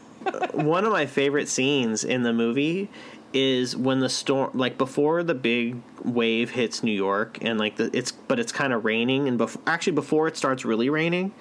one 0.53 0.85
of 0.85 0.91
my 0.91 1.05
favorite 1.05 1.49
scenes 1.49 2.03
in 2.03 2.23
the 2.23 2.31
movie 2.33 2.89
is 3.33 3.75
when 3.75 3.99
the 3.99 4.09
storm 4.09 4.51
like 4.53 4.77
before 4.77 5.23
the 5.23 5.33
big 5.33 5.81
wave 6.03 6.51
hits 6.51 6.81
New 6.81 6.93
York 6.93 7.39
and 7.41 7.59
like 7.59 7.75
the 7.75 7.89
it's 7.91 8.11
but 8.11 8.39
it's 8.39 8.51
kind 8.51 8.71
of 8.71 8.85
raining 8.85 9.27
and 9.27 9.37
before 9.37 9.61
actually 9.67 9.93
before 9.93 10.27
it 10.27 10.37
starts 10.37 10.63
really 10.63 10.89
raining 10.89 11.33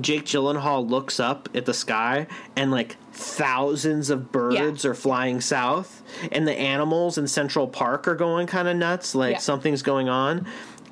Jake 0.00 0.24
Gyllenhaal 0.24 0.88
looks 0.88 1.20
up 1.20 1.48
at 1.54 1.66
the 1.66 1.74
sky 1.74 2.26
and 2.56 2.70
like 2.70 2.96
thousands 3.12 4.08
of 4.10 4.32
birds 4.32 4.84
Yeah. 4.84 4.90
are 4.90 4.94
flying 4.94 5.40
south 5.40 6.02
and 6.30 6.46
the 6.48 6.58
animals 6.58 7.18
in 7.18 7.26
Central 7.28 7.66
Park 7.68 8.08
are 8.08 8.14
going 8.14 8.46
kind 8.46 8.68
of 8.68 8.76
nuts 8.76 9.14
like 9.14 9.32
Yeah. 9.32 9.38
something's 9.38 9.82
going 9.82 10.08
on. 10.08 10.46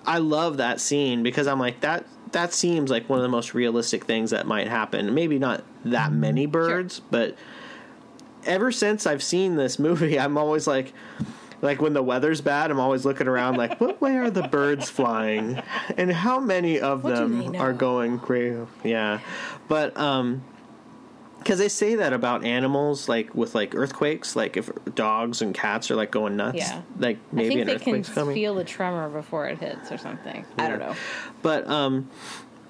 I 0.06 0.18
love 0.18 0.56
that 0.58 0.80
scene 0.80 1.22
because 1.22 1.46
I'm 1.46 1.58
like 1.60 1.80
that 1.80 2.04
that 2.32 2.52
seems 2.54 2.90
like 2.90 3.08
one 3.08 3.18
of 3.18 3.22
the 3.24 3.28
most 3.28 3.54
realistic 3.54 4.04
things 4.04 4.30
that 4.30 4.46
might 4.46 4.68
happen. 4.68 5.14
Maybe 5.14 5.38
not 5.38 5.64
that 5.84 6.12
many 6.12 6.46
birds, 6.46 7.00
but 7.10 7.34
ever 8.46 8.70
since 8.70 9.06
I've 9.06 9.22
seen 9.22 9.56
this 9.56 9.78
movie, 9.80 10.18
I'm 10.18 10.38
always 10.38 10.66
like 10.66 10.92
like 11.62 11.80
when 11.82 11.92
the 11.92 12.02
weather's 12.02 12.40
bad, 12.40 12.70
I'm 12.70 12.80
always 12.80 13.04
looking 13.04 13.28
around 13.28 13.56
like 13.56 13.80
what 13.80 14.00
way 14.00 14.16
are 14.16 14.30
the 14.30 14.48
birds 14.48 14.88
flying 14.90 15.62
and 15.96 16.10
how 16.12 16.40
many 16.40 16.80
of 16.80 17.04
What 17.04 17.14
them 17.16 17.56
are 17.56 17.72
going 17.72 18.18
crazy. 18.18 18.66
Yeah. 18.84 19.20
But 19.68 19.96
um 19.98 20.42
because 21.38 21.58
they 21.58 21.68
say 21.70 21.94
that 21.94 22.12
about 22.12 22.44
animals, 22.44 23.08
like 23.08 23.34
with 23.34 23.54
like 23.54 23.74
earthquakes, 23.74 24.36
like 24.36 24.58
if 24.58 24.68
dogs 24.94 25.40
and 25.40 25.54
cats 25.54 25.90
are 25.90 25.96
like 25.96 26.10
going 26.10 26.36
nuts, 26.36 26.58
Yeah. 26.58 26.82
like 26.98 27.16
I 27.16 27.20
maybe 27.34 27.48
think 27.48 27.60
an 27.62 27.66
they 27.68 27.78
can 27.78 28.04
coming. 28.04 28.34
feel 28.34 28.54
the 28.54 28.64
tremor 28.64 29.08
before 29.08 29.46
it 29.46 29.58
hits 29.58 29.90
or 29.90 29.96
something. 29.96 30.44
I 30.58 30.68
don't 30.68 30.78
know. 30.80 30.94
But 31.40 31.66
um, 31.66 32.10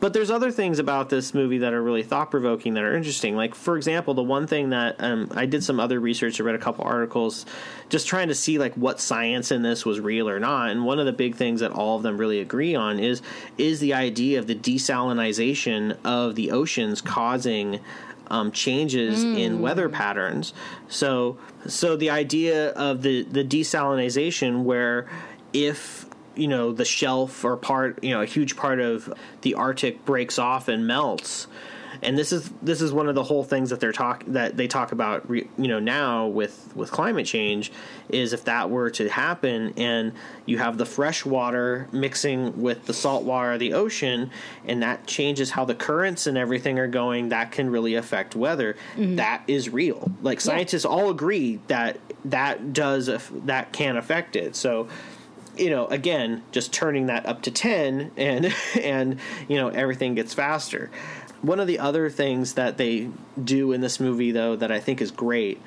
but 0.00 0.14
there's 0.14 0.30
other 0.30 0.50
things 0.50 0.78
about 0.78 1.10
this 1.10 1.34
movie 1.34 1.58
that 1.58 1.74
are 1.74 1.82
really 1.82 2.02
thought 2.02 2.30
provoking 2.30 2.74
that 2.74 2.82
are 2.82 2.96
interesting. 2.96 3.36
Like 3.36 3.54
for 3.54 3.76
example, 3.76 4.14
the 4.14 4.22
one 4.22 4.46
thing 4.46 4.70
that 4.70 4.96
um, 4.98 5.30
I 5.34 5.46
did 5.46 5.62
some 5.62 5.78
other 5.78 6.00
research. 6.00 6.40
I 6.40 6.44
read 6.44 6.54
a 6.54 6.58
couple 6.58 6.84
articles, 6.84 7.46
just 7.90 8.06
trying 8.06 8.28
to 8.28 8.34
see 8.34 8.58
like 8.58 8.74
what 8.74 9.00
science 9.00 9.52
in 9.52 9.62
this 9.62 9.84
was 9.84 10.00
real 10.00 10.28
or 10.28 10.40
not. 10.40 10.70
And 10.70 10.84
one 10.84 10.98
of 10.98 11.06
the 11.06 11.12
big 11.12 11.36
things 11.36 11.60
that 11.60 11.72
all 11.72 11.96
of 11.96 12.02
them 12.02 12.16
really 12.18 12.40
agree 12.40 12.74
on 12.74 12.98
is 12.98 13.20
is 13.58 13.80
the 13.80 13.94
idea 13.94 14.38
of 14.38 14.46
the 14.46 14.54
desalinization 14.54 15.96
of 16.04 16.34
the 16.34 16.50
oceans 16.50 17.00
causing 17.00 17.80
um, 18.30 18.52
changes 18.52 19.24
in 19.24 19.60
weather 19.60 19.88
patterns. 19.88 20.54
So, 20.88 21.36
so 21.66 21.96
the 21.96 22.10
idea 22.10 22.70
of 22.70 23.02
the 23.02 23.24
the 23.24 23.44
desalinization, 23.44 24.62
where 24.62 25.08
if 25.52 26.06
you 26.34 26.48
know 26.48 26.72
the 26.72 26.84
shelf 26.84 27.44
or 27.44 27.56
part, 27.56 28.02
you 28.02 28.10
know, 28.10 28.22
a 28.22 28.26
huge 28.26 28.56
part 28.56 28.80
of 28.80 29.12
the 29.42 29.54
Arctic 29.54 30.04
breaks 30.04 30.38
off 30.38 30.68
and 30.68 30.86
melts. 30.86 31.46
And 32.02 32.16
this 32.16 32.32
is 32.32 32.50
this 32.62 32.80
is 32.80 32.92
one 32.92 33.08
of 33.08 33.14
the 33.14 33.22
whole 33.22 33.44
things 33.44 33.70
that 33.70 33.80
they're 33.80 33.92
talk 33.92 34.24
that 34.28 34.56
they 34.56 34.68
talk 34.68 34.92
about 34.92 35.28
re, 35.28 35.48
you 35.58 35.68
know 35.68 35.80
now 35.80 36.26
with 36.26 36.72
with 36.74 36.90
climate 36.90 37.26
change 37.26 37.72
is 38.08 38.32
if 38.32 38.44
that 38.44 38.70
were 38.70 38.90
to 38.90 39.08
happen 39.08 39.74
and 39.76 40.12
you 40.46 40.58
have 40.58 40.78
the 40.78 40.86
fresh 40.86 41.24
water 41.24 41.88
mixing 41.92 42.60
with 42.62 42.86
the 42.86 42.94
salt 42.94 43.24
water 43.24 43.52
of 43.52 43.60
the 43.60 43.74
ocean 43.74 44.30
and 44.64 44.82
that 44.82 45.06
changes 45.06 45.50
how 45.50 45.64
the 45.64 45.74
currents 45.74 46.26
and 46.26 46.38
everything 46.38 46.78
are 46.78 46.88
going 46.88 47.28
that 47.30 47.52
can 47.52 47.68
really 47.68 47.94
affect 47.94 48.34
weather. 48.34 48.76
Mm-hmm. 48.94 49.16
That 49.16 49.42
is 49.46 49.68
real. 49.68 50.10
Like 50.22 50.40
scientists 50.40 50.84
all 50.84 51.10
agree 51.10 51.60
that 51.66 51.98
that 52.24 52.72
does 52.72 53.10
that 53.46 53.72
can 53.72 53.96
affect 53.96 54.36
it. 54.36 54.56
So 54.56 54.88
you 55.60 55.70
know 55.70 55.86
again 55.86 56.42
just 56.52 56.72
turning 56.72 57.06
that 57.06 57.26
up 57.26 57.42
to 57.42 57.50
10 57.50 58.10
and 58.16 58.54
and 58.82 59.18
you 59.48 59.56
know 59.56 59.68
everything 59.68 60.14
gets 60.14 60.34
faster. 60.34 60.90
One 61.42 61.60
of 61.60 61.66
the 61.66 61.78
other 61.78 62.10
things 62.10 62.54
that 62.54 62.76
they 62.76 63.08
do 63.42 63.72
in 63.72 63.80
this 63.80 64.00
movie 64.00 64.30
though 64.30 64.56
that 64.56 64.70
i 64.70 64.80
think 64.80 65.00
is 65.00 65.10
great 65.10 65.60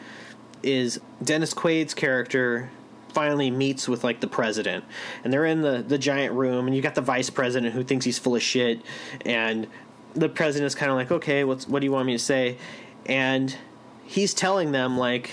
is 0.61 0.99
dennis 1.23 1.53
quaid's 1.53 1.93
character 1.93 2.69
finally 3.13 3.51
meets 3.51 3.87
with 3.87 4.03
like 4.03 4.19
the 4.19 4.27
president. 4.27 4.83
And 5.23 5.31
they're 5.31 5.45
in 5.45 5.61
the 5.61 5.83
the 5.87 5.97
giant 5.97 6.33
room 6.33 6.67
and 6.67 6.75
you 6.75 6.81
got 6.81 6.95
the 6.95 7.01
vice 7.01 7.29
president 7.29 7.73
who 7.73 7.83
thinks 7.83 8.05
he's 8.05 8.19
full 8.19 8.35
of 8.35 8.41
shit 8.41 8.81
and 9.25 9.67
the 10.15 10.29
president 10.29 10.67
is 10.67 10.75
kind 10.75 10.91
of 10.91 10.97
like 10.97 11.11
okay 11.11 11.43
what's 11.43 11.67
what 11.67 11.79
do 11.79 11.85
you 11.85 11.91
want 11.91 12.07
me 12.07 12.13
to 12.13 12.19
say? 12.19 12.57
And 13.05 13.55
he's 14.03 14.33
telling 14.33 14.71
them 14.71 14.97
like 14.97 15.31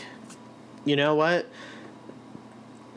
you 0.84 0.96
know 0.96 1.14
what 1.14 1.46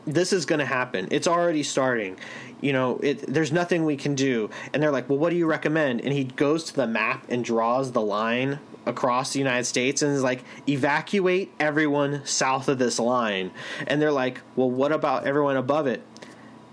this 0.06 0.32
is 0.32 0.44
going 0.46 0.58
to 0.58 0.66
happen. 0.66 1.08
It's 1.10 1.26
already 1.28 1.62
starting. 1.62 2.16
You 2.60 2.72
know, 2.72 2.98
it, 3.02 3.26
there's 3.26 3.52
nothing 3.52 3.84
we 3.84 3.96
can 3.96 4.14
do. 4.14 4.50
And 4.72 4.82
they're 4.82 4.90
like, 4.90 5.08
well, 5.08 5.18
what 5.18 5.30
do 5.30 5.36
you 5.36 5.46
recommend? 5.46 6.00
And 6.02 6.12
he 6.12 6.24
goes 6.24 6.64
to 6.64 6.74
the 6.76 6.86
map 6.86 7.26
and 7.28 7.44
draws 7.44 7.92
the 7.92 8.00
line 8.00 8.58
across 8.86 9.32
the 9.32 9.38
United 9.38 9.64
States 9.64 10.02
and 10.02 10.12
is 10.14 10.22
like, 10.22 10.44
evacuate 10.68 11.52
everyone 11.58 12.24
south 12.24 12.68
of 12.68 12.78
this 12.78 12.98
line. 12.98 13.50
And 13.86 14.00
they're 14.00 14.12
like, 14.12 14.40
well, 14.56 14.70
what 14.70 14.92
about 14.92 15.26
everyone 15.26 15.56
above 15.56 15.86
it? 15.86 16.02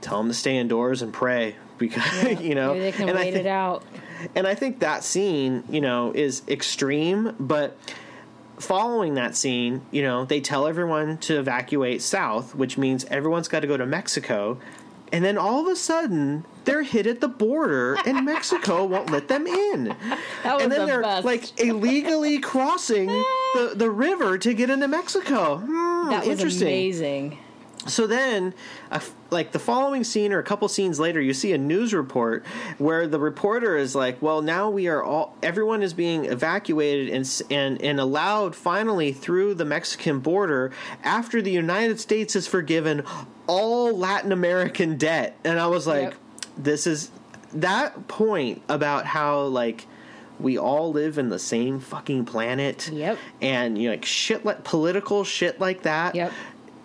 Tell 0.02 0.18
them 0.18 0.28
to 0.28 0.34
stay 0.34 0.58
indoors 0.58 1.02
and 1.02 1.14
pray 1.14 1.56
because, 1.78 2.24
you 2.42 2.56
know, 2.56 2.70
Maybe 2.74 2.80
they 2.82 2.92
can 2.92 3.10
and 3.10 3.18
I 3.18 3.22
wait 3.24 3.34
it 3.36 3.46
out. 3.48 3.84
and 4.36 4.46
I 4.46 4.56
think 4.56 4.80
that 4.80 5.04
scene, 5.04 5.64
you 5.70 5.82
know, 5.82 6.12
is 6.14 6.42
extreme, 6.48 7.36
but 7.40 7.78
following 8.62 9.16
that 9.16 9.36
scene, 9.36 9.82
you 9.92 10.02
know, 10.02 10.26
they 10.26 10.42
tell 10.42 10.68
everyone 10.68 11.18
to 11.20 11.40
evacuate 11.40 12.02
south, 12.02 12.56
which 12.56 12.78
means 12.78 13.06
everyone's 13.06 13.48
got 13.48 13.62
to 13.62 13.68
go 13.68 13.78
to 13.78 13.86
Mexico. 13.86 14.60
And 15.12 15.26
then 15.26 15.38
all 15.38 15.60
of 15.60 15.68
a 15.68 15.76
sudden, 15.76 16.46
they're 16.64 16.84
hit 16.84 17.06
at 17.06 17.20
the 17.20 17.28
border, 17.28 17.98
and 18.06 18.26
Mexico 18.26 18.86
won't 18.86 19.10
let 19.10 19.28
them 19.28 19.46
in. 19.46 19.96
That 20.44 20.56
was 20.56 20.64
and 20.64 20.72
then 20.72 20.82
the 20.82 20.86
they're 20.86 21.02
best. 21.02 21.26
like 21.26 21.60
illegally 21.60 22.40
crossing 22.40 23.08
the, 23.08 23.74
the 23.76 23.90
river 23.90 24.38
to 24.38 24.54
get 24.54 24.70
into 24.70 24.88
Mexico. 24.88 25.58
Hmm, 25.58 26.10
that 26.10 26.26
was 26.26 26.40
interesting 26.40 26.68
amazing. 26.68 27.38
So 27.88 28.06
then 28.06 28.54
like 29.32 29.54
the 29.54 29.60
following 29.60 30.04
scene 30.04 30.32
or 30.34 30.40
a 30.40 30.44
couple 30.44 30.68
scenes 30.68 31.00
later 31.00 31.20
you 31.20 31.34
see 31.34 31.52
a 31.54 31.58
news 31.58 31.94
report 31.94 32.46
where 32.78 33.08
the 33.08 33.20
reporter 33.20 33.76
is 33.76 33.96
like 33.96 34.22
well 34.22 34.42
now 34.42 34.70
we 34.70 34.88
are 34.88 35.04
all 35.04 35.36
everyone 35.42 35.82
is 35.82 35.94
being 35.94 36.26
evacuated 36.26 37.10
and 37.10 37.42
and 37.50 37.82
and 37.82 38.00
allowed 38.00 38.56
finally 38.56 39.12
through 39.12 39.54
the 39.56 39.66
Mexican 39.66 40.20
border 40.20 40.72
after 41.04 41.42
the 41.42 41.52
United 41.52 42.00
States 42.00 42.34
has 42.36 42.48
forgiven 42.48 43.04
all 43.48 43.98
Latin 43.98 44.32
American 44.32 44.98
debt 44.98 45.36
and 45.44 45.60
I 45.60 45.68
was 45.68 45.88
like 45.88 46.02
Yep. 46.04 46.16
this 46.58 46.86
is 46.88 47.10
that 47.54 48.08
point 48.08 48.62
about 48.70 49.06
how 49.06 49.42
like 49.44 49.88
we 50.40 50.58
all 50.58 50.92
live 50.92 51.20
in 51.20 51.30
the 51.30 51.38
same 51.38 51.80
fucking 51.80 52.26
planet 52.26 52.90
Yep. 52.92 53.18
and 53.42 53.78
you 53.78 53.88
know, 53.90 53.94
like 53.94 54.06
shit 54.06 54.44
like 54.44 54.64
political 54.64 55.24
shit 55.24 55.60
like 55.60 55.84
that 55.84 56.16
Yep. 56.16 56.32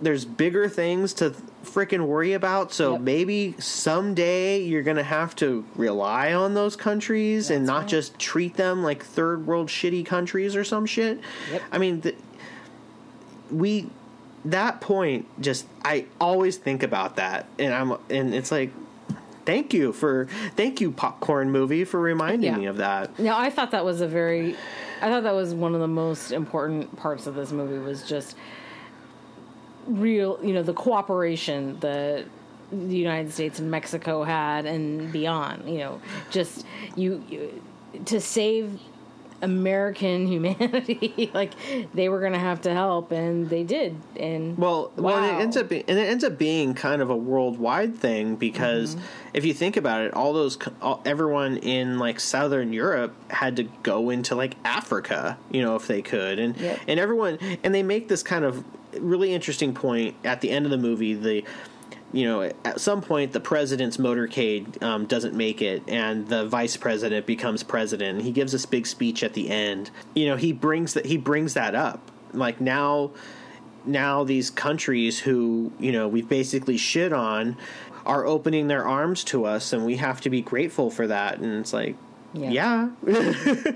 There's 0.01 0.25
bigger 0.25 0.69
things 0.69 1.13
to 1.15 1.35
freaking 1.65 2.07
worry 2.07 2.33
about. 2.35 2.73
So 2.73 2.93
Yep. 2.93 3.01
maybe 3.01 3.55
someday 3.59 4.61
you're 4.63 4.83
going 4.83 4.99
to 4.99 5.03
have 5.03 5.35
to 5.37 5.65
rely 5.75 6.33
on 6.35 6.55
those 6.55 6.77
countries 6.77 7.51
and 7.51 7.65
not 7.67 7.79
right. 7.81 7.89
just 7.89 8.19
treat 8.19 8.57
them 8.57 8.83
like 8.83 9.03
third 9.05 9.47
world 9.47 9.69
shitty 9.69 10.05
countries 10.05 10.55
or 10.55 10.65
some 10.65 10.87
shit. 10.87 11.21
Yep. 11.51 11.63
I 11.73 11.79
mean, 11.79 12.01
th- 12.03 12.17
we 13.51 13.89
that 14.45 14.81
point 14.81 15.27
just 15.41 15.67
I 15.85 16.07
always 16.21 16.57
think 16.57 16.83
about 16.83 17.17
that 17.17 17.47
and 17.59 17.73
I'm 17.75 17.93
and 18.11 18.35
it's 18.35 18.51
like 18.53 18.71
thank 19.45 19.73
you 19.75 19.93
for 19.93 20.27
thank 20.57 20.81
you 20.81 20.91
popcorn 20.93 21.51
movie 21.51 21.85
for 21.85 22.01
reminding 22.01 22.53
Yeah. 22.53 22.57
me 22.57 22.67
of 22.67 22.77
that. 22.79 23.19
Now, 23.19 23.39
I 23.39 23.51
thought 23.51 23.71
that 23.73 23.85
was 23.85 24.01
a 24.01 24.09
very 24.09 24.57
I 25.01 25.09
thought 25.09 25.23
that 25.25 25.35
was 25.35 25.55
one 25.55 25.75
of 25.75 25.81
the 25.81 25.89
most 25.89 26.33
important 26.33 26.97
parts 26.97 27.27
of 27.27 27.35
this 27.35 27.51
movie 27.53 27.79
was 27.79 28.03
just 28.09 28.37
real, 29.87 30.39
you 30.43 30.53
know, 30.53 30.63
the 30.63 30.75
cooperation 30.75 31.79
that 31.81 32.25
the 32.71 32.97
United 32.97 33.33
States 33.33 33.59
and 33.59 33.71
Mexico 33.71 34.25
had 34.25 34.67
and 34.67 35.13
beyond. 35.13 35.69
You 35.69 35.79
know, 35.79 36.01
just 36.31 36.67
you, 36.97 37.23
you 37.29 37.63
to 38.07 38.21
save 38.21 38.79
American 39.43 40.27
humanity. 40.33 41.31
like 41.35 41.53
they 41.95 42.09
were 42.09 42.21
going 42.21 42.33
to 42.33 42.39
have 42.39 42.63
to 42.63 42.73
help, 42.73 43.13
and 43.13 43.49
they 43.49 43.63
did. 43.63 43.97
And 44.17 44.57
well, 44.59 44.93
wow. 44.97 45.05
well, 45.05 45.25
it 45.25 45.41
ends 45.43 45.57
up 45.57 45.69
being, 45.69 45.85
and 45.89 45.99
it 45.99 46.09
ends 46.09 46.25
up 46.25 46.39
being 46.39 46.75
kind 46.75 47.03
of 47.03 47.11
a 47.11 47.17
worldwide 47.17 47.97
thing 47.97 48.37
because 48.37 48.95
mm-hmm. 48.95 49.05
if 49.35 49.45
you 49.45 49.55
think 49.55 49.77
about 49.77 50.03
it, 50.03 50.15
all 50.15 50.33
those 50.33 50.59
all, 50.83 51.01
everyone 51.05 51.59
in 51.59 51.99
like 51.99 52.21
Southern 52.21 52.73
Europe 52.73 53.15
had 53.31 53.57
to 53.57 53.65
go 53.83 54.11
into 54.11 54.35
like 54.35 54.57
Africa, 54.65 55.39
you 55.51 55.63
know, 55.63 55.77
if 55.77 55.87
they 55.87 56.03
could, 56.03 56.39
and 56.39 56.57
yep. 56.57 56.81
and 56.87 56.99
everyone, 57.01 57.39
and 57.63 57.75
they 57.75 57.83
make 57.83 58.09
this 58.09 58.23
kind 58.23 58.45
of 58.45 58.65
really 59.01 59.33
interesting 59.33 59.75
point 59.75 60.17
at 60.25 60.41
the 60.41 60.51
end 60.51 60.65
of 60.65 60.71
the 60.71 60.79
movie. 60.79 61.15
The 61.15 61.45
you 62.13 62.25
know, 62.25 62.43
at 62.65 62.81
some 62.81 63.03
point 63.03 63.33
the 63.33 63.41
president's 63.41 63.97
motorcade 63.97 64.83
um, 64.83 65.07
doesn't 65.07 65.35
make 65.35 65.61
it, 65.61 65.83
and 65.89 66.27
the 66.29 66.47
vice 66.47 66.77
president 66.77 67.27
becomes 67.27 67.63
president. 67.63 68.23
He 68.23 68.33
gives 68.33 68.53
this 68.53 68.65
big 68.67 68.87
speech 68.87 69.23
at 69.23 69.35
the 69.35 69.51
end. 69.51 69.91
You 70.15 70.27
know, 70.27 70.37
he 70.37 70.53
brings 70.53 70.95
that 70.95 71.07
he 71.07 71.17
brings 71.17 71.55
that 71.55 71.75
up. 71.75 72.11
Like 72.33 72.61
now, 72.61 73.11
now 73.85 74.25
these 74.25 74.51
countries 74.51 75.19
who 75.19 75.73
you 75.79 75.93
know 75.93 76.09
we've 76.09 76.29
basically 76.29 76.77
shit 76.77 77.13
on 77.13 77.57
are 78.07 78.25
opening 78.25 78.69
their 78.69 78.87
arms 78.87 79.25
to 79.25 79.45
us, 79.45 79.73
and 79.73 79.85
we 79.85 79.97
have 79.97 80.21
to 80.23 80.31
be 80.31 80.41
grateful 80.41 80.91
for 80.91 81.09
that. 81.09 81.39
And 81.39 81.55
it's 81.55 81.73
like, 81.73 81.97
yeah. 82.37 82.91
yeah. 83.07 83.73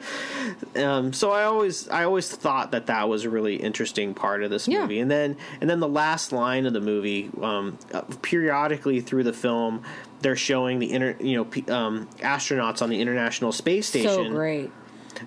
um, 0.77 1.13
so 1.13 1.31
I 1.31 1.45
always 1.45 1.89
I 1.89 2.05
always 2.05 2.31
thought 2.31 2.73
that 2.73 2.87
that 2.87 3.09
was 3.09 3.25
a 3.25 3.31
really 3.31 3.57
interesting 3.57 4.15
part 4.15 4.43
of 4.43 4.51
this 4.51 4.69
movie, 4.69 5.01
and 5.01 5.11
then 5.11 5.37
and 5.61 5.69
then 5.69 5.81
the 5.81 5.89
last 5.89 6.33
line 6.33 6.67
of 6.67 6.73
the 6.73 6.81
movie, 6.81 7.31
um, 7.43 7.79
uh, 7.93 8.03
periodically 8.23 9.01
through 9.01 9.25
the 9.25 9.33
film, 9.33 9.83
they're 10.21 10.37
showing 10.37 10.79
the 10.79 10.93
inter, 10.93 11.17
you 11.21 11.37
know 11.37 11.75
um, 11.75 12.09
astronauts 12.19 12.83
on 12.83 12.91
the 12.91 13.01
International 13.01 13.53
Space 13.53 13.89
Station. 13.89 14.11
So 14.11 14.29
great. 14.31 14.71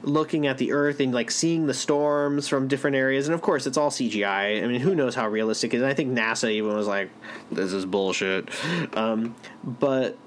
Looking 0.01 0.47
at 0.47 0.57
the 0.57 0.71
Earth 0.71 0.99
and 1.01 1.13
like 1.13 1.29
seeing 1.29 1.67
the 1.67 1.73
storms 1.73 2.47
from 2.47 2.67
different 2.67 2.95
areas, 2.95 3.27
and 3.27 3.35
of 3.35 3.41
course 3.41 3.67
it's 3.67 3.77
all 3.77 3.91
CGI. 3.91 4.63
I 4.63 4.67
mean, 4.67 4.81
who 4.81 4.95
knows 4.95 5.13
how 5.13 5.27
realistic 5.27 5.73
it 5.73 5.77
is? 5.77 5.83
I 5.83 5.93
think 5.93 6.17
NASA 6.17 6.49
even 6.51 6.73
was 6.73 6.87
like, 6.87 7.09
"This 7.51 7.73
is 7.73 7.85
bullshit," 7.85 8.49
um, 8.97 9.35
but 9.63 10.17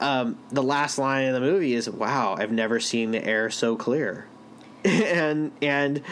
um, 0.00 0.38
the 0.50 0.62
last 0.62 0.98
line 0.98 1.24
in 1.24 1.34
the 1.34 1.40
movie 1.40 1.74
is, 1.74 1.88
"Wow, 1.88 2.36
I've 2.38 2.52
never 2.52 2.80
seen 2.80 3.10
the 3.10 3.24
air 3.24 3.50
so 3.50 3.76
clear," 3.76 4.26
and 4.84 5.52
and 5.62 6.02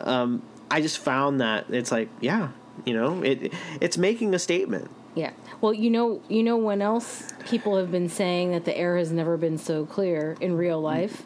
um, 0.00 0.42
I 0.70 0.80
just 0.80 0.98
found 0.98 1.40
that 1.40 1.66
it's 1.70 1.90
like, 1.90 2.08
yeah, 2.20 2.50
you 2.84 2.94
know, 2.94 3.22
it 3.22 3.52
it's 3.80 3.98
making 3.98 4.34
a 4.34 4.38
statement. 4.38 4.90
Yeah. 5.14 5.32
Well, 5.60 5.74
you 5.74 5.90
know, 5.90 6.22
you 6.28 6.42
know 6.42 6.56
when 6.56 6.80
else 6.80 7.32
people 7.46 7.76
have 7.76 7.90
been 7.90 8.08
saying 8.08 8.52
that 8.52 8.64
the 8.64 8.76
air 8.76 8.96
has 8.96 9.10
never 9.10 9.36
been 9.36 9.58
so 9.58 9.84
clear 9.84 10.36
in 10.40 10.56
real 10.56 10.80
life 10.80 11.24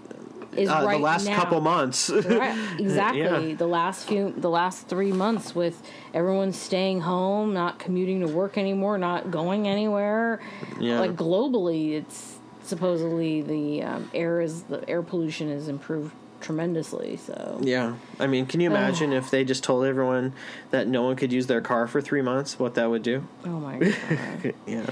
is 0.56 0.68
uh, 0.68 0.82
right 0.84 0.96
the 0.96 1.02
last 1.02 1.26
now. 1.26 1.36
couple 1.36 1.60
months. 1.60 2.10
right, 2.10 2.58
exactly. 2.78 3.50
Yeah. 3.50 3.56
The 3.56 3.66
last 3.66 4.08
few, 4.08 4.32
the 4.36 4.50
last 4.50 4.88
three 4.88 5.12
months 5.12 5.54
with 5.54 5.82
everyone 6.12 6.52
staying 6.52 7.00
home, 7.00 7.52
not 7.52 7.78
commuting 7.78 8.20
to 8.20 8.28
work 8.28 8.58
anymore, 8.58 8.98
not 8.98 9.30
going 9.30 9.68
anywhere. 9.68 10.40
Yeah. 10.78 11.00
Like 11.00 11.16
globally, 11.16 11.92
it's 11.92 12.38
supposedly 12.62 13.42
the 13.42 13.82
um, 13.82 14.10
air 14.14 14.40
is 14.40 14.62
the 14.64 14.88
air 14.88 15.02
pollution 15.02 15.50
has 15.50 15.68
improved 15.68 16.12
tremendously. 16.40 17.16
So 17.16 17.58
yeah, 17.62 17.94
I 18.20 18.26
mean, 18.26 18.46
can 18.46 18.60
you 18.60 18.70
imagine 18.70 19.12
if 19.12 19.30
they 19.30 19.44
just 19.44 19.64
told 19.64 19.84
everyone 19.84 20.32
that 20.70 20.86
no 20.86 21.02
one 21.02 21.16
could 21.16 21.32
use 21.32 21.46
their 21.46 21.60
car 21.60 21.86
for 21.86 22.00
three 22.00 22.22
months? 22.22 22.58
What 22.58 22.74
that 22.74 22.90
would 22.90 23.02
do? 23.02 23.26
Oh 23.44 23.60
my 23.60 23.78
god! 23.78 24.54
yeah. 24.66 24.86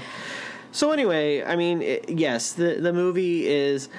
So 0.71 0.91
anyway, 0.91 1.43
I 1.43 1.55
mean, 1.55 1.81
it, 1.83 2.09
yes, 2.09 2.53
the 2.53 2.75
the 2.75 2.91
movie 2.91 3.47
is 3.47 3.89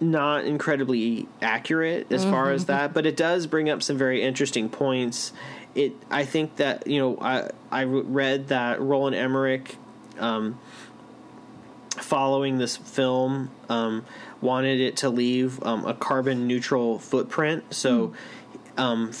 not 0.00 0.44
incredibly 0.44 1.28
accurate 1.40 2.10
as 2.10 2.22
mm-hmm. 2.22 2.30
far 2.30 2.50
as 2.50 2.66
that, 2.66 2.92
but 2.92 3.06
it 3.06 3.16
does 3.16 3.46
bring 3.46 3.70
up 3.70 3.82
some 3.82 3.96
very 3.96 4.22
interesting 4.22 4.68
points. 4.68 5.32
It, 5.74 5.94
I 6.10 6.24
think 6.24 6.56
that 6.56 6.86
you 6.86 7.00
know, 7.00 7.18
I 7.20 7.50
I 7.70 7.84
read 7.84 8.48
that 8.48 8.80
Roland 8.80 9.16
Emmerich, 9.16 9.76
um, 10.18 10.58
following 11.96 12.58
this 12.58 12.76
film, 12.76 13.50
um, 13.68 14.04
wanted 14.40 14.80
it 14.80 14.98
to 14.98 15.10
leave 15.10 15.62
um, 15.64 15.84
a 15.86 15.94
carbon 15.94 16.46
neutral 16.46 16.98
footprint. 16.98 17.74
So, 17.74 18.08
mm. 18.08 18.14
Um, 18.76 19.12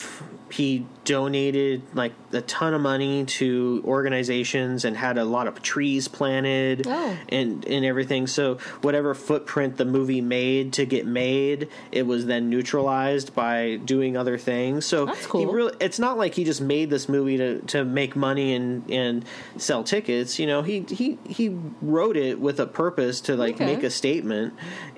he 0.50 0.86
donated 1.04 1.82
like 1.94 2.12
a 2.32 2.40
ton 2.40 2.74
of 2.74 2.80
money 2.80 3.24
to 3.24 3.82
organizations 3.84 4.84
and 4.84 4.96
had 4.96 5.18
a 5.18 5.24
lot 5.24 5.48
of 5.48 5.60
trees 5.62 6.06
planted 6.06 6.86
oh. 6.86 7.16
and 7.28 7.64
and 7.66 7.84
everything 7.84 8.26
so 8.26 8.56
whatever 8.80 9.14
footprint 9.14 9.76
the 9.76 9.84
movie 9.84 10.20
made 10.20 10.72
to 10.72 10.86
get 10.86 11.06
made 11.06 11.68
it 11.90 12.06
was 12.06 12.26
then 12.26 12.48
neutralized 12.48 13.34
by 13.34 13.76
doing 13.84 14.16
other 14.16 14.38
things 14.38 14.86
so 14.86 15.06
That's 15.06 15.26
cool. 15.26 15.40
he 15.40 15.46
really 15.52 15.74
it's 15.80 15.98
not 15.98 16.16
like 16.16 16.34
he 16.34 16.44
just 16.44 16.60
made 16.60 16.88
this 16.88 17.08
movie 17.08 17.36
to 17.36 17.60
to 17.62 17.84
make 17.84 18.14
money 18.14 18.54
and 18.54 18.88
and 18.90 19.24
sell 19.56 19.82
tickets 19.82 20.38
you 20.38 20.46
know 20.46 20.62
he 20.62 20.80
he 20.88 21.18
he 21.26 21.56
wrote 21.82 22.16
it 22.16 22.40
with 22.40 22.60
a 22.60 22.66
purpose 22.66 23.20
to 23.22 23.36
like 23.36 23.56
okay. 23.56 23.66
make 23.66 23.82
a 23.82 23.90
statement 23.90 24.54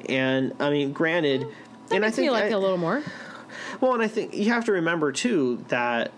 and 0.08 0.54
i 0.60 0.70
mean 0.70 0.92
granted 0.92 1.46
and 1.90 2.04
I 2.04 2.10
think 2.10 2.30
like 2.32 2.44
I, 2.44 2.48
a 2.48 2.58
little 2.58 2.78
more. 2.78 3.02
Well, 3.80 3.94
and 3.94 4.02
I 4.02 4.08
think 4.08 4.34
you 4.34 4.52
have 4.52 4.64
to 4.66 4.72
remember 4.72 5.12
too 5.12 5.64
that 5.68 6.12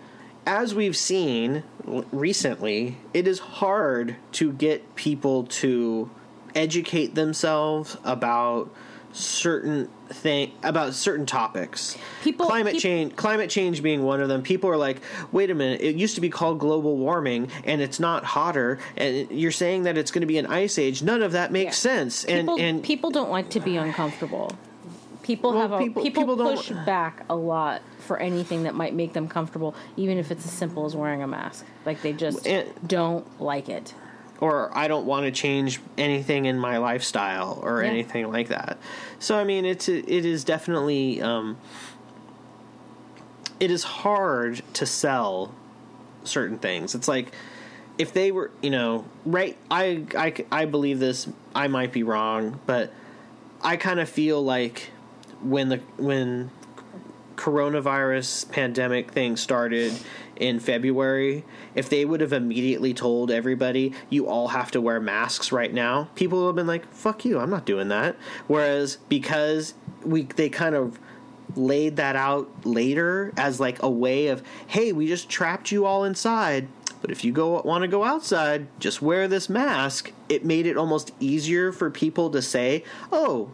as 0.45 0.73
we've 0.73 0.97
seen 0.97 1.63
recently, 1.85 2.97
it 3.13 3.27
is 3.27 3.39
hard 3.39 4.15
to 4.33 4.51
get 4.51 4.95
people 4.95 5.43
to 5.45 6.09
educate 6.55 7.15
themselves 7.15 7.97
about 8.03 8.73
certain 9.11 9.89
thing 10.09 10.51
about 10.63 10.93
certain 10.93 11.25
topics. 11.25 11.97
People 12.23 12.45
climate 12.45 12.73
people, 12.73 12.81
change 12.81 13.15
climate 13.15 13.49
change 13.49 13.81
being 13.81 14.03
one 14.03 14.21
of 14.21 14.29
them. 14.29 14.43
People 14.43 14.69
are 14.69 14.77
like, 14.77 15.01
"Wait 15.31 15.49
a 15.49 15.55
minute, 15.55 15.81
it 15.81 15.95
used 15.95 16.15
to 16.15 16.21
be 16.21 16.29
called 16.29 16.59
global 16.59 16.97
warming 16.97 17.49
and 17.63 17.81
it's 17.81 17.99
not 17.99 18.23
hotter 18.23 18.79
and 18.97 19.29
you're 19.31 19.51
saying 19.51 19.83
that 19.83 19.97
it's 19.97 20.11
going 20.11 20.21
to 20.21 20.27
be 20.27 20.37
an 20.37 20.45
ice 20.45 20.77
age. 20.77 21.01
None 21.01 21.23
of 21.23 21.31
that 21.33 21.51
makes 21.51 21.83
yeah. 21.83 21.91
sense." 21.91 22.23
And 22.23 22.47
people, 22.47 22.59
and 22.59 22.83
people 22.83 23.09
don't 23.11 23.31
like 23.31 23.49
to 23.51 23.59
be 23.59 23.77
uncomfortable. 23.77 24.51
People 25.29 25.51
well, 25.51 25.61
have 25.61 25.71
a, 25.73 25.77
people, 25.77 26.01
people, 26.01 26.23
people 26.25 26.55
push 26.55 26.71
back 26.87 27.23
a 27.29 27.35
lot 27.35 27.83
for 27.99 28.17
anything 28.17 28.63
that 28.63 28.73
might 28.73 28.95
make 28.95 29.13
them 29.13 29.27
comfortable, 29.27 29.75
even 29.95 30.17
if 30.17 30.31
it's 30.31 30.43
as 30.43 30.51
simple 30.51 30.87
as 30.87 30.95
wearing 30.95 31.21
a 31.21 31.27
mask. 31.27 31.67
Like 31.85 32.01
they 32.01 32.13
just 32.13 32.47
and, 32.47 32.67
don't 32.87 33.39
like 33.39 33.69
it. 33.69 33.93
Or 34.39 34.75
I 34.75 34.87
don't 34.87 35.05
want 35.05 35.27
to 35.27 35.31
change 35.31 35.81
anything 35.99 36.45
in 36.45 36.57
my 36.57 36.79
lifestyle 36.79 37.59
or 37.61 37.83
yeah. 37.83 37.91
anything 37.91 38.31
like 38.31 38.47
that. 38.47 38.79
So 39.19 39.37
I 39.37 39.43
mean, 39.43 39.65
it's 39.65 39.87
it 39.87 40.09
is 40.09 40.43
definitely 40.43 41.21
um, 41.21 41.57
it 43.59 43.69
is 43.69 43.83
hard 43.83 44.63
to 44.73 44.87
sell 44.87 45.53
certain 46.23 46.57
things. 46.57 46.95
It's 46.95 47.07
like 47.07 47.33
if 47.99 48.13
they 48.13 48.31
were, 48.31 48.49
you 48.63 48.71
know, 48.71 49.05
right? 49.27 49.55
I 49.69 50.05
I 50.17 50.33
I 50.51 50.65
believe 50.65 50.97
this. 50.97 51.29
I 51.53 51.67
might 51.67 51.93
be 51.93 52.01
wrong, 52.01 52.59
but 52.65 52.91
I 53.61 53.77
kind 53.77 53.99
of 53.99 54.09
feel 54.09 54.43
like 54.43 54.89
when 55.41 55.69
the 55.69 55.77
when 55.97 56.51
coronavirus 57.35 58.51
pandemic 58.51 59.11
thing 59.11 59.37
started 59.37 59.93
in 60.35 60.59
February, 60.59 61.45
if 61.73 61.89
they 61.89 62.03
would 62.03 62.21
have 62.21 62.33
immediately 62.33 62.93
told 62.93 63.31
everybody, 63.31 63.93
you 64.09 64.27
all 64.27 64.49
have 64.49 64.71
to 64.71 64.81
wear 64.81 64.99
masks 64.99 65.51
right 65.51 65.73
now, 65.73 66.09
people 66.15 66.41
would 66.41 66.47
have 66.47 66.55
been 66.55 66.67
like, 66.67 66.91
fuck 66.93 67.23
you, 67.23 67.39
I'm 67.39 67.49
not 67.49 67.65
doing 67.65 67.87
that. 67.89 68.15
Whereas 68.47 68.97
because 69.07 69.73
we 70.03 70.23
they 70.23 70.49
kind 70.49 70.75
of 70.75 70.99
laid 71.55 71.95
that 71.95 72.15
out 72.15 72.65
later 72.65 73.33
as 73.37 73.59
like 73.59 73.81
a 73.81 73.89
way 73.89 74.27
of, 74.27 74.43
hey, 74.67 74.91
we 74.91 75.07
just 75.07 75.29
trapped 75.29 75.71
you 75.71 75.85
all 75.85 76.03
inside. 76.03 76.67
But 77.01 77.11
if 77.11 77.23
you 77.23 77.31
go 77.31 77.61
want 77.61 77.83
to 77.83 77.87
go 77.87 78.03
outside, 78.03 78.67
just 78.79 79.01
wear 79.01 79.29
this 79.29 79.47
mask. 79.49 80.11
It 80.27 80.43
made 80.43 80.67
it 80.67 80.75
almost 80.75 81.13
easier 81.21 81.71
for 81.71 81.89
people 81.89 82.29
to 82.31 82.41
say, 82.41 82.83
"Oh, 83.09 83.51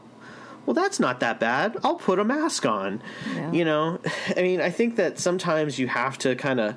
well, 0.66 0.74
that's 0.74 1.00
not 1.00 1.20
that 1.20 1.40
bad. 1.40 1.78
I'll 1.84 1.96
put 1.96 2.20
a 2.20 2.24
mask 2.24 2.66
on. 2.66 3.02
Yeah. 3.34 3.52
You 3.52 3.66
know, 3.66 4.00
I 4.36 4.42
mean, 4.42 4.62
I 4.62 4.70
think 4.70 4.96
that 4.98 5.20
sometimes 5.20 5.80
you 5.80 5.88
have 5.88 6.18
to 6.20 6.36
kind 6.36 6.60
of 6.60 6.76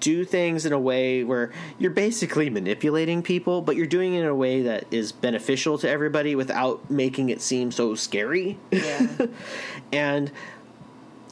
do 0.00 0.24
things 0.24 0.64
in 0.64 0.72
a 0.72 0.78
way 0.78 1.24
where 1.24 1.50
you're 1.78 1.90
basically 1.90 2.48
manipulating 2.50 3.22
people, 3.22 3.62
but 3.62 3.76
you're 3.76 3.86
doing 3.86 4.14
it 4.14 4.20
in 4.20 4.26
a 4.26 4.34
way 4.34 4.62
that 4.62 4.84
is 4.92 5.12
beneficial 5.12 5.78
to 5.78 5.88
everybody 5.88 6.34
without 6.34 6.88
making 6.90 7.30
it 7.30 7.40
seem 7.40 7.72
so 7.72 7.94
scary. 7.94 8.58
Yeah. 8.70 9.26
and 9.92 10.30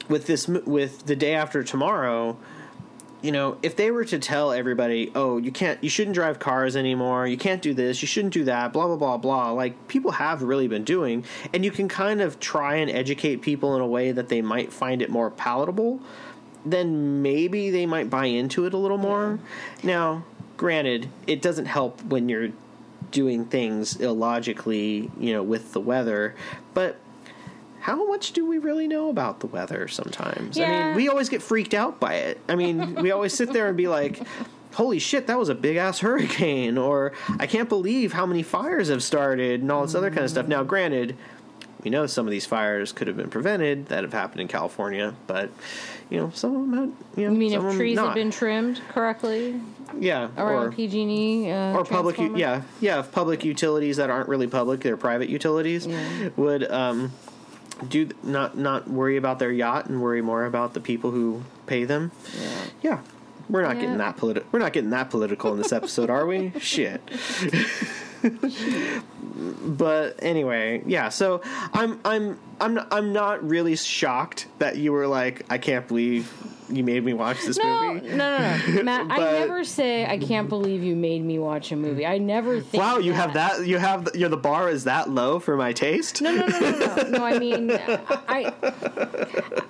with 0.09 0.27
this, 0.27 0.47
with 0.47 1.05
the 1.05 1.15
day 1.15 1.33
after 1.33 1.63
tomorrow, 1.63 2.37
you 3.21 3.31
know, 3.31 3.57
if 3.61 3.75
they 3.75 3.91
were 3.91 4.05
to 4.05 4.19
tell 4.19 4.51
everybody, 4.51 5.11
"Oh, 5.13 5.37
you 5.37 5.51
can't, 5.51 5.81
you 5.83 5.89
shouldn't 5.89 6.15
drive 6.15 6.39
cars 6.39 6.75
anymore. 6.75 7.27
You 7.27 7.37
can't 7.37 7.61
do 7.61 7.73
this. 7.73 8.01
You 8.01 8.07
shouldn't 8.07 8.33
do 8.33 8.43
that." 8.45 8.73
Blah 8.73 8.87
blah 8.87 8.95
blah 8.95 9.17
blah. 9.17 9.51
Like 9.51 9.87
people 9.87 10.11
have 10.11 10.41
really 10.41 10.67
been 10.67 10.83
doing, 10.83 11.23
and 11.53 11.63
you 11.63 11.71
can 11.71 11.87
kind 11.87 12.21
of 12.21 12.39
try 12.39 12.75
and 12.75 12.89
educate 12.89 13.41
people 13.41 13.75
in 13.75 13.81
a 13.81 13.87
way 13.87 14.11
that 14.11 14.29
they 14.29 14.41
might 14.41 14.73
find 14.73 15.01
it 15.01 15.09
more 15.09 15.29
palatable. 15.29 15.99
Then 16.65 17.21
maybe 17.21 17.69
they 17.69 17.85
might 17.85 18.09
buy 18.09 18.25
into 18.25 18.65
it 18.65 18.73
a 18.73 18.77
little 18.77 18.97
more. 18.97 19.39
Now, 19.83 20.23
granted, 20.57 21.09
it 21.27 21.41
doesn't 21.41 21.65
help 21.65 22.03
when 22.03 22.29
you're 22.29 22.49
doing 23.11 23.45
things 23.45 23.97
illogically, 23.97 25.11
you 25.19 25.33
know, 25.33 25.43
with 25.43 25.73
the 25.73 25.79
weather, 25.79 26.35
but 26.73 26.97
how 27.81 28.07
much 28.07 28.31
do 28.31 28.45
we 28.45 28.57
really 28.59 28.87
know 28.87 29.09
about 29.09 29.39
the 29.39 29.47
weather 29.47 29.87
sometimes? 29.87 30.59
I 30.59 30.67
mean, 30.67 30.95
we 30.95 31.09
always 31.09 31.29
get 31.29 31.41
freaked 31.41 31.73
out 31.73 31.99
by 31.99 32.13
it. 32.15 32.39
I 32.47 32.55
mean, 32.55 32.95
we 32.95 33.11
always 33.11 33.33
sit 33.33 33.51
there 33.53 33.67
and 33.67 33.75
be 33.75 33.87
like, 33.87 34.21
holy 34.73 34.99
shit, 34.99 35.27
that 35.27 35.37
was 35.37 35.49
a 35.49 35.55
big 35.55 35.77
ass 35.77 35.99
hurricane, 35.99 36.77
or 36.77 37.11
I 37.39 37.47
can't 37.47 37.67
believe 37.69 38.13
how 38.13 38.25
many 38.25 38.43
fires 38.43 38.87
have 38.89 39.03
started, 39.03 39.61
and 39.61 39.71
all 39.71 39.81
this 39.85 39.95
other 39.95 40.09
kind 40.09 40.21
of 40.23 40.29
stuff. 40.29 40.47
Now, 40.47 40.63
granted, 40.63 41.17
we 41.83 41.89
know 41.89 42.05
some 42.05 42.27
of 42.27 42.31
these 42.31 42.45
fires 42.45 42.91
could 42.91 43.07
have 43.07 43.17
been 43.17 43.29
prevented 43.31 43.87
that 43.87 44.03
have 44.03 44.13
happened 44.13 44.41
in 44.41 44.47
California, 44.47 45.15
but, 45.25 45.49
you 46.11 46.19
know, 46.19 46.29
some 46.35 46.55
of 46.55 46.61
them 46.61 46.73
had, 46.73 47.19
you 47.19 47.25
know, 47.27 47.33
You 47.33 47.37
mean 47.39 47.53
if 47.53 47.75
trees 47.75 47.97
have 47.97 48.13
been 48.13 48.29
trimmed 48.29 48.79
correctly 48.89 49.59
yeah, 49.99 50.29
around 50.37 50.67
or, 50.67 50.71
PG&E 50.71 51.49
uh, 51.51 51.73
or 51.73 51.83
public, 51.83 52.19
u- 52.19 52.37
yeah, 52.37 52.61
yeah, 52.79 52.99
if 52.99 53.11
public 53.11 53.43
utilities 53.43 53.97
that 53.97 54.11
aren't 54.11 54.29
really 54.29 54.45
public, 54.47 54.81
they're 54.81 54.95
private 54.95 55.29
utilities, 55.29 55.87
Yeah. 55.87 56.29
would 56.37 56.69
um, 56.71 57.11
do 57.87 58.09
not 58.23 58.57
not 58.57 58.89
worry 58.89 59.17
about 59.17 59.39
their 59.39 59.51
yacht 59.51 59.87
and 59.87 60.01
worry 60.01 60.21
more 60.21 60.45
about 60.45 60.73
the 60.73 60.79
people 60.79 61.11
who 61.11 61.43
pay 61.67 61.83
them. 61.85 62.11
Yeah. 62.39 62.49
Yeah, 62.81 62.99
we're 63.49 63.61
not 63.63 63.75
Yeah. 63.75 63.81
getting 63.81 63.97
that 63.97 64.17
political. 64.17 64.47
We're 64.51 64.59
not 64.59 64.73
getting 64.73 64.89
that 64.91 65.09
political 65.09 65.51
in 65.53 65.57
this 65.57 65.71
episode, 65.73 66.09
are 66.09 66.25
we? 66.25 66.51
Shit. 66.59 67.01
but 69.65 70.15
anyway, 70.21 70.83
yeah. 70.85 71.09
So 71.09 71.41
I'm 71.73 71.99
I'm 72.05 72.39
I'm 72.59 72.79
I'm 72.91 73.13
not 73.13 73.47
really 73.47 73.75
shocked 73.75 74.47
that 74.59 74.77
you 74.77 74.91
were 74.91 75.07
like, 75.07 75.45
I 75.49 75.57
can't 75.57 75.87
believe 75.87 76.31
you 76.71 76.83
made 76.83 77.03
me 77.03 77.13
watch 77.13 77.37
this 77.45 77.57
No, 77.57 77.93
movie. 77.93 78.07
no, 78.09 78.15
no, 78.37 78.57
no, 78.75 78.83
Matt. 78.83 79.11
I 79.11 79.17
never 79.17 79.63
say 79.63 80.05
I 80.05 80.17
can't 80.17 80.49
believe 80.49 80.83
you 80.83 80.95
made 80.95 81.23
me 81.23 81.37
watch 81.39 81.71
a 81.71 81.75
movie. 81.75 82.05
I 82.05 82.17
never 82.17 82.59
think. 82.61 82.81
Wow, 82.83 82.97
you 82.97 83.13
have 83.13 83.33
that. 83.33 83.65
You 83.65 83.77
have 83.77 84.05
the, 84.05 84.17
you're 84.17 84.29
the 84.29 84.37
bar 84.37 84.69
is 84.69 84.85
that 84.85 85.09
low 85.09 85.39
for 85.39 85.55
my 85.57 85.73
taste. 85.73 86.21
No, 86.21 86.33
no, 86.35 86.45
no, 86.47 86.59
no, 86.59 86.71
no. 86.71 87.03
No, 87.11 87.23
I 87.25 87.37
mean, 87.39 87.71
I, 87.71 88.53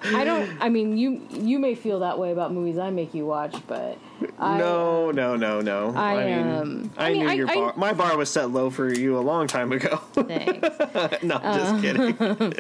I 0.06 0.24
don't. 0.24 0.50
I 0.62 0.70
mean, 0.70 0.98
you 0.98 1.22
you 1.32 1.60
may 1.60 1.76
feel 1.76 2.00
that 2.02 2.18
way 2.20 2.32
about 2.32 2.54
movies 2.54 2.78
I 2.78 2.90
make 2.92 3.14
you 3.14 3.26
watch, 3.26 3.56
but 3.68 3.98
I, 4.40 4.58
no, 4.60 5.12
no, 5.12 5.36
no, 5.36 5.62
no. 5.62 5.94
I, 5.96 6.24
mean, 6.26 6.48
um, 6.48 6.92
I, 6.98 7.08
I 7.08 7.10
mean, 7.14 7.20
knew 7.24 7.30
I- 7.30 7.34
your 7.34 7.50
I- 7.50 7.56
bar. 7.56 7.74
my 7.76 7.94
bar 7.94 8.16
was 8.18 8.30
set 8.30 8.52
low 8.52 8.70
for 8.70 8.94
you 8.94 9.18
a 9.18 9.22
long 9.22 9.48
time 9.48 9.72
ago. 9.72 9.98
Thanks. 10.14 11.24
no, 11.24 11.36
Uh, 11.36 11.58
just 11.58 11.82
kidding. 11.82 12.54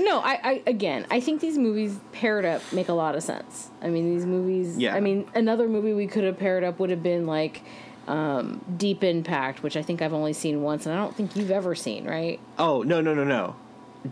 No, 0.00 0.20
I, 0.20 0.40
I 0.42 0.62
again, 0.66 1.06
I 1.10 1.20
think 1.20 1.40
these 1.40 1.58
movies 1.58 1.98
paired 2.12 2.44
up 2.44 2.62
make 2.72 2.88
a 2.88 2.92
lot 2.92 3.14
of 3.14 3.22
sense. 3.22 3.68
I 3.82 3.88
mean, 3.88 4.14
these 4.14 4.26
movies. 4.26 4.76
Yeah. 4.78 4.94
I 4.94 5.00
mean, 5.00 5.28
another 5.34 5.68
movie 5.68 5.92
we 5.92 6.06
could 6.06 6.24
have 6.24 6.38
paired 6.38 6.64
up 6.64 6.78
would 6.78 6.90
have 6.90 7.02
been 7.02 7.26
like 7.26 7.62
um, 8.06 8.64
Deep 8.76 9.04
Impact, 9.04 9.62
which 9.62 9.76
I 9.76 9.82
think 9.82 10.02
I've 10.02 10.14
only 10.14 10.32
seen 10.32 10.62
once, 10.62 10.86
and 10.86 10.94
I 10.94 10.98
don't 10.98 11.14
think 11.14 11.36
you've 11.36 11.50
ever 11.50 11.74
seen, 11.74 12.04
right? 12.04 12.40
Oh 12.58 12.82
no, 12.82 13.00
no, 13.00 13.14
no, 13.14 13.24
no. 13.24 13.56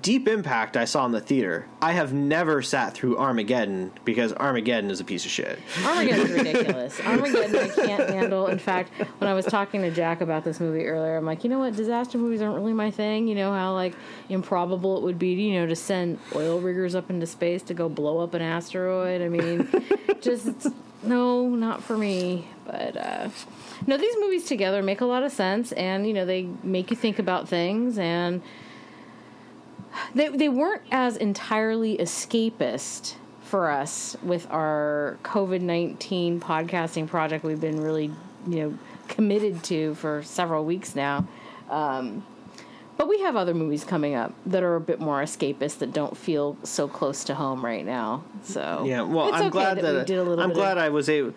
Deep 0.03 0.26
Impact 0.26 0.76
I 0.76 0.84
saw 0.84 1.07
in 1.07 1.12
the 1.12 1.20
theater. 1.20 1.66
I 1.80 1.93
have 1.93 2.12
never 2.12 2.61
sat 2.61 2.95
through 2.95 3.18
Armageddon 3.18 3.93
because 4.05 4.32
Armageddon 4.32 4.91
is 4.91 4.99
a 4.99 5.05
piece 5.05 5.24
of 5.24 5.30
shit. 5.30 5.61
Armageddon's 5.84 6.30
ridiculous. 6.32 7.01
Armageddon 7.01 7.57
I 7.57 7.68
can't 7.68 8.11
handle. 8.11 8.49
In 8.49 8.59
fact, 8.59 8.91
when 9.18 9.30
I 9.30 9.34
was 9.34 9.47
talking 9.47 9.82
to 9.82 9.91
Jack 9.93 10.20
about 10.20 10.43
this 10.43 10.59
movie 10.59 10.87
earlier, 10.87 11.16
I'm 11.16 11.24
like, 11.24 11.45
you 11.45 11.51
know 11.51 11.61
what, 11.61 11.76
disaster 11.76 12.18
movies 12.18 12.43
aren't 12.43 12.57
really 12.57 12.72
my 12.72 12.91
thing. 12.91 13.28
You 13.28 13.37
know 13.37 13.53
how 13.53 13.74
like 13.74 13.95
improbable 14.28 14.99
it 14.99 15.05
would 15.05 15.20
be, 15.20 15.34
you 15.34 15.61
know, 15.61 15.66
to 15.66 15.76
send 15.76 16.18
oil 16.34 16.61
riggers 16.61 16.97
up 16.97 17.09
into 17.09 17.26
space 17.26 17.62
to 17.64 17.74
go 17.74 17.89
blow 17.89 18.18
up 18.18 18.34
an 18.34 18.43
asteroid. 18.43 19.22
I 19.22 19.28
mean, 19.28 19.68
just 20.20 20.66
no, 21.05 21.49
not 21.49 21.82
for 21.82 21.97
me. 21.97 22.49
But 22.66 22.97
uh 22.97 23.28
no, 23.87 23.97
these 23.97 24.14
movies 24.18 24.47
together 24.47 24.82
make 24.82 25.01
a 25.01 25.07
lot 25.07 25.22
of 25.22 25.30
sense 25.30 25.70
and 25.72 26.09
you 26.09 26.12
know, 26.12 26.26
they 26.26 26.49
make 26.64 26.91
you 26.91 26.97
think 26.97 27.20
about 27.20 27.49
things 27.49 27.99
and 27.99 28.43
they 30.14 30.28
they 30.28 30.49
weren't 30.49 30.82
as 30.90 31.16
entirely 31.16 31.97
escapist 31.99 33.14
for 33.42 33.70
us 33.70 34.16
with 34.22 34.47
our 34.51 35.18
COVID 35.22 35.61
nineteen 35.61 36.40
podcasting 36.40 37.07
project. 37.07 37.44
We've 37.44 37.61
been 37.61 37.80
really 37.80 38.11
you 38.47 38.57
know 38.57 38.78
committed 39.09 39.62
to 39.64 39.94
for 39.94 40.22
several 40.22 40.64
weeks 40.64 40.94
now. 40.94 41.26
Um, 41.70 42.24
but 42.97 43.09
we 43.09 43.20
have 43.20 43.36
other 43.36 43.53
movies 43.53 43.84
coming 43.84 44.14
up 44.14 44.32
that 44.47 44.62
are 44.62 44.74
a 44.74 44.80
bit 44.80 45.01
more 45.01 45.22
escapist 45.22 45.78
that 45.78 45.92
don't 45.92 46.16
feel 46.16 46.57
so 46.62 46.88
close 46.88 47.24
to 47.24 47.34
home 47.34 47.62
right 47.62 47.84
now. 47.84 48.24
So 48.42 48.84
Yeah, 48.86 49.03
well, 49.03 49.34
I'm 49.34 49.42
okay 49.42 49.51
glad 49.51 49.78
that, 49.78 49.94
we 49.94 50.05
did 50.05 50.18
a 50.18 50.22
little. 50.22 50.42
I'm 50.42 50.51
bit 50.51 50.57
glad 50.57 50.78
of, 50.78 50.84
I 50.84 50.88
was 50.88 51.09
able. 51.09 51.34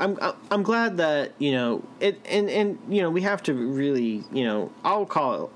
I'm 0.00 0.18
I'm 0.50 0.62
glad 0.62 0.96
that 0.96 1.32
you 1.38 1.52
know 1.52 1.84
it, 2.00 2.20
and 2.28 2.50
and 2.50 2.78
you 2.88 3.00
know 3.00 3.10
we 3.10 3.22
have 3.22 3.42
to 3.44 3.54
really 3.54 4.24
you 4.32 4.44
know 4.44 4.72
I'll 4.84 5.06
call 5.06 5.44
it. 5.44 5.50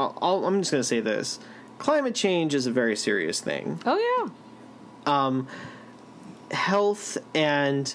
I'll, 0.00 0.18
I'll, 0.20 0.44
I'm 0.44 0.60
just 0.60 0.72
going 0.72 0.82
to 0.82 0.88
say 0.88 1.00
this: 1.00 1.38
climate 1.78 2.14
change 2.14 2.54
is 2.54 2.66
a 2.66 2.70
very 2.72 2.96
serious 2.96 3.40
thing. 3.40 3.80
Oh 3.86 4.30
yeah, 5.06 5.12
um, 5.12 5.46
Health 6.50 7.18
and 7.34 7.94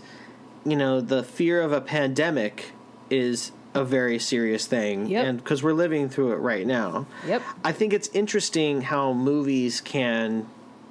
you 0.65 0.75
know 0.75 1.01
the 1.01 1.23
fear 1.23 1.61
of 1.61 1.71
a 1.71 1.81
pandemic 1.81 2.71
is 3.09 3.51
a 3.73 3.83
very 3.83 4.19
serious 4.19 4.67
thing, 4.67 5.07
Yep. 5.07 5.25
and 5.25 5.37
because 5.39 5.63
we're 5.63 5.73
living 5.73 6.07
through 6.07 6.33
it 6.33 6.37
right 6.37 6.65
now. 6.67 7.07
Yep. 7.25 7.41
I 7.63 7.71
think 7.71 7.91
it's 7.93 8.07
interesting 8.13 8.81
how 8.81 9.13
movies 9.13 9.81
can 9.81 10.45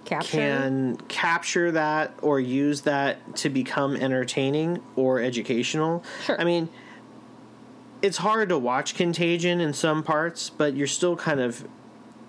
capture. 0.04 0.30
can 0.38 0.96
capture 1.06 1.70
that 1.70 2.12
or 2.20 2.40
use 2.40 2.80
that 2.80 3.36
to 3.36 3.48
become 3.48 3.94
entertaining 3.94 4.82
or 4.96 5.20
educational. 5.20 6.02
Sure. 6.24 6.40
I 6.40 6.44
mean, 6.44 6.68
it's 8.02 8.16
hard 8.16 8.48
to 8.48 8.58
watch 8.58 8.96
Contagion 8.96 9.60
in 9.60 9.72
some 9.72 10.02
parts, 10.02 10.50
but 10.50 10.74
you're 10.74 10.88
still 10.88 11.14
kind 11.14 11.38
of 11.38 11.64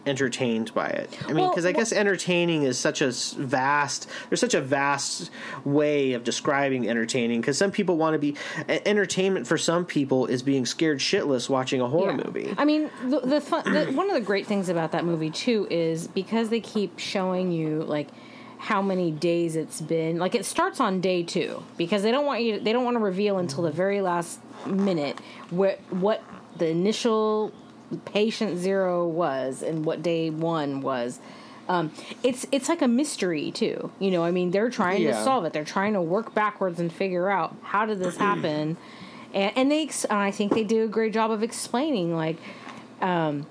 entertained 0.06 0.74
by 0.74 0.88
it. 0.88 1.10
I 1.24 1.28
mean, 1.28 1.38
Well, 1.38 1.50
because 1.50 1.66
I 1.66 1.70
well- 1.70 1.80
guess 1.82 1.94
entertaining 1.94 2.64
is 2.64 2.78
such 2.78 3.02
a 3.02 3.12
vast. 3.12 4.08
There's 4.30 4.40
such 4.40 4.54
a 4.54 4.62
vast 4.62 5.30
way 5.64 6.14
of 6.14 6.24
describing 6.24 6.90
entertaining. 6.90 7.42
Because 7.42 7.58
some 7.58 7.72
people 7.72 7.98
want 7.98 8.14
to 8.14 8.20
be 8.20 8.36
entertainment 8.86 9.48
for 9.48 9.58
some 9.58 9.86
people 9.86 10.26
is 10.26 10.44
being 10.44 10.66
scared 10.66 11.00
shitless 11.00 11.50
watching 11.50 11.82
a 11.82 11.88
horror 11.88 12.12
Yeah. 12.18 12.24
movie. 12.26 12.54
I 12.58 12.66
mean, 12.66 12.90
the, 13.06 13.20
the, 13.22 13.42
fun, 13.42 13.64
the 13.72 13.86
one 13.94 14.08
of 14.10 14.14
the 14.16 14.22
great 14.22 14.46
things 14.48 14.70
about 14.70 14.92
that 14.92 15.06
movie 15.06 15.30
too 15.30 15.68
is 15.70 16.08
because 16.08 16.50
they 16.50 16.60
keep 16.60 17.00
showing 17.00 17.52
you 17.52 17.84
like 17.84 18.10
how 18.58 18.82
many 18.82 19.12
days 19.12 19.56
it's 19.56 19.82
been. 19.82 20.18
Like 20.18 20.36
it 20.36 20.46
starts 20.46 20.80
on 20.80 21.02
day 21.02 21.24
two 21.24 21.64
because 21.78 22.02
they 22.04 22.12
don't 22.12 22.26
want 22.26 22.42
you. 22.44 22.60
They 22.60 22.72
don't 22.74 22.86
want 22.86 22.96
to 22.96 23.04
reveal 23.04 23.38
until 23.38 23.64
the 23.64 23.72
very 23.72 24.02
last 24.02 24.40
minute 24.66 25.20
what 25.50 25.80
what 25.90 26.24
the 26.58 26.68
initial 26.68 27.52
patient 28.00 28.58
zero 28.58 29.08
was 29.08 29.62
and 29.62 29.86
what 29.86 30.02
day 30.02 30.30
one 30.30 30.82
was. 30.82 31.20
Um, 31.68 31.92
it's 32.24 32.46
it's 32.52 32.68
like 32.68 32.82
a 32.82 32.88
mystery 32.88 33.52
too. 33.52 33.92
You 34.00 34.12
know, 34.12 34.24
I 34.24 34.32
mean, 34.32 34.52
they're 34.52 34.70
trying 34.70 35.04
to 35.04 35.14
solve 35.24 35.46
it. 35.46 35.54
They're 35.54 35.64
trying 35.64 35.94
to 35.94 36.02
work 36.02 36.34
backwards 36.34 36.80
and 36.80 36.92
figure 36.92 37.30
out 37.30 37.56
how 37.62 37.86
did 37.86 38.00
this 38.00 38.18
happen. 38.18 38.78
And, 39.34 39.52
and 39.56 39.72
they, 39.72 39.90
and 40.12 40.20
I 40.20 40.30
think 40.30 40.54
they 40.54 40.64
do 40.64 40.84
a 40.84 40.88
great 40.88 41.12
job 41.12 41.32
of 41.32 41.42
explaining 41.42 42.16
like 42.16 42.38
um, 43.02 43.48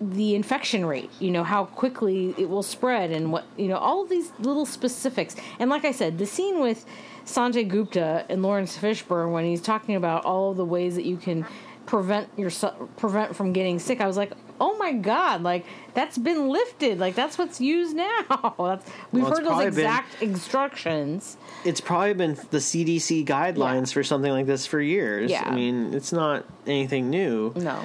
the 0.00 0.36
infection 0.36 0.86
rate. 0.86 1.10
You 1.18 1.32
know 1.32 1.42
how 1.42 1.64
quickly 1.64 2.34
it 2.38 2.48
will 2.48 2.62
spread, 2.62 3.10
and 3.10 3.32
what 3.32 3.44
you 3.56 3.66
know 3.66 3.78
all 3.78 4.02
of 4.02 4.08
these 4.08 4.30
little 4.38 4.64
specifics. 4.66 5.34
And 5.58 5.70
like 5.70 5.84
I 5.84 5.90
said, 5.90 6.18
the 6.18 6.26
scene 6.26 6.60
with 6.60 6.86
Sanjay 7.24 7.66
Gupta 7.66 8.26
and 8.28 8.42
Laurence 8.42 8.76
Fishburne 8.76 9.32
when 9.32 9.44
he's 9.44 9.60
talking 9.60 9.96
about 9.96 10.24
all 10.24 10.50
of 10.50 10.56
the 10.56 10.64
ways 10.64 10.94
that 10.96 11.04
you 11.04 11.16
can 11.16 11.46
prevent 11.86 12.28
yourself 12.38 12.74
prevent 12.96 13.36
from 13.36 13.52
getting 13.52 13.78
sick. 13.78 14.00
I 14.00 14.06
was 14.06 14.16
like, 14.16 14.32
oh 14.60 14.76
my 14.78 14.92
god, 14.92 15.42
like 15.42 15.64
that's 15.94 16.16
been 16.18 16.48
lifted. 16.48 16.98
Like 16.98 17.14
that's 17.14 17.36
what's 17.38 17.60
used 17.60 17.94
now. 17.96 18.54
That's, 18.58 18.90
we've 19.12 19.22
Well, 19.22 19.32
heard 19.32 19.40
those 19.44 19.46
probably 19.48 19.64
been- 19.66 19.74
exact 19.80 20.22
instructions. 20.22 21.36
it's 21.64 21.80
probably 21.80 22.14
been 22.14 22.34
the 22.50 22.58
CDC 22.58 23.26
guidelines 23.26 23.88
Yeah. 23.88 23.94
for 23.94 24.04
something 24.04 24.30
like 24.32 24.46
this 24.46 24.66
for 24.66 24.80
years. 24.80 25.30
Yeah. 25.30 25.44
I 25.48 25.54
mean, 25.54 25.92
it's 25.94 26.12
not 26.12 26.44
anything 26.66 27.10
new. 27.10 27.52
No. 27.56 27.80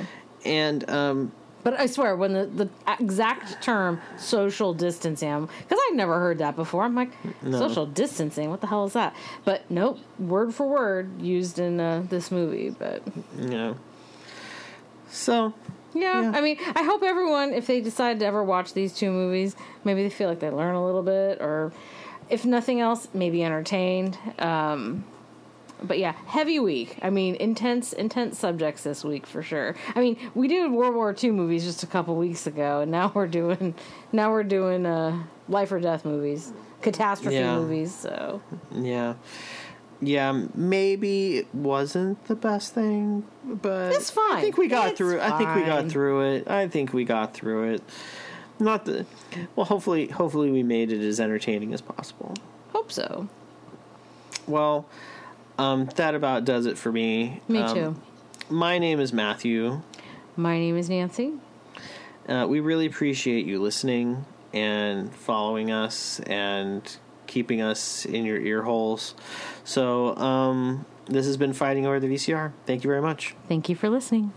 And 0.46 0.90
um, 0.90 1.32
But 1.64 1.80
I 1.80 1.88
swear, 1.88 2.16
when 2.16 2.34
the, 2.34 2.46
the 2.46 2.70
exact 3.00 3.62
term 3.62 4.00
social 4.18 4.74
distancing, 4.74 5.48
because 5.64 5.80
I've 5.90 5.96
never 5.96 6.18
heard 6.20 6.38
that 6.38 6.56
before, 6.56 6.84
I'm 6.84 6.96
like, 6.96 7.12
social 7.52 7.86
distancing, 7.86 8.50
what 8.50 8.62
the 8.62 8.68
hell 8.68 8.86
is 8.86 8.94
that? 8.94 9.14
But 9.44 9.70
nope, 9.70 10.00
word 10.18 10.54
for 10.56 10.68
word 10.68 11.22
used 11.22 11.60
in 11.60 11.80
uh, 11.80 12.04
this 12.10 12.32
movie. 12.32 12.70
But 12.70 13.02
know, 13.38 13.76
so 15.10 15.54
yeah, 15.94 16.22
Yeah. 16.22 16.32
I 16.38 16.42
mean, 16.42 16.58
I 16.76 16.84
hope 16.84 17.02
everyone, 17.04 17.52
if 17.54 17.66
they 17.68 17.82
decide 17.82 18.20
to 18.20 18.26
ever 18.26 18.44
watch 18.44 18.74
these 18.74 18.94
two 18.94 19.12
movies, 19.12 19.56
maybe 19.84 20.04
they 20.04 20.10
feel 20.10 20.30
like 20.30 20.40
they 20.40 20.50
learn 20.50 20.76
a 20.76 20.86
little 20.86 21.04
bit 21.04 21.42
or 21.42 21.72
if 22.30 22.46
nothing 22.46 22.80
else, 22.80 23.08
maybe 23.14 23.44
entertained. 23.44 24.18
Um, 24.38 25.04
but 25.82 25.98
yeah, 25.98 26.12
heavy 26.28 26.60
week. 26.60 27.00
I 27.02 27.10
mean, 27.10 27.36
intense, 27.36 27.94
intense 27.94 28.38
subjects 28.38 28.84
this 28.84 29.04
week 29.04 29.26
for 29.26 29.42
sure. 29.42 29.76
I 29.96 30.00
mean, 30.02 30.18
we 30.36 30.48
did 30.48 30.72
World 30.72 30.94
War 30.94 31.16
II 31.24 31.32
movies 31.32 31.64
just 31.64 31.82
a 31.84 31.88
couple 31.88 32.16
weeks 32.18 32.46
ago, 32.46 32.82
and 32.82 32.92
now 32.92 33.12
we're 33.16 33.28
doing, 33.28 33.74
now 34.12 34.30
we're 34.32 34.44
doing 34.44 34.86
uh, 34.86 35.24
life 35.48 35.72
or 35.72 35.80
death 35.80 36.06
movies, 36.06 36.52
catastrophe 36.82 37.38
Yeah. 37.38 37.56
movies. 37.58 37.96
So 37.96 38.42
Yeah. 38.76 39.16
Yeah, 40.02 40.44
maybe 40.56 41.38
it 41.38 41.54
wasn't 41.54 42.24
the 42.28 42.36
best 42.36 42.74
thing, 42.74 43.26
but 43.44 43.94
It's 43.94 44.10
fine. 44.10 44.38
I 44.38 44.42
think 44.42 44.58
we 44.58 44.68
got 44.70 44.90
It's 44.92 44.98
through. 44.98 45.20
I 45.20 45.38
think 45.38 45.54
we 45.56 45.64
got 45.64 45.90
through 45.90 46.22
it. 46.36 46.48
I 46.50 46.68
think 46.70 46.94
we 46.94 47.04
got 47.04 47.34
through 47.34 47.74
it. 47.74 47.84
Not 48.60 48.86
the 48.86 49.06
well. 49.56 49.66
Hopefully, 49.66 50.08
hopefully 50.08 50.52
we 50.52 50.64
made 50.64 50.92
it 50.92 51.02
as 51.02 51.20
entertaining 51.20 51.74
as 51.74 51.82
possible. 51.82 52.34
hope 52.72 52.92
so. 52.92 53.28
Well, 54.48 54.86
um, 55.58 55.86
that 55.96 56.16
about 56.16 56.46
does 56.46 56.66
it 56.66 56.78
for 56.78 56.92
me. 56.92 57.42
Me 57.48 57.60
Um, 57.60 57.74
too. 57.76 57.96
My 58.50 58.78
name 58.80 59.00
is 59.00 59.12
Matthew. 59.14 59.82
My 60.38 60.58
name 60.58 60.78
is 60.78 60.90
Nancy. 60.90 61.34
Uh, 62.28 62.46
we 62.50 62.60
really 62.62 62.86
appreciate 62.86 63.46
you 63.46 63.62
listening 63.62 64.26
and 64.54 65.14
following 65.14 65.72
us 65.72 66.20
and 66.22 66.98
keeping 67.30 67.62
us 67.62 68.06
in 68.06 68.26
your 68.26 68.38
ear 68.38 68.64
holes. 68.64 69.16
So, 69.64 70.16
um, 70.18 70.86
this 71.06 71.26
has 71.26 71.38
been 71.38 71.54
Fighting 71.54 71.86
Over 71.86 72.00
the 72.00 72.08
VCR. 72.08 72.52
Thank 72.66 72.84
you 72.84 72.90
very 72.90 73.02
much. 73.02 73.36
Thank 73.48 73.70
you 73.70 73.76
for 73.76 73.90
listening. 73.90 74.34